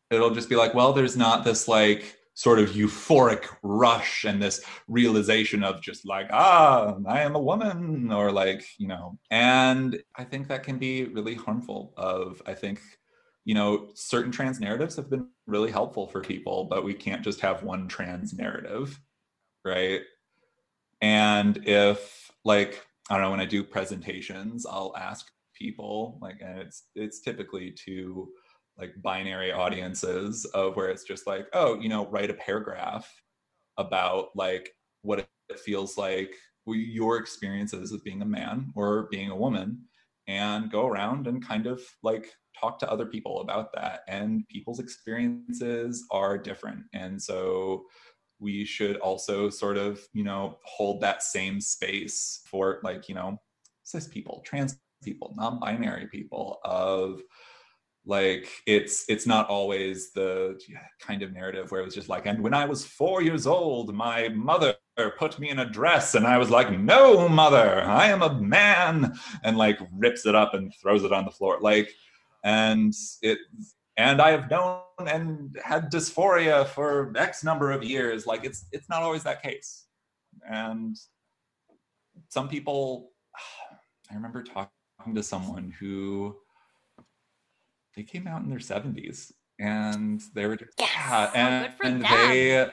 it'll 0.10 0.34
just 0.34 0.50
be 0.50 0.56
like 0.56 0.74
well 0.74 0.94
there's 0.94 1.18
not 1.18 1.44
this 1.44 1.68
like 1.68 2.18
sort 2.38 2.60
of 2.60 2.70
euphoric 2.70 3.46
rush 3.64 4.24
and 4.24 4.40
this 4.40 4.64
realization 4.88 5.64
of 5.64 5.82
just 5.82 6.06
like 6.06 6.28
ah 6.32 6.96
i 7.08 7.22
am 7.22 7.36
a 7.36 7.40
woman 7.40 8.12
or 8.12 8.32
like 8.32 8.64
you 8.78 8.88
know 8.88 9.18
and 9.32 10.00
i 10.18 10.24
think 10.24 10.48
that 10.48 10.62
can 10.62 10.78
be 10.78 11.06
really 11.06 11.34
harmful 11.34 11.96
of 11.98 12.40
i 12.46 12.54
think 12.54 12.80
you 13.44 13.56
know 13.56 13.88
certain 13.96 14.32
trans 14.32 14.60
narratives 14.60 14.96
have 14.96 15.10
been 15.10 15.28
really 15.48 15.72
helpful 15.72 16.06
for 16.08 16.22
people 16.22 16.66
but 16.70 16.84
we 16.84 16.94
can't 16.94 17.24
just 17.24 17.42
have 17.42 17.64
one 17.64 17.88
trans 17.88 18.34
narrative 18.34 19.00
right? 19.66 20.02
And 21.02 21.58
if 21.68 22.32
like 22.46 22.86
i 23.10 23.16
don't 23.16 23.24
know 23.24 23.32
when 23.32 23.40
i 23.40 23.46
do 23.46 23.64
presentations 23.64 24.66
i'll 24.66 24.94
ask 24.98 25.28
people 25.54 26.20
like 26.22 26.38
and 26.42 26.60
it's 26.60 26.84
it's 26.96 27.20
typically 27.20 27.72
to 27.72 28.30
like 28.78 28.94
binary 29.02 29.52
audiences 29.52 30.46
of 30.54 30.76
where 30.76 30.90
it's 30.90 31.04
just 31.04 31.28
like 31.28 31.48
oh 31.54 31.80
you 31.80 31.90
know 31.90 32.08
write 32.08 32.30
a 32.30 32.36
paragraph 32.36 33.12
about 33.78 34.30
like 34.36 34.74
what 35.02 35.20
it 35.20 35.60
feels 35.60 35.98
like 35.98 36.34
your 36.66 37.18
experiences 37.18 37.92
of 37.92 38.04
being 38.04 38.22
a 38.22 38.26
man 38.26 38.72
or 38.76 39.08
being 39.10 39.30
a 39.30 39.36
woman 39.36 39.80
and 40.28 40.70
go 40.72 40.86
around 40.86 41.28
and 41.28 41.46
kind 41.46 41.68
of 41.68 41.82
like 42.04 42.34
talk 42.60 42.80
to 42.80 42.92
other 42.92 43.06
people 43.06 43.42
about 43.42 43.74
that. 43.74 44.02
And 44.08 44.48
people's 44.50 44.80
experiences 44.80 46.06
are 46.12 46.38
different. 46.38 46.84
And 46.94 47.22
so 47.22 47.86
we 48.40 48.66
should 48.66 48.98
also 48.98 49.50
sort 49.50 49.78
of 49.78 50.00
you 50.14 50.24
know 50.24 50.58
hold 50.64 51.02
that 51.02 51.24
same 51.24 51.60
space 51.60 52.42
for 52.46 52.80
like 52.84 53.10
you 53.10 53.16
know 53.16 53.36
cis 53.84 54.08
people 54.08 54.44
trans 54.46 54.78
people 55.04 55.34
non-binary 55.36 56.08
people 56.12 56.60
of 56.64 57.20
like 58.08 58.50
it's 58.66 59.06
it's 59.10 59.28
not 59.28 59.48
always 59.50 60.12
the 60.12 60.60
kind 61.00 61.22
of 61.22 61.34
narrative 61.34 61.70
where 61.70 61.82
it 61.82 61.86
was 61.86 61.94
just 61.94 62.10
like 62.10 62.26
and 62.26 62.42
when 62.42 62.54
i 62.54 62.66
was 62.66 62.86
four 62.86 63.22
years 63.22 63.46
old 63.46 63.94
my 63.94 64.30
mother 64.30 64.74
put 65.18 65.38
me 65.38 65.50
in 65.50 65.60
a 65.60 65.70
dress 65.70 66.16
and 66.16 66.26
i 66.26 66.38
was 66.38 66.50
like 66.50 66.72
no 66.80 67.28
mother 67.28 67.82
i 67.84 68.08
am 68.08 68.22
a 68.22 68.34
man 68.42 69.14
and 69.44 69.58
like 69.58 69.80
rips 69.96 70.26
it 70.26 70.36
up 70.36 70.54
and 70.54 70.74
throws 70.82 71.04
it 71.04 71.12
on 71.12 71.26
the 71.26 71.32
floor. 71.32 71.58
Like 71.62 71.94
and 72.44 72.94
it 73.22 73.40
and 73.98 74.22
i 74.22 74.32
have 74.32 74.50
known 74.50 74.82
and 75.08 75.58
had 75.64 75.92
dysphoria 75.92 76.68
for 76.68 77.14
x 77.16 77.44
number 77.44 77.72
of 77.72 77.84
years. 77.84 78.26
Like 78.26 78.46
it's 78.46 78.66
it's 78.72 78.90
not 78.90 79.04
always 79.04 79.24
that 79.24 79.44
case. 79.44 79.86
And 80.50 80.96
some 82.30 82.48
people 82.48 83.12
i 84.12 84.16
remember 84.16 84.44
talking 84.44 85.16
to 85.16 85.24
someone 85.24 85.74
who 85.80 86.36
they 87.98 88.04
came 88.04 88.28
out 88.28 88.44
in 88.44 88.50
their 88.50 88.60
70s 88.60 89.34
and 89.60 90.22
they 90.34 90.46
were 90.46 90.56
just 90.56 90.72
Yes. 90.80 90.90
yeah 90.96 91.32
Oh, 91.34 91.38
and, 91.38 91.74
for 91.74 91.84
and 91.86 92.02
they 92.04 92.70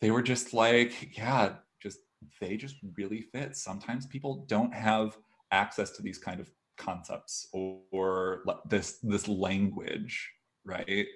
they 0.00 0.10
were 0.10 0.22
just 0.22 0.52
like 0.52 1.16
yeah 1.16 1.54
just 1.80 1.98
they 2.40 2.56
just 2.56 2.76
really 2.96 3.22
fit. 3.22 3.56
Sometimes 3.56 4.06
people 4.06 4.44
don't 4.46 4.74
have 4.74 5.16
access 5.50 5.90
to 5.92 6.02
these 6.02 6.18
kind 6.18 6.38
of 6.38 6.50
concepts 6.76 7.48
or, 7.52 7.80
or 7.90 8.44
this 8.68 8.98
this 9.02 9.26
language 9.26 10.30
right? 10.64 11.06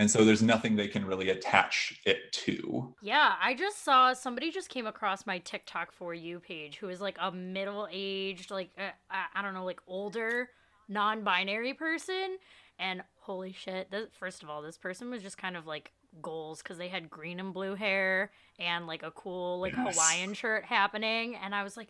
And 0.00 0.08
so 0.08 0.24
there's 0.24 0.42
nothing 0.42 0.76
they 0.76 0.86
can 0.86 1.04
really 1.04 1.30
attach 1.30 2.00
it 2.06 2.32
to. 2.32 2.94
Yeah, 3.02 3.34
I 3.40 3.54
just 3.54 3.84
saw 3.84 4.12
somebody 4.12 4.52
just 4.52 4.68
came 4.68 4.86
across 4.86 5.26
my 5.26 5.38
TikTok 5.38 5.92
for 5.92 6.14
you 6.14 6.38
page 6.38 6.76
who 6.76 6.88
is 6.88 7.00
like 7.00 7.16
a 7.20 7.32
middle 7.32 7.88
aged, 7.90 8.50
like 8.50 8.70
uh, 8.78 8.90
I 9.34 9.42
don't 9.42 9.54
know, 9.54 9.64
like 9.64 9.80
older 9.88 10.50
non 10.88 11.22
binary 11.22 11.74
person. 11.74 12.38
And 12.78 13.02
holy 13.20 13.52
shit, 13.52 13.90
this, 13.90 14.08
first 14.18 14.42
of 14.42 14.48
all, 14.50 14.62
this 14.62 14.78
person 14.78 15.10
was 15.10 15.22
just 15.22 15.36
kind 15.38 15.56
of 15.56 15.66
like 15.66 15.92
goals 16.22 16.62
because 16.62 16.78
they 16.78 16.88
had 16.88 17.10
green 17.10 17.38
and 17.40 17.52
blue 17.52 17.74
hair 17.74 18.30
and 18.58 18.86
like 18.86 19.02
a 19.02 19.10
cool 19.10 19.60
like 19.60 19.74
Yes. 19.76 19.94
Hawaiian 19.96 20.32
shirt 20.34 20.64
happening. 20.64 21.34
And 21.36 21.54
I 21.54 21.62
was 21.64 21.76
like, 21.76 21.88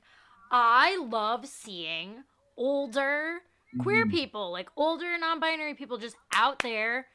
I 0.50 0.96
love 0.96 1.46
seeing 1.46 2.24
older 2.56 3.38
queer 3.78 4.06
Mhm. 4.06 4.10
people, 4.10 4.50
like 4.50 4.70
older 4.76 5.16
non 5.18 5.40
binary 5.40 5.74
people 5.74 5.98
just 5.98 6.16
out 6.34 6.58
there 6.60 7.06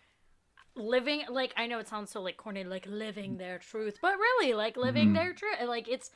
living 0.76 1.24
like 1.30 1.54
I 1.56 1.68
know 1.68 1.78
it 1.80 1.88
sounds 1.88 2.10
so 2.10 2.22
like 2.22 2.38
corny 2.38 2.64
like 2.64 2.86
living 2.88 3.38
their 3.38 3.58
truth, 3.60 3.98
but 4.02 4.16
really 4.18 4.54
like 4.54 4.78
living 4.78 5.10
Mhm. 5.10 5.14
their 5.14 5.34
truth 5.34 5.58
like 5.66 5.88
it's 5.88 6.12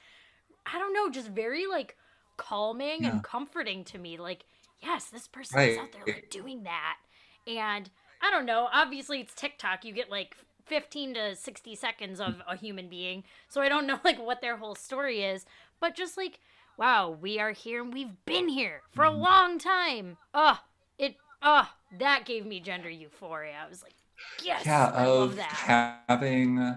I 0.65 0.79
don't 0.79 0.93
know, 0.93 1.09
just 1.09 1.29
very 1.29 1.65
like 1.65 1.95
calming 2.37 3.03
Yeah. 3.03 3.11
and 3.13 3.23
comforting 3.23 3.83
to 3.85 3.97
me. 3.97 4.17
Like, 4.17 4.45
yes, 4.81 5.05
this 5.05 5.27
person 5.27 5.63
is 5.63 5.77
out 5.77 5.91
there 5.91 6.05
like 6.05 6.29
doing 6.29 6.63
that. 6.63 6.97
And 7.45 7.89
I 8.21 8.31
don't 8.31 8.45
know, 8.45 8.67
obviously 8.71 9.19
it's 9.21 9.33
TikTok. 9.33 9.85
You 9.85 9.93
get 9.93 10.09
like 10.11 10.35
15 10.65 11.13
to 11.15 11.35
60 11.35 11.75
seconds 11.75 12.19
of 12.19 12.41
a 12.47 12.55
human 12.55 12.89
being. 12.89 13.23
So 13.47 13.61
I 13.61 13.69
don't 13.69 13.87
know 13.87 13.99
like 14.05 14.19
what 14.19 14.41
their 14.41 14.57
whole 14.57 14.75
story 14.75 15.23
is, 15.23 15.45
but 15.79 15.95
just 15.95 16.17
like 16.17 16.39
wow, 16.77 17.09
we 17.09 17.39
are 17.39 17.51
here 17.53 17.81
and 17.81 17.91
we've 17.91 18.23
been 18.25 18.47
here 18.49 18.83
for 18.91 19.03
a 19.03 19.09
Mhm. 19.09 19.17
long 19.17 19.57
time. 19.57 20.17
Ugh, 20.33 20.57
it 20.99 21.15
ugh, 21.41 21.65
that 21.91 22.25
gave 22.25 22.45
me 22.45 22.59
gender 22.59 22.89
euphoria. 22.89 23.55
I 23.65 23.67
was 23.67 23.81
like, 23.81 23.95
yes, 24.37 24.65
yeah 24.65 24.91
I 24.93 25.07
love 25.07 25.35
of 25.35 25.37
that. 25.37 25.73
having 26.07 26.59
i 26.59 26.75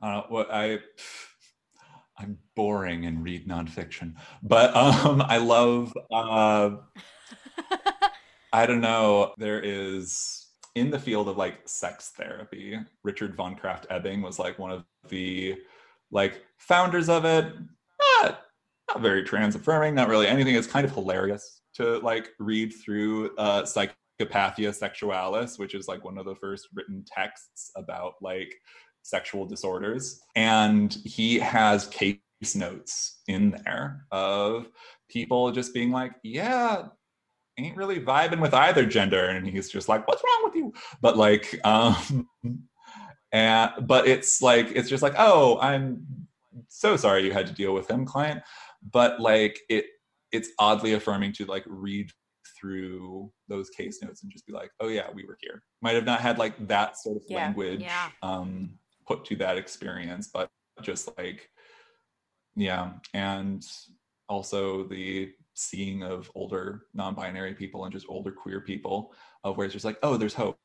don't 0.00 0.12
know 0.12 0.24
what 0.28 0.50
i 0.50 0.78
i'm 2.18 2.38
boring 2.56 3.06
and 3.06 3.22
read 3.22 3.46
nonfiction 3.48 4.14
but 4.42 4.74
um 4.76 5.22
i 5.22 5.38
love 5.38 5.92
uh 6.12 6.70
i 8.52 8.66
don't 8.66 8.80
know 8.80 9.32
there 9.38 9.60
is 9.60 10.46
in 10.74 10.90
the 10.90 10.98
field 10.98 11.28
of 11.28 11.36
like 11.36 11.56
sex 11.66 12.12
therapy 12.16 12.78
richard 13.02 13.34
von 13.34 13.56
krafft-ebing 13.56 14.22
was 14.22 14.38
like 14.38 14.58
one 14.58 14.70
of 14.70 14.84
the 15.08 15.56
like 16.10 16.44
founders 16.58 17.08
of 17.08 17.24
it. 17.24 17.52
Not, 18.22 18.40
not 18.88 19.00
very 19.00 19.22
trans 19.22 19.54
affirming 19.54 19.94
not 19.94 20.08
really 20.08 20.26
anything. 20.26 20.54
It's 20.54 20.66
kind 20.66 20.84
of 20.84 20.92
hilarious 20.92 21.62
to 21.74 21.98
like 21.98 22.30
read 22.38 22.72
through 22.82 23.36
uh 23.36 23.62
psychopathia 23.62 24.72
sexualis 24.72 25.58
which 25.58 25.74
is 25.74 25.86
like 25.86 26.04
one 26.04 26.18
of 26.18 26.24
the 26.24 26.34
first 26.34 26.68
written 26.74 27.04
texts 27.06 27.70
about 27.76 28.14
like 28.20 28.52
sexual 29.08 29.46
disorders 29.46 30.20
and 30.36 30.98
he 31.04 31.38
has 31.38 31.86
case 31.86 32.18
notes 32.54 33.22
in 33.26 33.50
there 33.64 34.04
of 34.12 34.66
people 35.08 35.50
just 35.50 35.72
being 35.72 35.90
like 35.90 36.12
yeah 36.22 36.82
ain't 37.58 37.76
really 37.76 37.98
vibing 38.00 38.40
with 38.40 38.52
either 38.52 38.84
gender 38.84 39.24
and 39.30 39.46
he's 39.48 39.70
just 39.70 39.88
like 39.88 40.06
what's 40.06 40.22
wrong 40.22 40.42
with 40.44 40.54
you 40.54 40.72
but 41.00 41.16
like 41.16 41.58
um 41.64 42.28
and 43.32 43.70
but 43.86 44.06
it's 44.06 44.42
like 44.42 44.70
it's 44.72 44.90
just 44.90 45.02
like 45.02 45.14
oh 45.18 45.58
i'm 45.60 46.04
so 46.68 46.94
sorry 46.96 47.24
you 47.24 47.32
had 47.32 47.46
to 47.46 47.52
deal 47.54 47.72
with 47.72 47.90
him 47.90 48.04
client 48.04 48.42
but 48.92 49.18
like 49.20 49.58
it 49.70 49.86
it's 50.32 50.50
oddly 50.58 50.92
affirming 50.92 51.32
to 51.32 51.46
like 51.46 51.64
read 51.66 52.10
through 52.60 53.30
those 53.48 53.70
case 53.70 54.02
notes 54.02 54.22
and 54.22 54.30
just 54.30 54.46
be 54.46 54.52
like 54.52 54.70
oh 54.80 54.88
yeah 54.88 55.06
we 55.14 55.24
were 55.24 55.38
here 55.40 55.62
might 55.80 55.94
have 55.94 56.04
not 56.04 56.20
had 56.20 56.38
like 56.38 56.54
that 56.68 56.98
sort 56.98 57.16
of 57.16 57.22
Yeah. 57.26 57.36
language 57.38 57.80
Yeah. 57.80 58.08
um 58.22 58.78
put 59.08 59.24
to 59.24 59.34
that 59.36 59.56
experience 59.56 60.28
but 60.28 60.50
just 60.82 61.16
like 61.18 61.50
yeah 62.56 62.92
and 63.14 63.66
also 64.28 64.84
the 64.84 65.32
seeing 65.54 66.02
of 66.02 66.30
older 66.34 66.82
non-binary 66.94 67.54
people 67.54 67.84
and 67.84 67.92
just 67.92 68.06
older 68.08 68.30
queer 68.30 68.60
people 68.60 69.14
of 69.44 69.56
where 69.56 69.64
it's 69.64 69.72
just 69.72 69.84
like 69.84 69.98
oh 70.02 70.16
there's 70.16 70.34
hope 70.34 70.58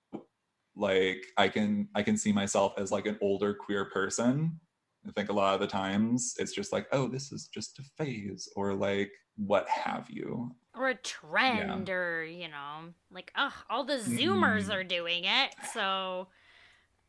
like 0.76 1.26
i 1.38 1.48
can 1.48 1.88
i 1.96 2.04
can 2.04 2.18
see 2.18 2.32
myself 2.34 2.74
as 2.78 2.91
like 2.91 3.06
an 3.06 3.18
older 3.22 3.54
queer 3.54 3.86
person 3.86 4.60
i 5.08 5.12
think 5.12 5.30
a 5.30 5.34
lot 5.34 5.54
of 5.56 5.62
the 5.62 5.68
times 5.68 6.36
it's 6.38 6.54
just 6.54 6.74
like 6.74 6.88
oh 6.91 7.08
this 7.08 7.32
is 7.32 7.48
just 7.48 7.80
a 7.80 7.84
phase 7.98 8.50
or 8.56 8.74
like 8.74 9.12
what 9.38 9.68
have 9.70 10.10
you 10.10 10.54
or 10.76 10.89
a 10.89 10.96
trend 10.96 11.89
or 11.89 12.26
you 12.26 12.48
know 12.48 12.94
like 13.12 13.32
ugh 13.36 13.54
all 13.70 13.84
the 13.84 13.98
zoomers 13.98 14.66
Mhm. 14.68 14.74
are 14.74 14.84
doing 14.84 15.24
it 15.26 15.52
so 15.74 16.28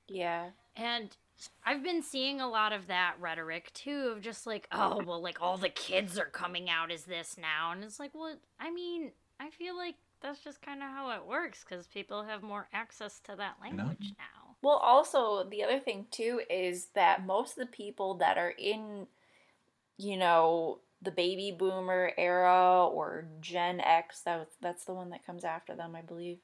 Yeah. 0.09 0.51
and 0.76 1.16
I've 1.64 1.82
been 1.82 2.03
seeing 2.03 2.41
a 2.41 2.49
lot 2.49 2.72
of 2.72 2.87
that 2.89 3.14
rhetoric 3.18 3.72
too 3.72 4.12
of 4.14 4.20
just 4.20 4.47
like, 4.47 4.66
oh, 4.70 5.03
well, 5.05 5.22
like 5.22 5.41
all 5.41 5.57
the 5.57 5.68
kids 5.68 6.18
are 6.18 6.26
coming 6.26 6.68
out 6.70 6.91
as 6.91 7.05
this 7.05 7.37
now. 7.41 7.72
And 7.72 7.82
it's 7.82 7.99
like, 7.99 8.12
well, 8.14 8.37
I 8.61 8.70
mean, 8.70 9.12
I 9.41 9.51
feel 9.51 9.76
like 9.76 9.97
that's 10.20 10.41
just 10.41 10.62
kind 10.62 10.82
of 10.82 10.89
how 10.89 11.11
it 11.11 11.26
works 11.26 11.64
because 11.68 11.87
people 11.87 12.22
have 12.22 12.43
more 12.43 12.68
access 12.72 13.20
to 13.20 13.37
that 13.37 13.57
language 13.61 14.14
now. 14.18 14.57
Well, 14.62 14.76
also, 14.76 15.45
the 15.45 15.62
other 15.62 15.78
thing 15.78 16.07
too 16.11 16.41
is 16.49 16.89
that 16.95 17.26
most 17.26 17.59
of 17.59 17.66
the 17.66 17.72
people 17.72 18.14
that 18.14 18.39
are 18.39 18.55
in, 18.57 19.07
you 19.99 20.16
know, 20.16 20.78
the 21.03 21.11
baby 21.11 21.55
boomer 21.57 22.12
era 22.16 22.87
or 22.87 23.26
Gen 23.41 23.80
X, 23.80 24.20
that 24.20 24.49
that's 24.62 24.85
the 24.85 24.95
one 24.95 25.11
that 25.11 25.26
comes 25.26 25.45
after 25.45 25.74
them, 25.74 25.95
I 25.95 26.01
believe. 26.01 26.39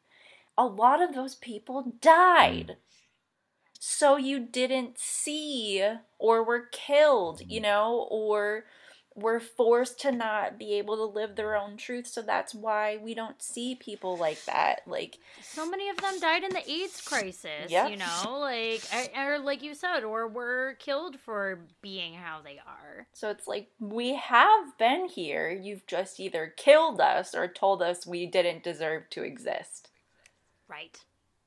A 0.59 0.67
lot 0.67 1.01
of 1.01 1.15
those 1.15 1.35
people 1.35 1.95
died. 2.03 2.77
Mm. 2.77 2.77
So 3.83 4.19
you 4.19 4.39
didn't 4.39 4.99
see 4.99 5.83
or 6.19 6.45
were 6.45 6.67
killed, 6.71 7.41
you 7.41 7.61
mm-hmm. 7.61 7.63
know, 7.63 8.07
or 8.11 8.67
were 9.15 9.41
forced 9.41 9.99
to 10.01 10.13
not 10.13 10.59
be 10.59 10.75
able 10.75 10.97
to 10.97 11.05
live 11.05 11.35
their 11.35 11.57
own 11.57 11.79
truth. 11.79 12.07
So 12.07 12.21
that's 12.21 12.55
why 12.55 12.99
we 12.99 13.15
don't 13.15 13.43
see 13.43 13.75
people 13.75 14.19
like 14.19 14.45
that. 14.45 14.83
Like 14.87 15.19
so 15.43 15.69
many 15.69 15.89
of 15.89 15.97
them 15.97 16.21
died 16.21 16.45
in 16.45 16.51
the 16.51 16.71
AIDS 16.71 17.01
crisis, 17.01 17.71
Yep. 17.71 17.91
you 17.91 17.97
know, 17.97 18.39
like 18.39 18.83
or, 19.17 19.35
or 19.35 19.39
like 19.39 19.63
you 19.63 19.75
said, 19.75 20.05
or 20.05 20.29
were 20.29 20.77
killed 20.79 21.19
for 21.19 21.61
being 21.81 22.13
how 22.13 22.43
they 22.45 22.61
are. 22.67 23.07
So 23.15 23.31
it's 23.31 23.49
like, 23.49 23.69
we 23.81 24.15
have 24.15 24.77
been 24.79 25.07
here. 25.07 25.51
You've 25.51 25.87
just 25.87 26.21
either 26.21 26.53
killed 26.55 27.01
us 27.01 27.35
or 27.35 27.49
told 27.49 27.83
us 27.83 28.07
we 28.07 28.27
didn't 28.27 28.63
deserve 28.63 29.09
to 29.11 29.23
exist. 29.23 29.89
Right. 30.69 30.99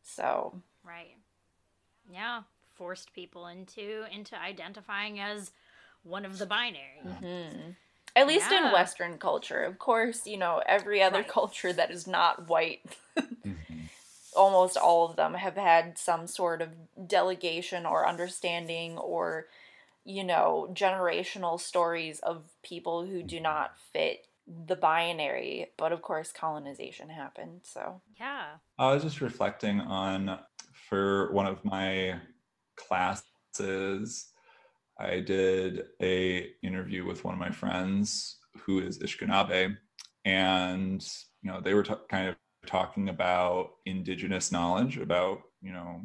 So, 0.01 0.61
Right. 0.83 1.15
Yeah, 2.13 2.43
forced 2.75 3.13
people 3.13 3.47
into 3.47 4.05
into 4.13 4.39
identifying 4.39 5.19
as 5.19 5.51
one 6.03 6.25
of 6.25 6.37
the 6.37 6.45
binary. 6.45 7.01
mhm. 7.03 7.75
at 8.15 8.27
least 8.27 8.51
in 8.51 8.71
Western 8.71 9.17
culture. 9.17 9.63
Of 9.63 9.79
course, 9.79 10.27
you 10.27 10.37
know, 10.37 10.61
every 10.67 11.01
other 11.01 11.19
Right. 11.19 11.27
culture 11.27 11.73
that 11.73 11.89
is 11.89 12.05
not 12.05 12.47
white, 12.47 12.83
Mhm. 13.43 13.89
almost 14.35 14.77
all 14.77 15.09
of 15.09 15.15
them 15.15 15.33
have 15.33 15.55
had 15.55 15.97
some 15.97 16.27
sort 16.27 16.61
of 16.61 16.69
delegation 17.07 17.85
or 17.85 18.07
understanding 18.07 18.97
or, 18.97 19.47
you 20.05 20.23
know, 20.23 20.67
generational 20.73 21.59
stories 21.59 22.19
of 22.19 22.43
people 22.63 23.05
who 23.05 23.23
do 23.23 23.39
not 23.39 23.77
fit 23.91 24.27
the 24.67 24.75
binary. 24.75 25.71
But 25.77 25.91
of 25.91 26.01
course, 26.01 26.31
colonization 26.31 27.09
happened. 27.09 27.61
So, 27.63 28.01
Yeah. 28.19 28.57
I 28.77 28.93
was 28.93 29.03
just 29.03 29.21
reflecting 29.21 29.79
on 29.81 30.39
for 30.93 31.31
one 31.31 31.47
of 31.47 31.65
my 31.65 32.13
classes. 32.75 34.27
I 34.99 35.21
did 35.21 35.85
a 35.99 36.51
interview 36.61 37.03
with 37.03 37.23
one 37.23 37.33
of 37.33 37.39
my 37.39 37.49
friends 37.49 38.37
who 38.59 38.79
is 38.79 38.99
Ishkanabe, 38.99 39.75
and 40.23 41.03
you 41.41 41.51
know 41.51 41.61
they 41.61 41.73
were 41.73 41.81
t- 41.81 41.95
kind 42.11 42.29
of 42.29 42.35
talking 42.67 43.09
about 43.09 43.71
indigenous 43.87 44.51
knowledge 44.51 44.99
about 44.99 45.41
you 45.63 45.73
know 45.73 45.99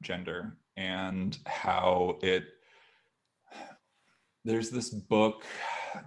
gender 0.00 0.56
and 0.78 1.36
how 1.44 2.18
it. 2.22 2.44
There's 4.46 4.70
this 4.70 4.88
book 4.88 5.44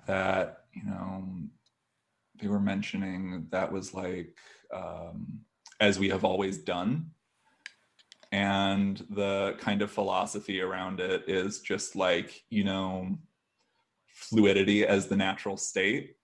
that 0.07 0.63
you 0.73 0.84
know 0.84 1.23
they 2.41 2.47
were 2.47 2.59
mentioning 2.59 3.45
that 3.51 3.71
was 3.71 3.93
like 3.93 4.36
um, 4.73 5.41
as 5.80 5.99
we 5.99 6.09
have 6.09 6.23
always 6.23 6.57
done 6.57 7.11
and 8.32 9.05
the 9.09 9.55
kind 9.59 9.82
of 9.82 9.91
philosophy 9.91 10.61
around 10.61 10.99
it 10.99 11.23
is 11.28 11.61
just 11.61 11.95
like 11.95 12.43
you 12.49 12.63
know 12.63 13.09
fluidity 14.07 14.86
as 14.86 15.07
the 15.07 15.15
natural 15.15 15.57
state 15.57 16.15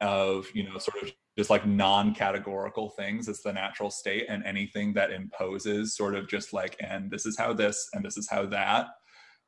of 0.00 0.46
you 0.54 0.64
know 0.64 0.78
sort 0.78 1.02
of 1.02 1.12
just 1.38 1.50
like 1.50 1.66
non-categorical 1.66 2.90
things 2.90 3.28
as 3.28 3.40
the 3.40 3.52
natural 3.52 3.90
state 3.90 4.26
and 4.28 4.44
anything 4.44 4.92
that 4.92 5.12
imposes 5.12 5.96
sort 5.96 6.14
of 6.14 6.28
just 6.28 6.52
like 6.52 6.76
and 6.80 7.10
this 7.10 7.24
is 7.24 7.38
how 7.38 7.52
this 7.52 7.88
and 7.94 8.04
this 8.04 8.16
is 8.16 8.28
how 8.28 8.44
that 8.44 8.88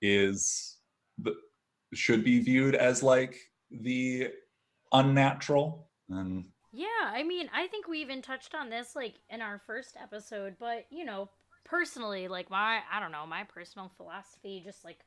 is 0.01 0.79
should 1.95 2.25
be 2.25 2.41
viewed 2.41 2.75
as 2.75 3.03
like 3.03 3.39
the 3.71 4.31
unnatural. 4.93 5.89
And 6.09 6.47
Yeah, 6.73 6.87
I 7.03 7.23
mean, 7.23 7.49
I 7.55 7.67
think 7.69 7.89
we 7.89 8.01
even 8.01 8.23
touched 8.23 8.55
on 8.55 8.71
this 8.71 8.95
like 8.95 9.15
in 9.31 9.41
our 9.41 9.61
first 9.67 9.97
episode, 10.01 10.57
but 10.59 10.87
you 10.91 11.05
know, 11.05 11.31
personally, 11.75 12.29
like 12.29 12.51
my 12.51 12.81
I 12.93 13.01
don't 13.01 13.12
know, 13.12 13.27
my 13.27 13.45
personal 13.45 13.91
philosophy 13.97 14.62
just 14.64 14.85
like 14.85 15.01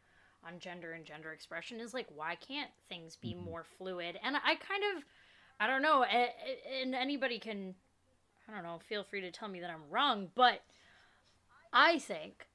on 0.45 0.59
gender 0.59 0.91
and 0.91 1.05
gender 1.05 1.31
expression 1.31 1.79
is 1.79 1.93
like 1.93 2.07
why 2.13 2.35
can't 2.35 2.71
things 2.89 3.15
be 3.15 3.33
more 3.33 3.63
fluid? 3.77 4.19
And 4.23 4.35
I 4.35 4.55
kind 4.55 4.83
of 4.95 5.03
I 5.59 5.67
don't 5.67 5.81
know, 5.81 6.03
and 6.03 6.93
anybody 6.93 7.39
can 7.39 7.73
I 8.49 8.53
don't 8.53 8.63
know, 8.63 8.79
feel 8.87 9.03
free 9.03 9.21
to 9.21 9.31
tell 9.31 9.47
me 9.47 9.59
that 9.61 9.69
I'm 9.69 9.89
wrong, 9.89 10.27
but 10.35 10.61
I 11.73 11.99
think 11.99 12.47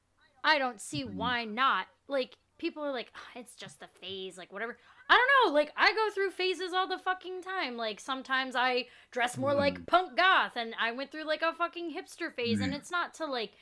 I 0.44 0.58
don't 0.58 0.80
see 0.80 1.04
Mhm. 1.04 1.14
why 1.16 1.44
not. 1.44 1.86
Like 2.08 2.36
people 2.58 2.84
are 2.84 2.92
like, 2.92 3.10
"Ah, 3.16 3.30
it's 3.36 3.56
just 3.56 3.82
a 3.82 3.88
phase, 4.00 4.36
like 4.38 4.52
whatever. 4.52 4.76
I 5.08 5.14
don't 5.16 5.48
know. 5.52 5.54
Like 5.54 5.72
I 5.76 5.92
go 5.92 6.10
through 6.10 6.30
phases 6.30 6.72
all 6.72 6.86
the 6.86 6.98
fucking 6.98 7.42
time. 7.42 7.76
Like 7.76 8.00
sometimes 8.00 8.54
I 8.56 8.88
dress 9.10 9.36
more 9.36 9.54
like 9.54 9.84
punk 9.86 10.16
goth, 10.16 10.56
and 10.56 10.74
I 10.80 10.92
went 10.92 11.10
through 11.10 11.24
like 11.24 11.42
a 11.42 11.52
fucking 11.52 11.94
hipster 11.94 12.32
phase. 12.32 12.60
And 12.60 12.72
it's 12.74 12.90
not 12.90 13.14
to 13.14 13.26
like, 13.26 13.52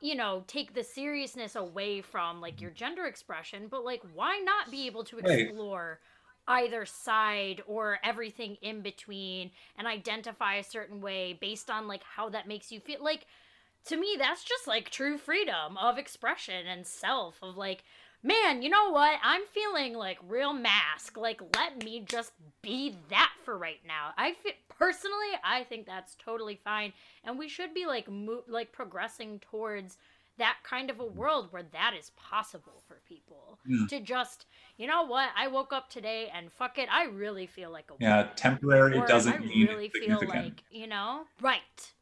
you 0.00 0.14
know, 0.14 0.44
take 0.46 0.74
the 0.74 0.84
seriousness 0.84 1.56
away 1.56 2.00
from 2.02 2.40
like 2.40 2.60
your 2.60 2.70
gender 2.70 3.06
expression, 3.06 3.68
but 3.68 3.84
like, 3.84 4.02
why 4.02 4.38
not 4.38 4.70
be 4.70 4.86
able 4.86 5.04
to 5.04 5.18
Right. 5.20 5.54
explore? 5.58 6.00
either 6.50 6.86
side 6.86 7.60
or 7.66 7.98
everything 8.02 8.54
in 8.62 8.80
between 8.80 9.50
and 9.76 9.86
identify 9.86 10.54
a 10.54 10.64
certain 10.64 10.98
way 11.02 11.34
based 11.34 11.68
on 11.70 11.86
like 11.86 12.02
how 12.02 12.30
that 12.30 12.48
makes 12.48 12.72
you 12.72 12.80
feel 12.80 13.04
like 13.04 13.26
to 13.84 13.96
me 13.96 14.16
that's 14.18 14.44
just 14.44 14.66
like 14.66 14.90
true 14.90 15.18
freedom 15.18 15.76
of 15.78 15.98
expression 15.98 16.66
and 16.66 16.86
self 16.86 17.38
of 17.42 17.56
like 17.56 17.84
man 18.22 18.62
you 18.62 18.68
know 18.70 18.90
what? 18.90 19.18
I'm 19.22 19.42
feeling 19.52 19.94
like 19.94 20.18
real 20.28 20.52
masc. 20.52 21.16
Like 21.16 21.40
let 21.56 21.82
me 21.84 22.00
just 22.06 22.32
be 22.62 22.96
that 23.10 23.32
for 23.44 23.56
right 23.56 23.80
now. 23.86 24.10
I 24.16 24.32
feel 24.34 24.52
personally 24.78 25.26
i 25.42 25.64
think 25.64 25.84
that's 25.84 26.14
totally 26.24 26.54
fine 26.62 26.92
and 27.24 27.36
we 27.36 27.48
should 27.48 27.74
be 27.74 27.84
like 27.84 28.08
mo- 28.08 28.44
like 28.46 28.70
progressing 28.70 29.40
towards 29.40 29.98
that 30.38 30.56
kind 30.62 30.88
of 30.88 31.00
a 31.00 31.04
world 31.04 31.48
where 31.50 31.64
that 31.72 31.94
is 31.98 32.10
possible 32.10 32.80
for 32.86 32.98
people 33.08 33.58
Yeah. 33.66 33.86
to 33.88 33.98
just 34.00 34.46
you 34.76 34.86
know 34.86 35.04
what? 35.04 35.30
I 35.36 35.48
woke 35.48 35.72
up 35.72 35.90
today 35.90 36.30
and 36.32 36.52
fuck 36.52 36.78
it 36.78 36.88
i 36.92 37.06
really 37.06 37.46
feel 37.46 37.70
like 37.72 37.90
a 37.90 37.94
yeah 37.98 38.16
woman 38.18 38.30
temporary 38.36 38.98
or 38.98 39.06
doesn't 39.06 39.40
mean. 39.40 39.48
I 39.50 39.54
mean 39.54 39.66
really 39.66 39.88
feel 39.88 40.22
like 40.28 40.62
you 40.70 40.86
know? 40.86 41.24
Right. 41.40 41.92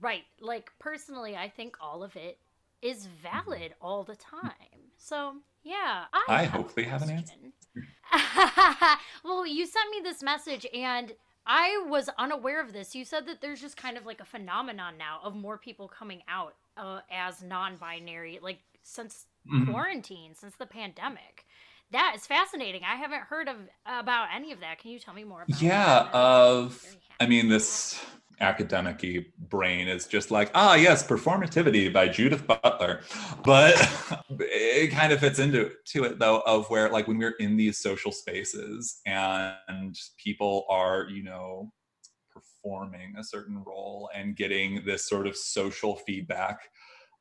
Right. 0.00 0.24
Like 0.40 0.72
personally 0.78 1.36
i 1.36 1.50
think 1.50 1.76
all 1.80 2.02
of 2.02 2.16
it 2.16 2.38
is 2.80 3.06
valid 3.06 3.74
all 3.82 4.02
the 4.02 4.16
time. 4.16 4.80
So 4.96 5.36
yeah 5.64 6.04
i, 6.12 6.24
I 6.28 6.42
have 6.42 6.50
hopefully 6.52 6.84
have 6.86 7.02
an 7.02 7.10
answer. 7.10 7.34
well 9.24 9.46
you 9.46 9.66
sent 9.66 9.90
me 9.90 10.00
this 10.02 10.22
message 10.22 10.66
and 10.72 11.12
i 11.46 11.82
was 11.88 12.08
unaware 12.18 12.60
of 12.62 12.72
this 12.72 12.94
you 12.94 13.04
said 13.04 13.26
that 13.26 13.40
there's 13.40 13.60
just 13.60 13.76
kind 13.76 13.96
of 13.96 14.06
like 14.06 14.20
a 14.20 14.24
phenomenon 14.24 14.94
now 14.98 15.18
of 15.22 15.34
more 15.34 15.58
people 15.58 15.88
coming 15.88 16.22
out 16.28 16.54
uh, 16.76 17.00
as 17.10 17.42
non-binary 17.42 18.38
like 18.42 18.58
since 18.82 19.26
Mhm. 19.46 19.70
quarantine 19.70 20.34
since 20.34 20.54
the 20.56 20.64
pandemic 20.64 21.44
that 21.90 22.14
is 22.16 22.26
fascinating 22.26 22.80
i 22.82 22.94
haven't 22.94 23.20
heard 23.24 23.46
of 23.46 23.56
about 23.84 24.28
any 24.34 24.52
of 24.52 24.60
that 24.60 24.78
can 24.78 24.90
you 24.90 24.98
tell 24.98 25.12
me 25.12 25.22
more 25.22 25.42
about 25.42 25.60
yeah 25.60 26.04
that? 26.04 26.14
Of 26.14 26.70
makes 26.70 26.84
me 26.84 26.90
very 26.90 27.00
i 27.20 27.26
mean 27.26 27.48
this 27.50 28.02
academic 28.40 29.04
brain 29.48 29.88
is 29.88 30.06
just 30.06 30.30
like 30.30 30.50
ah 30.54 30.74
yes 30.74 31.06
performativity 31.06 31.92
by 31.92 32.08
judith 32.08 32.46
butler. 32.46 33.00
But 33.44 33.74
it 34.30 34.90
kind 34.92 35.12
of 35.12 35.20
fits 35.20 35.38
into 35.38 35.70
to 35.86 36.04
it 36.04 36.18
though 36.18 36.42
of 36.46 36.68
where 36.70 36.90
like 36.90 37.08
when 37.08 37.18
we're 37.18 37.36
in 37.40 37.56
these 37.56 37.78
social 37.78 38.12
spaces 38.12 39.00
and 39.06 39.96
people 40.18 40.66
are 40.68 41.06
you 41.08 41.22
know 41.22 41.72
performing 42.32 43.14
a 43.18 43.24
certain 43.24 43.62
role 43.64 44.10
and 44.14 44.36
getting 44.36 44.84
this 44.84 45.08
sort 45.08 45.26
of 45.26 45.36
social 45.36 45.96
feedback 45.96 46.58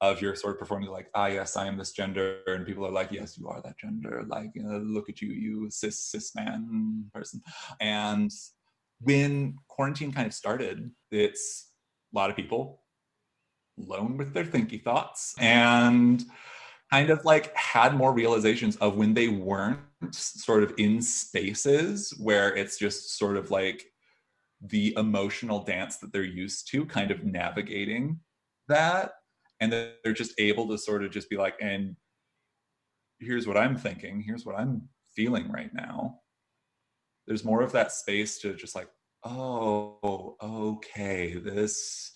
of 0.02 0.22
your 0.22 0.36
sort 0.36 0.54
of 0.54 0.60
performing 0.60 0.90
like 0.90 1.10
ah 1.16 1.28
yes 1.28 1.56
i 1.56 1.66
am 1.66 1.78
this 1.78 1.92
gender 1.92 2.40
and 2.48 2.66
people 2.66 2.86
are 2.86 2.92
like 2.92 3.12
yes 3.12 3.38
you 3.38 3.48
are 3.48 3.62
that 3.62 3.78
gender. 3.78 4.24
Like 4.28 4.52
you 4.56 4.64
know, 4.64 4.78
look 4.80 5.10
at 5.10 5.22
you 5.22 5.30
you 5.30 5.70
cis 5.70 6.00
cis 6.00 6.36
man 6.36 7.06
person. 7.14 7.42
And 7.80 8.32
when 9.02 9.56
quarantine 9.68 10.12
kind 10.12 10.28
of 10.28 10.34
started 10.34 10.90
it's 11.12 11.72
a 12.14 12.18
lot 12.18 12.30
of 12.30 12.36
people 12.36 12.82
alone 13.80 14.18
with 14.18 14.34
their 14.34 14.46
thinky 14.46 14.82
thoughts 14.82 15.34
and 15.40 16.24
kind 16.92 17.10
of 17.10 17.26
like 17.26 17.56
had 17.56 17.96
more 17.96 18.14
realizations 18.14 18.76
of 18.78 18.96
when 18.96 19.14
they 19.14 19.28
weren't 19.28 19.80
sort 20.12 20.62
of 20.64 20.74
in 20.78 21.02
spaces 21.02 22.14
where 22.20 22.56
it's 22.56 22.78
just 22.78 23.18
sort 23.18 23.36
of 23.36 23.50
like 23.50 23.86
the 24.62 24.94
emotional 24.96 25.64
dance 25.64 25.98
that 25.98 26.14
they're 26.14 26.24
used 26.24 26.70
to 26.70 26.86
kind 26.86 27.10
of 27.10 27.24
navigating 27.24 28.20
that 28.68 29.14
and 29.60 29.72
they're 29.72 30.14
just 30.14 30.34
able 30.38 30.68
to 30.68 30.78
sort 30.78 31.04
of 31.04 31.12
just 31.12 31.30
be 31.30 31.36
like 31.36 31.56
and 31.62 31.96
here's 33.20 33.48
what 33.48 33.58
I'm 33.58 33.76
thinking, 33.76 34.22
here's 34.22 34.46
what 34.46 34.58
I'm 34.58 34.90
feeling 35.16 35.52
right 35.52 35.74
now. 35.74 36.20
There's 37.28 37.46
more 37.46 37.62
of 37.62 37.72
that 37.72 37.92
space 37.92 38.40
to 38.40 38.54
just 38.54 38.76
like, 38.76 38.90
oh, 39.24 40.36
okay, 40.42 41.36
this 41.36 42.12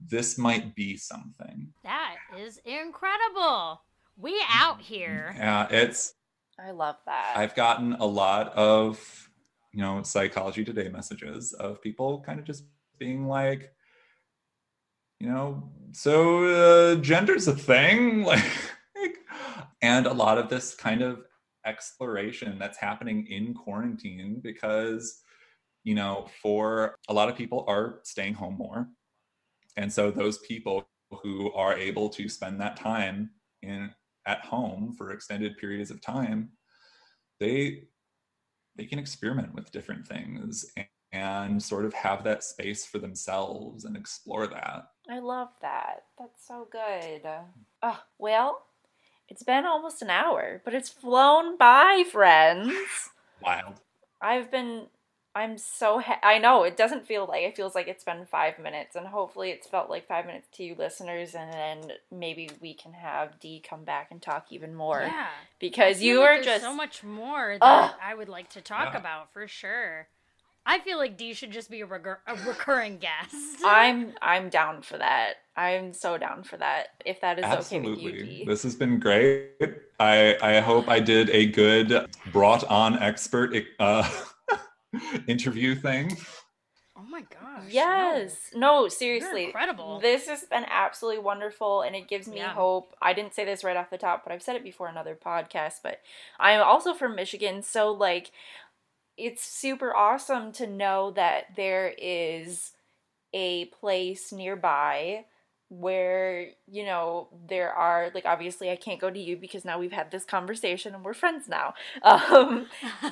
this 0.00 0.38
might 0.38 0.74
be 0.76 0.96
something. 0.96 1.72
That 1.82 2.16
is 2.38 2.60
incredible. 2.64 3.82
We 4.16 4.40
out 4.48 4.80
here. 4.80 5.34
Yeah, 5.36 5.66
it's 5.70 6.14
I 6.58 6.72
love 6.72 6.96
that. 7.06 7.34
I've 7.36 7.54
gotten 7.54 7.94
a 7.94 8.04
lot 8.06 8.52
of, 8.54 9.30
you 9.72 9.80
know, 9.80 10.02
psychology 10.02 10.64
today 10.64 10.88
messages 10.88 11.52
of 11.52 11.80
people 11.80 12.20
kind 12.20 12.40
of 12.40 12.44
just 12.44 12.64
being 12.98 13.28
like, 13.28 13.72
you 15.20 15.28
know, 15.28 15.70
so 15.92 16.44
uh, 16.44 16.96
gender's 16.96 17.46
a 17.48 17.54
thing, 17.54 18.22
like, 18.24 18.44
and 19.82 20.06
a 20.06 20.12
lot 20.12 20.38
of 20.38 20.48
this 20.48 20.74
kind 20.74 21.02
of 21.02 21.27
exploration 21.68 22.58
that's 22.58 22.78
happening 22.78 23.26
in 23.28 23.54
quarantine 23.54 24.40
because, 24.42 25.22
you 25.84 25.94
know, 25.94 26.26
for 26.42 26.96
a 27.08 27.14
lot 27.14 27.28
of 27.28 27.36
people 27.36 27.64
are 27.68 28.00
staying 28.04 28.34
home 28.34 28.56
more, 28.56 28.88
and 29.76 29.92
so 29.92 30.10
those 30.10 30.38
people 30.38 30.88
who 31.22 31.52
are 31.52 31.74
able 31.74 32.08
to 32.10 32.28
spend 32.28 32.60
that 32.60 32.76
time 32.76 33.30
in 33.62 33.90
at 34.26 34.44
home 34.44 34.94
for 34.96 35.12
extended 35.12 35.56
periods 35.56 35.90
of 35.90 36.00
time, 36.00 36.50
they 37.40 37.84
they 38.76 38.84
can 38.84 38.98
experiment 38.98 39.54
with 39.54 39.72
different 39.72 40.06
things 40.06 40.66
and, 40.76 40.86
and 41.12 41.62
sort 41.62 41.84
of 41.84 41.92
have 41.94 42.22
that 42.22 42.44
space 42.44 42.86
for 42.86 42.98
themselves 42.98 43.84
and 43.84 43.96
explore 43.96 44.46
that. 44.46 44.84
I 45.10 45.18
love 45.18 45.48
that. 45.62 46.04
That's 46.18 46.46
so 46.46 46.68
good. 46.70 47.22
Oh, 47.82 48.00
well, 48.18 48.62
it's 49.28 49.42
been 49.42 49.64
almost 49.66 50.02
an 50.02 50.10
hour, 50.10 50.60
but 50.64 50.74
it's 50.74 50.88
flown 50.88 51.56
by, 51.56 52.04
friends. 52.10 52.72
Wild. 53.42 53.74
I've 54.20 54.50
been 54.50 54.86
I'm 55.34 55.56
so 55.58 56.00
ha- 56.00 56.18
I 56.24 56.38
know 56.38 56.64
it 56.64 56.76
doesn't 56.76 57.06
feel 57.06 57.26
like 57.26 57.42
it 57.44 57.54
feels 57.54 57.74
like 57.74 57.86
it's 57.86 58.02
been 58.02 58.26
5 58.26 58.58
minutes 58.58 58.96
and 58.96 59.06
hopefully 59.06 59.50
it's 59.50 59.68
felt 59.68 59.88
like 59.88 60.08
5 60.08 60.26
minutes 60.26 60.48
to 60.54 60.64
you 60.64 60.74
listeners 60.76 61.34
and 61.36 61.52
then 61.52 61.92
maybe 62.10 62.50
we 62.60 62.74
can 62.74 62.92
have 62.94 63.38
D 63.38 63.62
come 63.66 63.84
back 63.84 64.08
and 64.10 64.20
talk 64.20 64.46
even 64.50 64.74
more. 64.74 65.02
Yeah. 65.02 65.28
Because 65.60 66.02
you 66.02 66.14
feel 66.14 66.22
like 66.22 66.40
are 66.40 66.42
just 66.42 66.64
so 66.64 66.74
much 66.74 67.04
more 67.04 67.56
that 67.60 67.90
Ugh. 67.92 67.94
I 68.02 68.14
would 68.14 68.28
like 68.28 68.48
to 68.50 68.60
talk 68.60 68.94
Yeah. 68.94 68.98
about 68.98 69.32
for 69.32 69.46
sure. 69.46 70.08
I 70.70 70.78
feel 70.80 70.98
like 70.98 71.16
D 71.16 71.32
should 71.32 71.50
just 71.50 71.70
be 71.70 71.80
a, 71.80 71.86
recur- 71.86 72.20
a 72.26 72.34
recurring 72.46 72.98
guest. 72.98 73.34
I'm 73.64 74.12
I'm 74.20 74.50
down 74.50 74.82
for 74.82 74.98
that. 74.98 75.36
I'm 75.56 75.94
so 75.94 76.18
down 76.18 76.42
for 76.44 76.58
that. 76.58 76.88
If 77.06 77.22
that 77.22 77.38
is 77.38 77.44
okay 77.46 77.80
with 77.80 77.98
you, 77.98 78.12
D. 78.24 78.44
This 78.46 78.62
has 78.64 78.74
been 78.76 79.00
great. 79.00 79.48
I 79.98 80.36
I 80.42 80.60
hope 80.60 80.86
I 80.88 81.00
did 81.00 81.30
a 81.30 81.46
good 81.46 82.06
brought 82.32 82.64
on 82.64 82.98
expert 83.02 83.56
uh 83.80 84.08
interview 85.26 85.74
thing. 85.74 86.16
oh 86.96 87.02
my 87.08 87.22
gosh. 87.22 87.62
no. 87.62 87.68
Yes. 87.70 88.36
No, 88.54 88.80
You're 88.82 88.90
seriously. 88.90 89.44
incredible. 89.46 90.00
This 90.00 90.28
has 90.28 90.44
been 90.44 90.64
absolutely 90.68 91.22
wonderful 91.22 91.82
and 91.82 91.96
it 91.96 92.08
gives 92.08 92.28
me 92.28 92.36
Yeah. 92.38 92.52
hope. 92.52 92.94
I 93.00 93.12
didn't 93.14 93.34
say 93.34 93.44
this 93.44 93.64
right 93.64 93.76
off 93.76 93.90
the 93.90 93.98
top, 93.98 94.22
but 94.24 94.32
I've 94.32 94.42
said 94.42 94.56
it 94.56 94.64
before 94.64 94.88
in 94.88 94.96
other 94.96 95.14
podcasts, 95.16 95.78
but 95.82 96.00
I'm 96.38 96.60
also 96.62 96.94
from 96.94 97.14
Michigan, 97.16 97.62
so 97.62 97.90
like 97.92 98.30
it's 99.18 99.42
super 99.42 99.94
awesome 99.94 100.52
to 100.52 100.66
know 100.66 101.10
that 101.10 101.56
there 101.56 101.92
is 101.98 102.72
a 103.34 103.66
place 103.66 104.32
nearby 104.32 105.24
where 105.70 106.48
you 106.66 106.82
know 106.82 107.28
there 107.46 107.70
are 107.70 108.10
like 108.14 108.24
obviously 108.24 108.70
I 108.70 108.76
can't 108.76 108.98
go 109.00 109.10
to 109.10 109.20
you 109.20 109.36
because 109.36 109.66
now 109.66 109.78
we've 109.78 109.92
had 109.92 110.10
this 110.10 110.24
conversation 110.24 110.94
and 110.94 111.04
we're 111.04 111.12
friends 111.12 111.46
now. 111.46 111.74
Um 112.02 112.66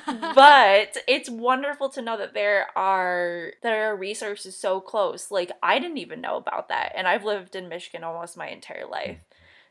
but 0.33 0.97
it's 1.07 1.29
wonderful 1.29 1.89
to 1.89 2.01
know 2.01 2.17
that 2.17 2.33
there 2.33 2.67
are 2.75 3.53
there 3.61 3.91
are 3.91 3.95
resources 3.95 4.57
so 4.57 4.81
close. 4.81 5.29
Like 5.29 5.51
I 5.61 5.77
didn't 5.77 5.99
even 5.99 6.19
know 6.21 6.37
about 6.37 6.69
that, 6.69 6.93
and 6.95 7.07
I've 7.07 7.23
lived 7.25 7.55
in 7.55 7.69
Michigan 7.69 8.03
almost 8.03 8.37
my 8.37 8.47
entire 8.47 8.87
life. 8.87 9.19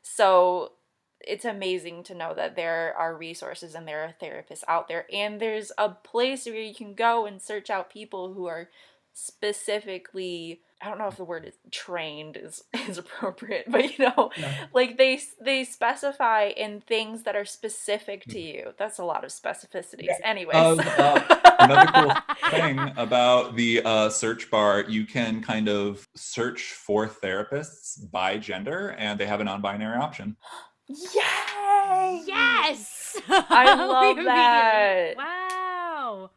So 0.02 0.72
it's 1.20 1.44
amazing 1.44 2.02
to 2.04 2.14
know 2.14 2.34
that 2.34 2.56
there 2.56 2.94
are 2.96 3.16
resources 3.16 3.74
and 3.74 3.86
there 3.86 4.02
are 4.04 4.14
therapists 4.20 4.64
out 4.68 4.88
there, 4.88 5.06
and 5.12 5.40
there's 5.40 5.72
a 5.78 5.90
place 5.90 6.46
where 6.46 6.56
you 6.56 6.74
can 6.74 6.94
go 6.94 7.26
and 7.26 7.40
search 7.40 7.70
out 7.70 7.90
people 7.90 8.34
who 8.34 8.46
are 8.46 8.68
specifically 9.12 10.60
I 10.80 10.90
don't 10.90 10.98
know 10.98 11.08
if 11.08 11.16
the 11.16 11.24
word 11.24 11.46
is 11.46 11.54
trained 11.70 12.36
is 12.36 12.62
is 12.88 12.98
appropriate, 12.98 13.64
but 13.68 13.98
you 13.98 14.04
know, 14.04 14.30
like 14.74 14.98
they 14.98 15.20
they 15.40 15.64
specify 15.64 16.48
in 16.48 16.82
things 16.82 17.22
that 17.22 17.34
are 17.34 17.46
specific 17.46 18.24
to 18.26 18.38
you. 18.38 18.74
That's 18.78 18.98
a 18.98 19.04
lot 19.04 19.24
of 19.24 19.30
specificities. 19.30 20.10
Anyways. 20.22 20.54
Of, 20.54 20.80
uh, 20.80 21.24
Another 21.58 21.90
cool 21.94 22.50
thing 22.50 22.78
about 22.98 23.56
the 23.56 23.80
uh, 23.82 24.10
search 24.10 24.50
bar, 24.50 24.84
you 24.86 25.06
can 25.06 25.42
kind 25.42 25.70
of 25.70 26.06
search 26.14 26.72
for 26.72 27.08
therapists 27.08 28.10
by 28.10 28.36
gender, 28.36 28.94
and 28.98 29.18
they 29.18 29.24
have 29.24 29.40
a 29.40 29.44
non-binary 29.44 29.96
option. 29.96 30.36
Yay! 30.88 32.24
yes. 32.26 33.16
I 33.52 33.70
love 33.72 34.24
that. 34.24 35.16
Wow. 35.16 36.30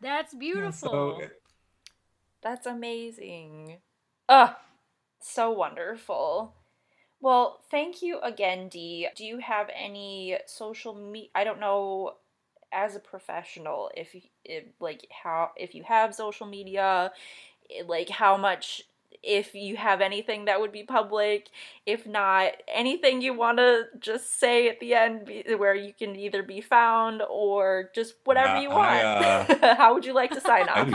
That's 0.00 0.34
Yeah, 0.52 0.70
beautiful. 0.70 0.70
so 0.70 1.30
That's 2.42 2.66
amazing. 2.66 3.78
Ugh, 4.28 4.54
so 5.20 5.50
wonderful. 5.50 6.54
Well, 7.20 7.62
thank 7.70 8.02
you 8.02 8.20
again, 8.20 8.68
Dee. 8.68 9.08
Do 9.16 9.24
you 9.24 9.38
have 9.38 9.70
any 9.74 10.38
social 10.46 10.94
me? 10.94 11.30
I 11.34 11.44
don't 11.44 11.60
know, 11.60 12.16
as 12.72 12.96
a 12.96 13.00
professional, 13.00 13.90
if, 13.96 14.14
y- 14.14 14.30
if 14.44 14.64
like 14.80 15.08
how 15.24 15.52
if 15.56 15.74
you 15.74 15.84
have 15.84 16.14
social 16.14 16.46
media, 16.46 17.12
eh, 17.70 17.82
like 17.86 18.08
how 18.10 18.36
much. 18.36 18.82
If 19.22 19.54
you 19.54 19.76
have 19.76 20.00
anything 20.00 20.46
that 20.46 20.60
would 20.60 20.72
be 20.72 20.82
public, 20.82 21.48
if 21.86 22.06
not, 22.06 22.52
anything 22.68 23.22
you 23.22 23.34
want 23.34 23.58
to 23.58 23.84
just 23.98 24.38
say 24.38 24.68
at 24.68 24.80
the 24.80 24.94
end 24.94 25.26
be, 25.26 25.54
where 25.54 25.74
you 25.74 25.92
can 25.92 26.16
either 26.16 26.42
be 26.42 26.60
found 26.60 27.22
or 27.28 27.90
just 27.94 28.14
whatever 28.24 28.54
Yeah, 28.56 28.60
you 28.60 28.70
want. 28.70 28.90
I, 28.90 29.02
uh, 29.02 29.74
how 29.76 29.94
would 29.94 30.04
you 30.04 30.14
like 30.14 30.32
to 30.32 30.40
sign 30.40 30.68
I 30.74 30.80
off? 30.82 30.90
do 30.90 30.94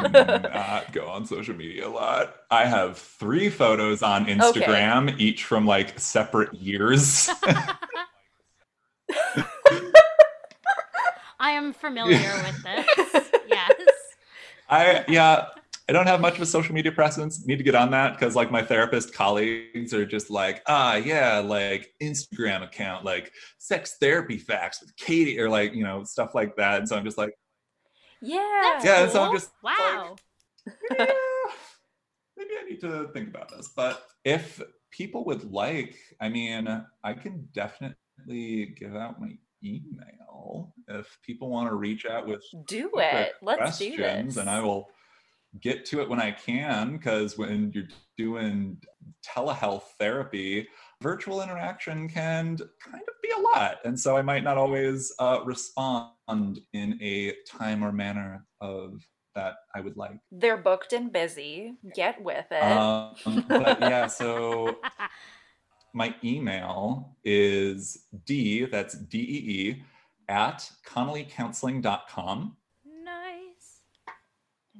not 0.50 0.92
go 0.94 1.08
on 1.08 1.26
social 1.26 1.56
media 1.56 1.88
a 1.88 1.90
lot. 1.90 2.36
I 2.50 2.66
have 2.66 2.98
three 2.98 3.50
photos 3.50 4.04
on 4.04 4.26
Instagram, 4.26 5.20
each 5.20 5.44
from 5.46 5.66
like 5.66 6.00
separate 6.00 6.54
years. 6.54 7.30
I 11.40 11.52
am 11.52 11.74
familiar 11.74 12.34
with 12.44 12.64
this. 12.64 13.32
Yes. 13.48 13.74
I 14.70 15.04
yeah, 15.08 15.48
I 15.92 15.94
don't 15.94 16.08
have 16.08 16.22
much 16.22 16.36
of 16.36 16.42
a 16.42 16.46
social 16.46 16.74
media 16.74 16.94
presence. 16.94 17.46
Need 17.46 17.58
to 17.58 17.66
get 17.66 17.76
on 17.76 17.92
that 17.92 18.14
because 18.14 18.34
like 18.34 18.50
my 18.50 18.62
therapist 18.62 19.14
colleagues 19.14 19.94
are 19.94 20.06
just 20.06 20.30
like, 20.30 20.62
ah, 20.66 20.96
yeah, 20.96 21.40
like 21.40 21.94
Instagram 22.02 22.64
account, 22.64 23.04
like 23.04 23.34
sex 23.58 23.98
therapy 24.00 24.38
facts 24.38 24.80
with 24.80 24.96
Katie, 24.96 25.38
or 25.38 25.50
like 25.50 25.74
you 25.74 25.84
know 25.84 26.06
stuff 26.06 26.34
like 26.34 26.56
that. 26.56 26.80
And 26.80 26.88
so 26.88 26.96
I'm 26.96 27.04
just 27.04 27.18
like, 27.18 27.34
yeah. 28.22 28.62
That's 28.64 28.86
Yeah, 28.86 29.10
so 29.10 29.22
I'm 29.22 29.34
just 29.34 29.52
wow. 29.62 30.16
yeah, 30.66 31.06
maybe 32.38 32.52
I 32.58 32.70
need 32.70 32.80
to 32.80 33.10
think 33.12 33.28
about 33.28 33.50
this. 33.50 33.74
But 33.76 34.02
if 34.24 34.62
people 34.92 35.26
would 35.26 35.52
like, 35.52 35.98
I 36.22 36.30
mean, 36.30 36.86
I 37.04 37.14
can 37.14 37.50
definitely 37.52 38.76
give 38.80 38.96
out 38.96 39.20
my 39.20 39.34
email 39.62 40.74
if 40.88 41.18
people 41.22 41.50
want 41.50 41.70
to 41.70 41.76
reach 41.76 42.06
out 42.06 42.26
with 42.26 42.46
Do 42.66 42.90
it. 42.96 43.34
Let's 43.42 43.78
do 43.78 43.98
questions, 43.98 44.36
this. 44.36 44.42
and 44.42 44.50
I 44.50 44.62
will 44.62 44.88
get 45.60 45.86
to 45.88 46.02
it 46.02 46.10
when 46.10 46.22
I 46.22 46.32
can. 46.32 46.98
Because 46.98 47.38
when 47.38 47.72
you're 47.74 47.88
doing 48.18 48.78
telehealth 49.26 49.84
therapy, 50.00 50.68
virtual 51.02 51.42
interaction 51.42 52.08
can 52.08 52.58
kind 52.58 53.04
of 53.08 53.22
be 53.22 53.32
a 53.38 53.42
lot, 53.42 53.80
and 53.86 54.00
so 54.00 54.16
I 54.16 54.22
might 54.22 54.44
not 54.44 54.58
always 54.58 55.12
uh, 55.20 55.40
respond 55.44 56.62
in 56.74 57.00
a 57.02 57.34
time 57.48 57.84
or 57.84 57.92
manner 57.92 58.46
of 58.62 59.04
that 59.36 59.56
I 59.76 59.82
would 59.82 59.98
like. 59.98 60.20
They're 60.32 60.58
booked 60.58 60.94
and 60.94 61.12
busy. 61.12 61.74
Get 61.96 62.22
with 62.22 62.46
it. 62.52 62.64
Um, 62.64 63.46
but 63.48 63.80
yeah, 63.82 64.08
so 64.08 64.78
my 65.94 66.16
email 66.24 67.18
is 67.24 68.06
d 68.26 68.66
that's 68.66 68.96
d 68.96 69.20
e 69.20 69.70
e 69.70 69.84
at 70.28 70.70
connollycounseling.com. 70.88 72.58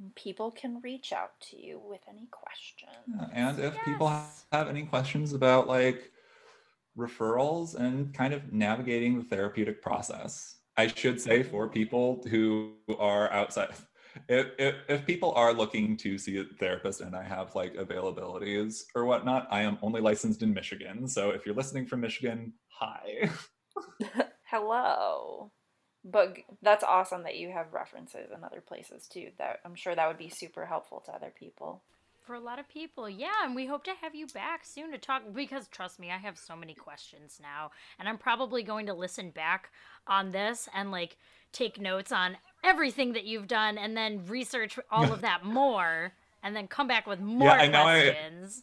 and 0.00 0.14
people 0.14 0.50
can 0.50 0.80
reach 0.82 1.12
out 1.12 1.32
to 1.50 1.56
you 1.56 1.80
with 1.84 2.00
any 2.08 2.28
questions. 2.30 3.30
And 3.32 3.58
if 3.58 3.74
people 3.84 4.08
have 4.50 4.68
any 4.68 4.84
questions 4.84 5.32
about 5.32 5.68
like 5.68 6.10
referrals 6.96 7.74
and 7.74 8.12
kind 8.14 8.34
of 8.34 8.52
navigating 8.52 9.18
the 9.18 9.24
therapeutic 9.24 9.82
process, 9.82 10.56
I 10.76 10.86
should 10.86 11.20
say 11.20 11.42
for 11.42 11.66
mm-hmm. 11.66 11.74
people 11.74 12.24
who 12.30 12.72
are 12.98 13.30
outside, 13.32 13.68
if, 14.28 14.46
if, 14.58 14.74
if 14.88 15.06
people 15.06 15.32
are 15.32 15.52
looking 15.52 15.96
to 15.98 16.18
see 16.18 16.38
a 16.38 16.44
therapist 16.58 17.00
and 17.00 17.14
I 17.14 17.22
have 17.22 17.54
like 17.54 17.74
availabilities 17.74 18.84
or 18.94 19.04
whatnot, 19.04 19.46
I 19.50 19.62
am 19.62 19.78
only 19.82 20.00
licensed 20.00 20.42
in 20.42 20.52
Michigan. 20.52 21.06
So 21.06 21.30
if 21.30 21.44
you're 21.44 21.54
listening 21.54 21.86
from 21.86 22.00
Michigan, 22.00 22.52
hi. 22.68 23.30
hello. 24.44 25.50
But 26.04 26.36
that's 26.62 26.82
awesome 26.84 27.22
that 27.22 27.36
you 27.36 27.50
have 27.50 27.72
references 27.72 28.30
in 28.36 28.42
other 28.42 28.60
places 28.60 29.06
too. 29.06 29.28
That 29.38 29.60
I'm 29.64 29.74
sure 29.74 29.94
that 29.94 30.08
would 30.08 30.18
be 30.18 30.28
super 30.28 30.66
helpful 30.66 31.00
to 31.06 31.12
other 31.12 31.32
people. 31.38 31.80
For 32.24 32.34
a 32.34 32.40
lot 32.40 32.60
of 32.60 32.68
people, 32.68 33.08
yeah, 33.08 33.44
and 33.44 33.54
we 33.54 33.66
hope 33.66 33.82
to 33.84 33.94
have 34.00 34.14
you 34.14 34.28
back 34.28 34.64
soon 34.64 34.92
to 34.92 34.98
talk 34.98 35.22
because 35.34 35.66
trust 35.68 35.98
me, 35.98 36.10
I 36.10 36.18
have 36.18 36.38
so 36.38 36.54
many 36.54 36.72
questions 36.74 37.40
now, 37.42 37.72
and 37.98 38.08
I'm 38.08 38.18
probably 38.18 38.62
going 38.62 38.86
to 38.86 38.94
listen 38.94 39.30
back 39.30 39.70
on 40.06 40.30
this 40.30 40.68
and 40.74 40.92
like 40.92 41.16
take 41.52 41.80
notes 41.80 42.12
on 42.12 42.36
everything 42.64 43.12
that 43.14 43.24
you've 43.24 43.48
done 43.48 43.76
and 43.76 43.96
then 43.96 44.24
research 44.26 44.78
all 44.90 45.12
of 45.12 45.20
that 45.22 45.44
more 45.44 46.12
and 46.42 46.54
then 46.56 46.66
come 46.66 46.88
back 46.88 47.06
with 47.06 47.20
more 47.20 47.50
I 47.50 47.66
know 47.68 47.82
I- 47.82 48.00
questions. 48.00 48.62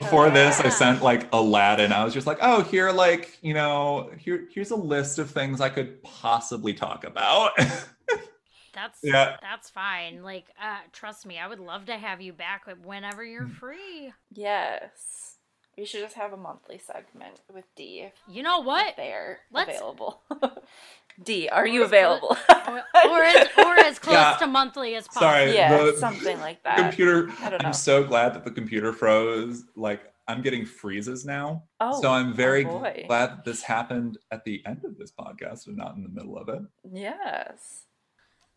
Before 0.00 0.28
this, 0.30 0.60
I 0.60 0.68
sent 0.80 1.02
like 1.02 1.28
Aladdin. 1.32 1.92
I 1.92 2.04
was 2.04 2.12
just 2.14 2.26
like, 2.26 2.38
oh, 2.42 2.62
here, 2.62 2.90
like, 2.90 3.38
you 3.42 3.54
know, 3.54 4.10
here, 4.18 4.46
here's 4.52 4.70
a 4.70 4.76
list 4.76 5.18
of 5.18 5.30
things 5.30 5.60
I 5.60 5.68
could 5.68 6.02
possibly 6.02 6.74
talk 6.74 7.04
about. 7.04 7.52
That's 8.74 8.98
Yeah. 9.04 9.36
that's 9.40 9.70
fine. 9.70 10.24
Like, 10.24 10.46
uh, 10.60 10.78
trust 10.92 11.26
me, 11.26 11.38
I 11.38 11.46
would 11.46 11.60
love 11.60 11.86
to 11.86 11.96
have 11.96 12.20
you 12.20 12.32
back 12.32 12.64
whenever 12.82 13.24
you're 13.24 13.44
Mm. 13.44 13.54
free. 13.54 14.12
Yes. 14.32 15.36
We 15.78 15.84
should 15.84 16.00
just 16.00 16.16
have 16.16 16.32
a 16.32 16.36
monthly 16.36 16.78
segment 16.78 17.40
with 17.52 17.64
D 17.76 18.00
if 18.00 18.12
You 18.28 18.42
know 18.42 18.58
what? 18.60 18.96
they're 18.96 19.38
Let's- 19.52 19.70
available. 19.70 20.22
D, 21.22 21.48
are 21.48 21.66
you 21.66 21.82
Or 21.82 21.84
as 21.84 21.90
clo- 21.90 21.98
available? 21.98 22.36
or, 22.48 22.82
or 23.10 23.22
as 23.22 23.48
or 23.58 23.78
as 23.78 23.98
close 24.00 24.14
Yeah. 24.14 24.36
to 24.40 24.46
monthly 24.46 24.94
as 24.96 25.06
possible. 25.06 25.26
Sorry, 25.28 25.54
yeah, 25.54 25.76
the- 25.84 25.96
something 25.96 26.38
like 26.40 26.62
that. 26.64 26.76
computer. 26.76 27.30
I 27.40 27.50
don't 27.50 27.62
know. 27.62 27.68
I'm 27.68 27.72
so 27.72 28.02
glad 28.04 28.34
that 28.34 28.44
the 28.44 28.50
computer 28.50 28.92
froze. 28.92 29.64
Like, 29.76 30.02
I'm 30.26 30.40
getting 30.42 30.64
freezes 30.64 31.24
now. 31.24 31.64
Oh, 31.80 32.00
so 32.00 32.10
I'm 32.10 32.32
very 32.34 32.64
boy. 32.64 33.04
glad 33.06 33.44
this 33.44 33.62
happened 33.62 34.18
at 34.30 34.44
the 34.44 34.62
end 34.66 34.84
of 34.84 34.96
this 34.98 35.12
podcast 35.12 35.66
and 35.66 35.76
not 35.76 35.94
in 35.96 36.02
the 36.02 36.08
middle 36.08 36.36
of 36.38 36.48
it. 36.48 36.62
yes. 36.92 37.82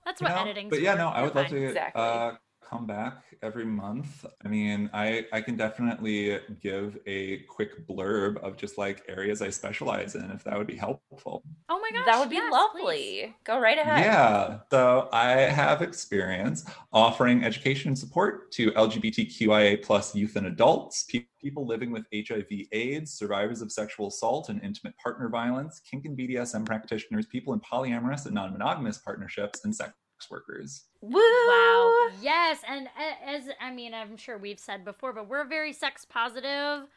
That's 0.05 0.21
You 0.21 0.27
what 0.27 0.35
know? 0.35 0.41
editing's 0.43 0.69
But 0.69 0.79
yeah, 0.81 0.93
for. 0.93 0.97
no, 0.99 1.07
I 1.09 1.17
You're 1.17 1.25
would 1.25 1.35
love 1.35 1.45
fine. 1.47 1.53
to 1.55 1.67
Exactly. 1.67 2.01
uh, 2.01 2.31
come 2.69 2.85
back 2.85 3.23
every 3.41 3.65
month. 3.65 4.25
I 4.43 4.47
mean, 4.47 4.89
I 4.93 5.25
I 5.31 5.41
can 5.41 5.55
definitely 5.55 6.39
give 6.61 6.97
a 7.05 7.39
quick 7.49 7.87
blurb 7.87 8.37
of 8.37 8.57
just 8.57 8.77
like 8.77 9.03
areas 9.07 9.41
I 9.41 9.49
specialize 9.49 10.15
in 10.15 10.29
if 10.31 10.43
that 10.43 10.57
would 10.57 10.67
be 10.67 10.75
helpful. 10.75 11.43
Oh 11.69 11.79
my 11.79 11.91
gosh, 11.91 12.05
that 12.05 12.19
would 12.19 12.29
be 12.29 12.35
yes, 12.35 12.51
lovely. 12.51 12.81
please. 12.81 13.33
Go 13.43 13.59
right 13.59 13.77
ahead. 13.77 13.99
Yeah, 13.99 14.59
so 14.69 15.09
I 15.13 15.31
have 15.31 15.81
experience 15.81 16.65
offering 16.91 17.43
education 17.43 17.89
and 17.89 17.97
support 17.97 18.51
to 18.53 18.71
LGBTQIA 18.71 19.83
plus 19.83 20.15
youth 20.15 20.35
and 20.35 20.47
adults, 20.47 21.05
pe- 21.09 21.25
people 21.41 21.65
living 21.65 21.91
with 21.91 22.05
HIV/AIDS, 22.13 23.13
survivors 23.13 23.61
of 23.61 23.71
sexual 23.71 24.07
assault 24.07 24.49
and 24.49 24.61
intimate 24.63 24.97
partner 24.97 25.29
violence, 25.29 25.79
kink 25.89 26.05
and 26.05 26.17
BDSM 26.17 26.65
practitioners, 26.65 27.25
people 27.25 27.53
in 27.53 27.59
polyamorous 27.59 28.25
and 28.25 28.35
non-monogamous 28.35 28.97
partnerships, 28.99 29.63
and 29.63 29.75
sex 29.75 29.93
workers. 30.29 30.85
Woo! 31.01 31.19
Wow. 31.19 32.09
Yes, 32.21 32.61
and 32.67 32.87
uh, 32.87 33.25
as 33.25 33.49
I 33.61 33.71
mean, 33.71 33.93
I'm 33.93 34.17
sure 34.17 34.37
we've 34.37 34.59
said 34.59 34.83
before, 34.83 35.13
but 35.13 35.27
we're 35.27 35.41
a 35.41 35.47
very 35.47 35.73
sex 35.73 36.05
positive 36.05 36.87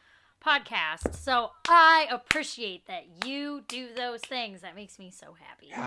podcast. 0.43 1.15
So 1.15 1.51
I 1.67 2.07
appreciate 2.11 2.87
that 2.87 3.25
you 3.25 3.63
do 3.67 3.89
those 3.95 4.21
things. 4.21 4.61
That 4.61 4.75
makes 4.75 4.97
me 4.97 5.11
so 5.11 5.35
happy. 5.39 5.67
Yeah, 5.69 5.85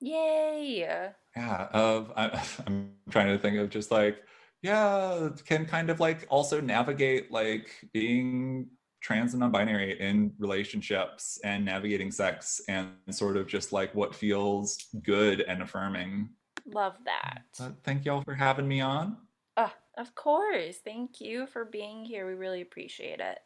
Yay! 0.00 1.10
yeah 1.36 1.68
of 1.72 2.12
I, 2.16 2.44
i'm 2.66 2.90
trying 3.10 3.28
to 3.28 3.38
think 3.38 3.58
of 3.58 3.70
just 3.70 3.90
like 3.90 4.22
yeah 4.62 5.28
can 5.44 5.66
kind 5.66 5.90
of 5.90 6.00
like 6.00 6.26
also 6.28 6.60
navigate 6.60 7.30
like 7.30 7.70
being 7.92 8.68
trans 9.00 9.32
and 9.32 9.40
non-binary 9.40 10.00
in 10.00 10.32
relationships 10.38 11.38
and 11.44 11.64
navigating 11.64 12.10
sex 12.10 12.60
and 12.68 12.88
sort 13.10 13.36
of 13.36 13.46
just 13.46 13.72
like 13.72 13.94
what 13.94 14.14
feels 14.14 14.86
good 15.02 15.40
and 15.42 15.62
affirming 15.62 16.28
Love 16.72 16.94
that. 17.04 17.44
but 17.58 17.74
thank 17.84 18.04
y'all 18.04 18.22
for 18.22 18.34
having 18.34 18.68
me 18.68 18.80
on 18.80 19.16
Ah, 19.56 19.74
of 19.96 20.14
course. 20.14 20.76
Thank 20.84 21.20
you 21.20 21.48
for 21.48 21.64
being 21.64 22.04
here. 22.04 22.26
We 22.26 22.34
really 22.34 22.60
appreciate 22.60 23.18
it. 23.18 23.40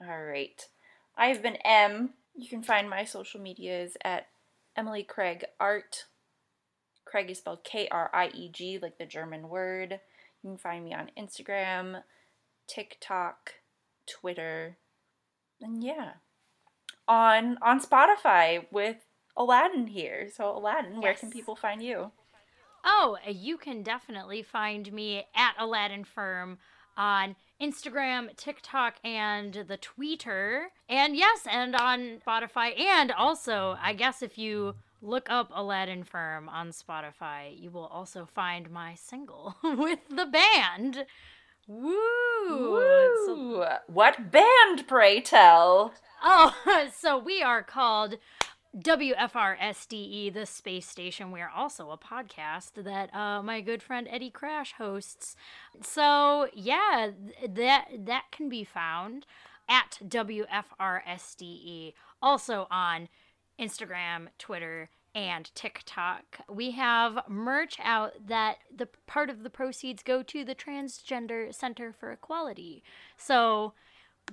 All 0.00 0.22
right. 0.22 0.64
I've 1.16 1.42
been 1.42 1.56
M. 1.64 2.10
You 2.36 2.48
can 2.48 2.62
find 2.62 2.88
my 2.88 3.04
social 3.04 3.40
medias 3.40 3.96
at 4.04 4.28
Emily 4.76 5.02
Krieg 5.02 5.44
Art. 5.58 6.04
Krieg 7.04 7.30
is 7.30 7.38
spelled 7.38 7.64
K 7.64 7.88
R 7.90 8.10
I 8.14 8.28
E 8.28 8.48
G, 8.52 8.78
like 8.80 8.98
the 8.98 9.06
German 9.06 9.48
word. 9.48 9.98
You 10.42 10.50
can 10.50 10.56
find 10.58 10.84
me 10.84 10.94
on 10.94 11.10
Instagram, 11.18 12.02
TikTok, 12.68 13.54
Twitter, 14.06 14.76
and 15.60 15.82
yeah, 15.82 16.12
on 17.08 17.58
on 17.60 17.80
Spotify 17.80 18.66
with 18.70 18.98
Aladdin 19.36 19.88
here. 19.88 20.28
So 20.32 20.56
Aladdin, 20.56 21.00
where 21.00 21.14
can 21.14 21.30
people 21.30 21.56
find 21.56 21.82
you? 21.82 22.12
Oh, 22.86 23.18
eh, 23.26 23.30
you 23.30 23.58
can 23.58 23.82
definitely 23.82 24.42
find 24.42 24.92
me 24.92 25.26
at 25.34 25.54
Aladdin 25.58 26.04
Firm 26.04 26.58
on 26.96 27.34
Instagram, 27.60 28.34
TikTok, 28.36 28.94
and 29.04 29.52
the 29.52 29.76
Twitter. 29.76 30.68
And 30.88 31.16
yes, 31.16 31.40
and 31.50 31.74
on 31.74 32.20
Spotify. 32.24 32.78
And 32.78 33.10
also, 33.10 33.76
I 33.82 33.92
guess 33.92 34.22
if 34.22 34.38
you 34.38 34.76
look 35.02 35.28
up 35.28 35.50
Aladdin 35.52 36.04
Firm 36.04 36.48
on 36.48 36.70
Spotify, 36.70 37.60
you 37.60 37.70
will 37.70 37.86
also 37.86 38.24
find 38.24 38.70
my 38.70 38.94
single 38.94 39.56
with 39.64 40.00
the 40.08 40.26
band. 40.26 41.06
Woo! 41.66 41.96
Woo! 42.48 43.64
What 43.88 44.30
band, 44.30 44.86
pray 44.86 45.20
tell? 45.20 45.92
Oh, 46.22 46.54
so 46.94 47.18
we 47.18 47.42
are 47.42 47.64
called 47.64 48.18
WFRSDE, 48.76 50.34
the 50.34 50.44
space 50.44 50.86
station. 50.86 51.32
We 51.32 51.40
are 51.40 51.50
also 51.54 51.90
a 51.90 51.96
podcast 51.96 52.72
that 52.76 53.14
uh, 53.14 53.42
my 53.42 53.62
good 53.62 53.82
friend 53.82 54.06
Eddie 54.10 54.30
Crash 54.30 54.74
hosts. 54.74 55.34
So 55.82 56.48
yeah, 56.52 57.10
that 57.48 57.88
that 58.04 58.24
can 58.30 58.50
be 58.50 58.64
found 58.64 59.24
at 59.68 59.98
WFRSDE, 60.06 61.94
also 62.20 62.66
on 62.70 63.08
Instagram, 63.58 64.28
Twitter, 64.38 64.90
and 65.14 65.50
TikTok. 65.54 66.40
We 66.46 66.72
have 66.72 67.20
merch 67.26 67.78
out 67.82 68.12
that 68.26 68.58
the 68.74 68.88
part 69.06 69.30
of 69.30 69.42
the 69.42 69.50
proceeds 69.50 70.02
go 70.02 70.22
to 70.22 70.44
the 70.44 70.54
Transgender 70.54 71.54
Center 71.54 71.94
for 71.98 72.12
Equality. 72.12 72.82
So, 73.16 73.72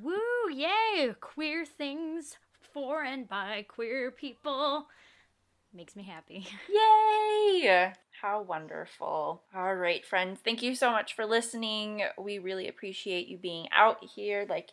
woo, 0.02 0.52
yay, 0.52 1.16
queer 1.22 1.66
things 1.66 2.38
for 2.74 3.04
and 3.04 3.28
by 3.28 3.66
queer 3.68 4.12
people. 4.12 4.88
Makes 5.74 5.96
me 5.96 6.04
happy. 6.04 6.48
Yay! 6.70 7.94
How 8.22 8.42
wonderful. 8.42 9.42
All 9.56 9.76
right, 9.76 10.06
friends. 10.06 10.40
Thank 10.44 10.62
you 10.62 10.76
so 10.76 10.92
much 10.92 11.16
for 11.16 11.26
listening. 11.26 12.04
We 12.18 12.38
really 12.40 12.68
appreciate 12.68 13.28
you 13.28 13.38
being 13.38 13.68
out 13.72 13.98
here. 14.16 14.46
Like 14.48 14.70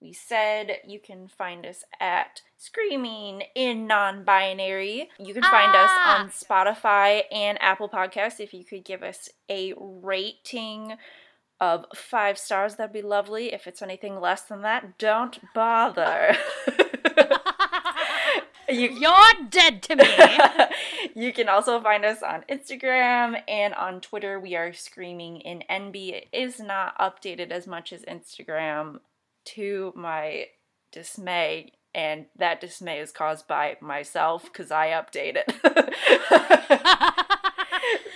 we 0.00 0.12
said, 0.12 0.78
you 0.86 1.00
can 1.00 1.28
find 1.28 1.64
us 1.64 1.82
at 1.98 2.42
Screaming 2.58 3.44
in 3.54 3.86
Non 3.86 4.22
Binary. 4.22 5.08
You 5.18 5.32
can 5.32 5.42
find 5.42 5.74
us 5.74 5.90
Ah! 5.92 6.20
on 6.20 6.28
Spotify 6.28 7.22
and 7.32 7.60
Apple 7.62 7.88
Podcasts. 7.88 8.38
If 8.40 8.52
you 8.52 8.64
could 8.64 8.84
give 8.84 9.02
us 9.02 9.30
a 9.50 9.72
rating 9.78 10.96
of 11.58 11.86
five 11.94 12.36
stars, 12.38 12.76
that'd 12.76 12.92
be 12.92 13.00
lovely. 13.02 13.52
If 13.52 13.66
it's 13.66 13.80
anything 13.80 14.20
less 14.20 14.42
than 14.42 14.60
that, 14.62 14.98
don't 14.98 15.38
bother. 15.54 16.36
you, 18.74 18.90
You're 18.90 19.48
dead 19.48 19.82
to 19.84 19.96
me. 19.96 20.04
you 21.14 21.32
can 21.32 21.48
also 21.48 21.80
find 21.80 22.04
us 22.04 22.22
on 22.22 22.44
Instagram 22.50 23.40
and 23.48 23.74
on 23.74 24.00
Twitter. 24.00 24.38
We 24.38 24.56
are 24.56 24.72
screaming 24.72 25.40
in 25.40 25.62
NB. 25.70 26.12
It 26.12 26.28
is 26.32 26.60
not 26.60 26.98
updated 26.98 27.50
as 27.50 27.66
much 27.66 27.92
as 27.92 28.02
Instagram, 28.02 28.98
to 29.44 29.92
my 29.94 30.46
dismay, 30.92 31.72
and 31.94 32.26
that 32.36 32.60
dismay 32.60 32.98
is 32.98 33.12
caused 33.12 33.46
by 33.46 33.76
myself 33.80 34.44
because 34.44 34.70
I 34.70 34.88
update 34.88 35.36
it. 35.36 35.50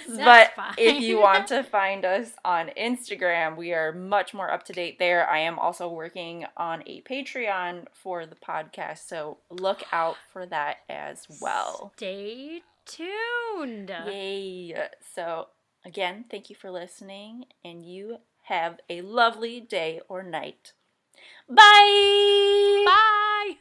but 0.17 0.53
That's 0.57 0.75
if 0.79 1.01
you 1.01 1.21
want 1.21 1.49
to 1.49 1.63
find 1.79 2.05
us 2.05 2.33
on 2.45 2.71
Instagram, 2.77 3.57
we 3.57 3.73
are 3.73 3.93
much 3.93 4.35
more 4.35 4.51
up 4.51 4.65
to 4.65 4.73
date 4.73 4.99
there. 4.99 5.29
I 5.29 5.39
am 5.39 5.59
also 5.59 5.89
working 5.89 6.47
on 6.57 6.83
a 6.87 7.03
Patreon 7.03 7.87
for 7.93 8.27
the 8.27 8.37
podcast, 8.37 9.07
so 9.07 9.39
look 9.51 9.83
out 9.93 10.17
for 10.33 10.47
that 10.47 10.79
as 10.89 11.27
well. 11.41 11.93
Stay 11.97 12.63
tuned. 12.87 13.91
Yay! 14.07 14.75
So, 15.15 15.49
again, 15.85 16.25
thank 16.31 16.51
you 16.51 16.57
for 16.57 16.71
listening, 16.71 17.45
and 17.65 17.85
you 17.85 18.19
have 18.45 18.81
a 18.89 19.03
lovely 19.03 19.61
day 19.61 20.01
or 20.09 20.23
night. 20.23 20.73
Bye! 21.49 22.85
Bye. 22.87 23.57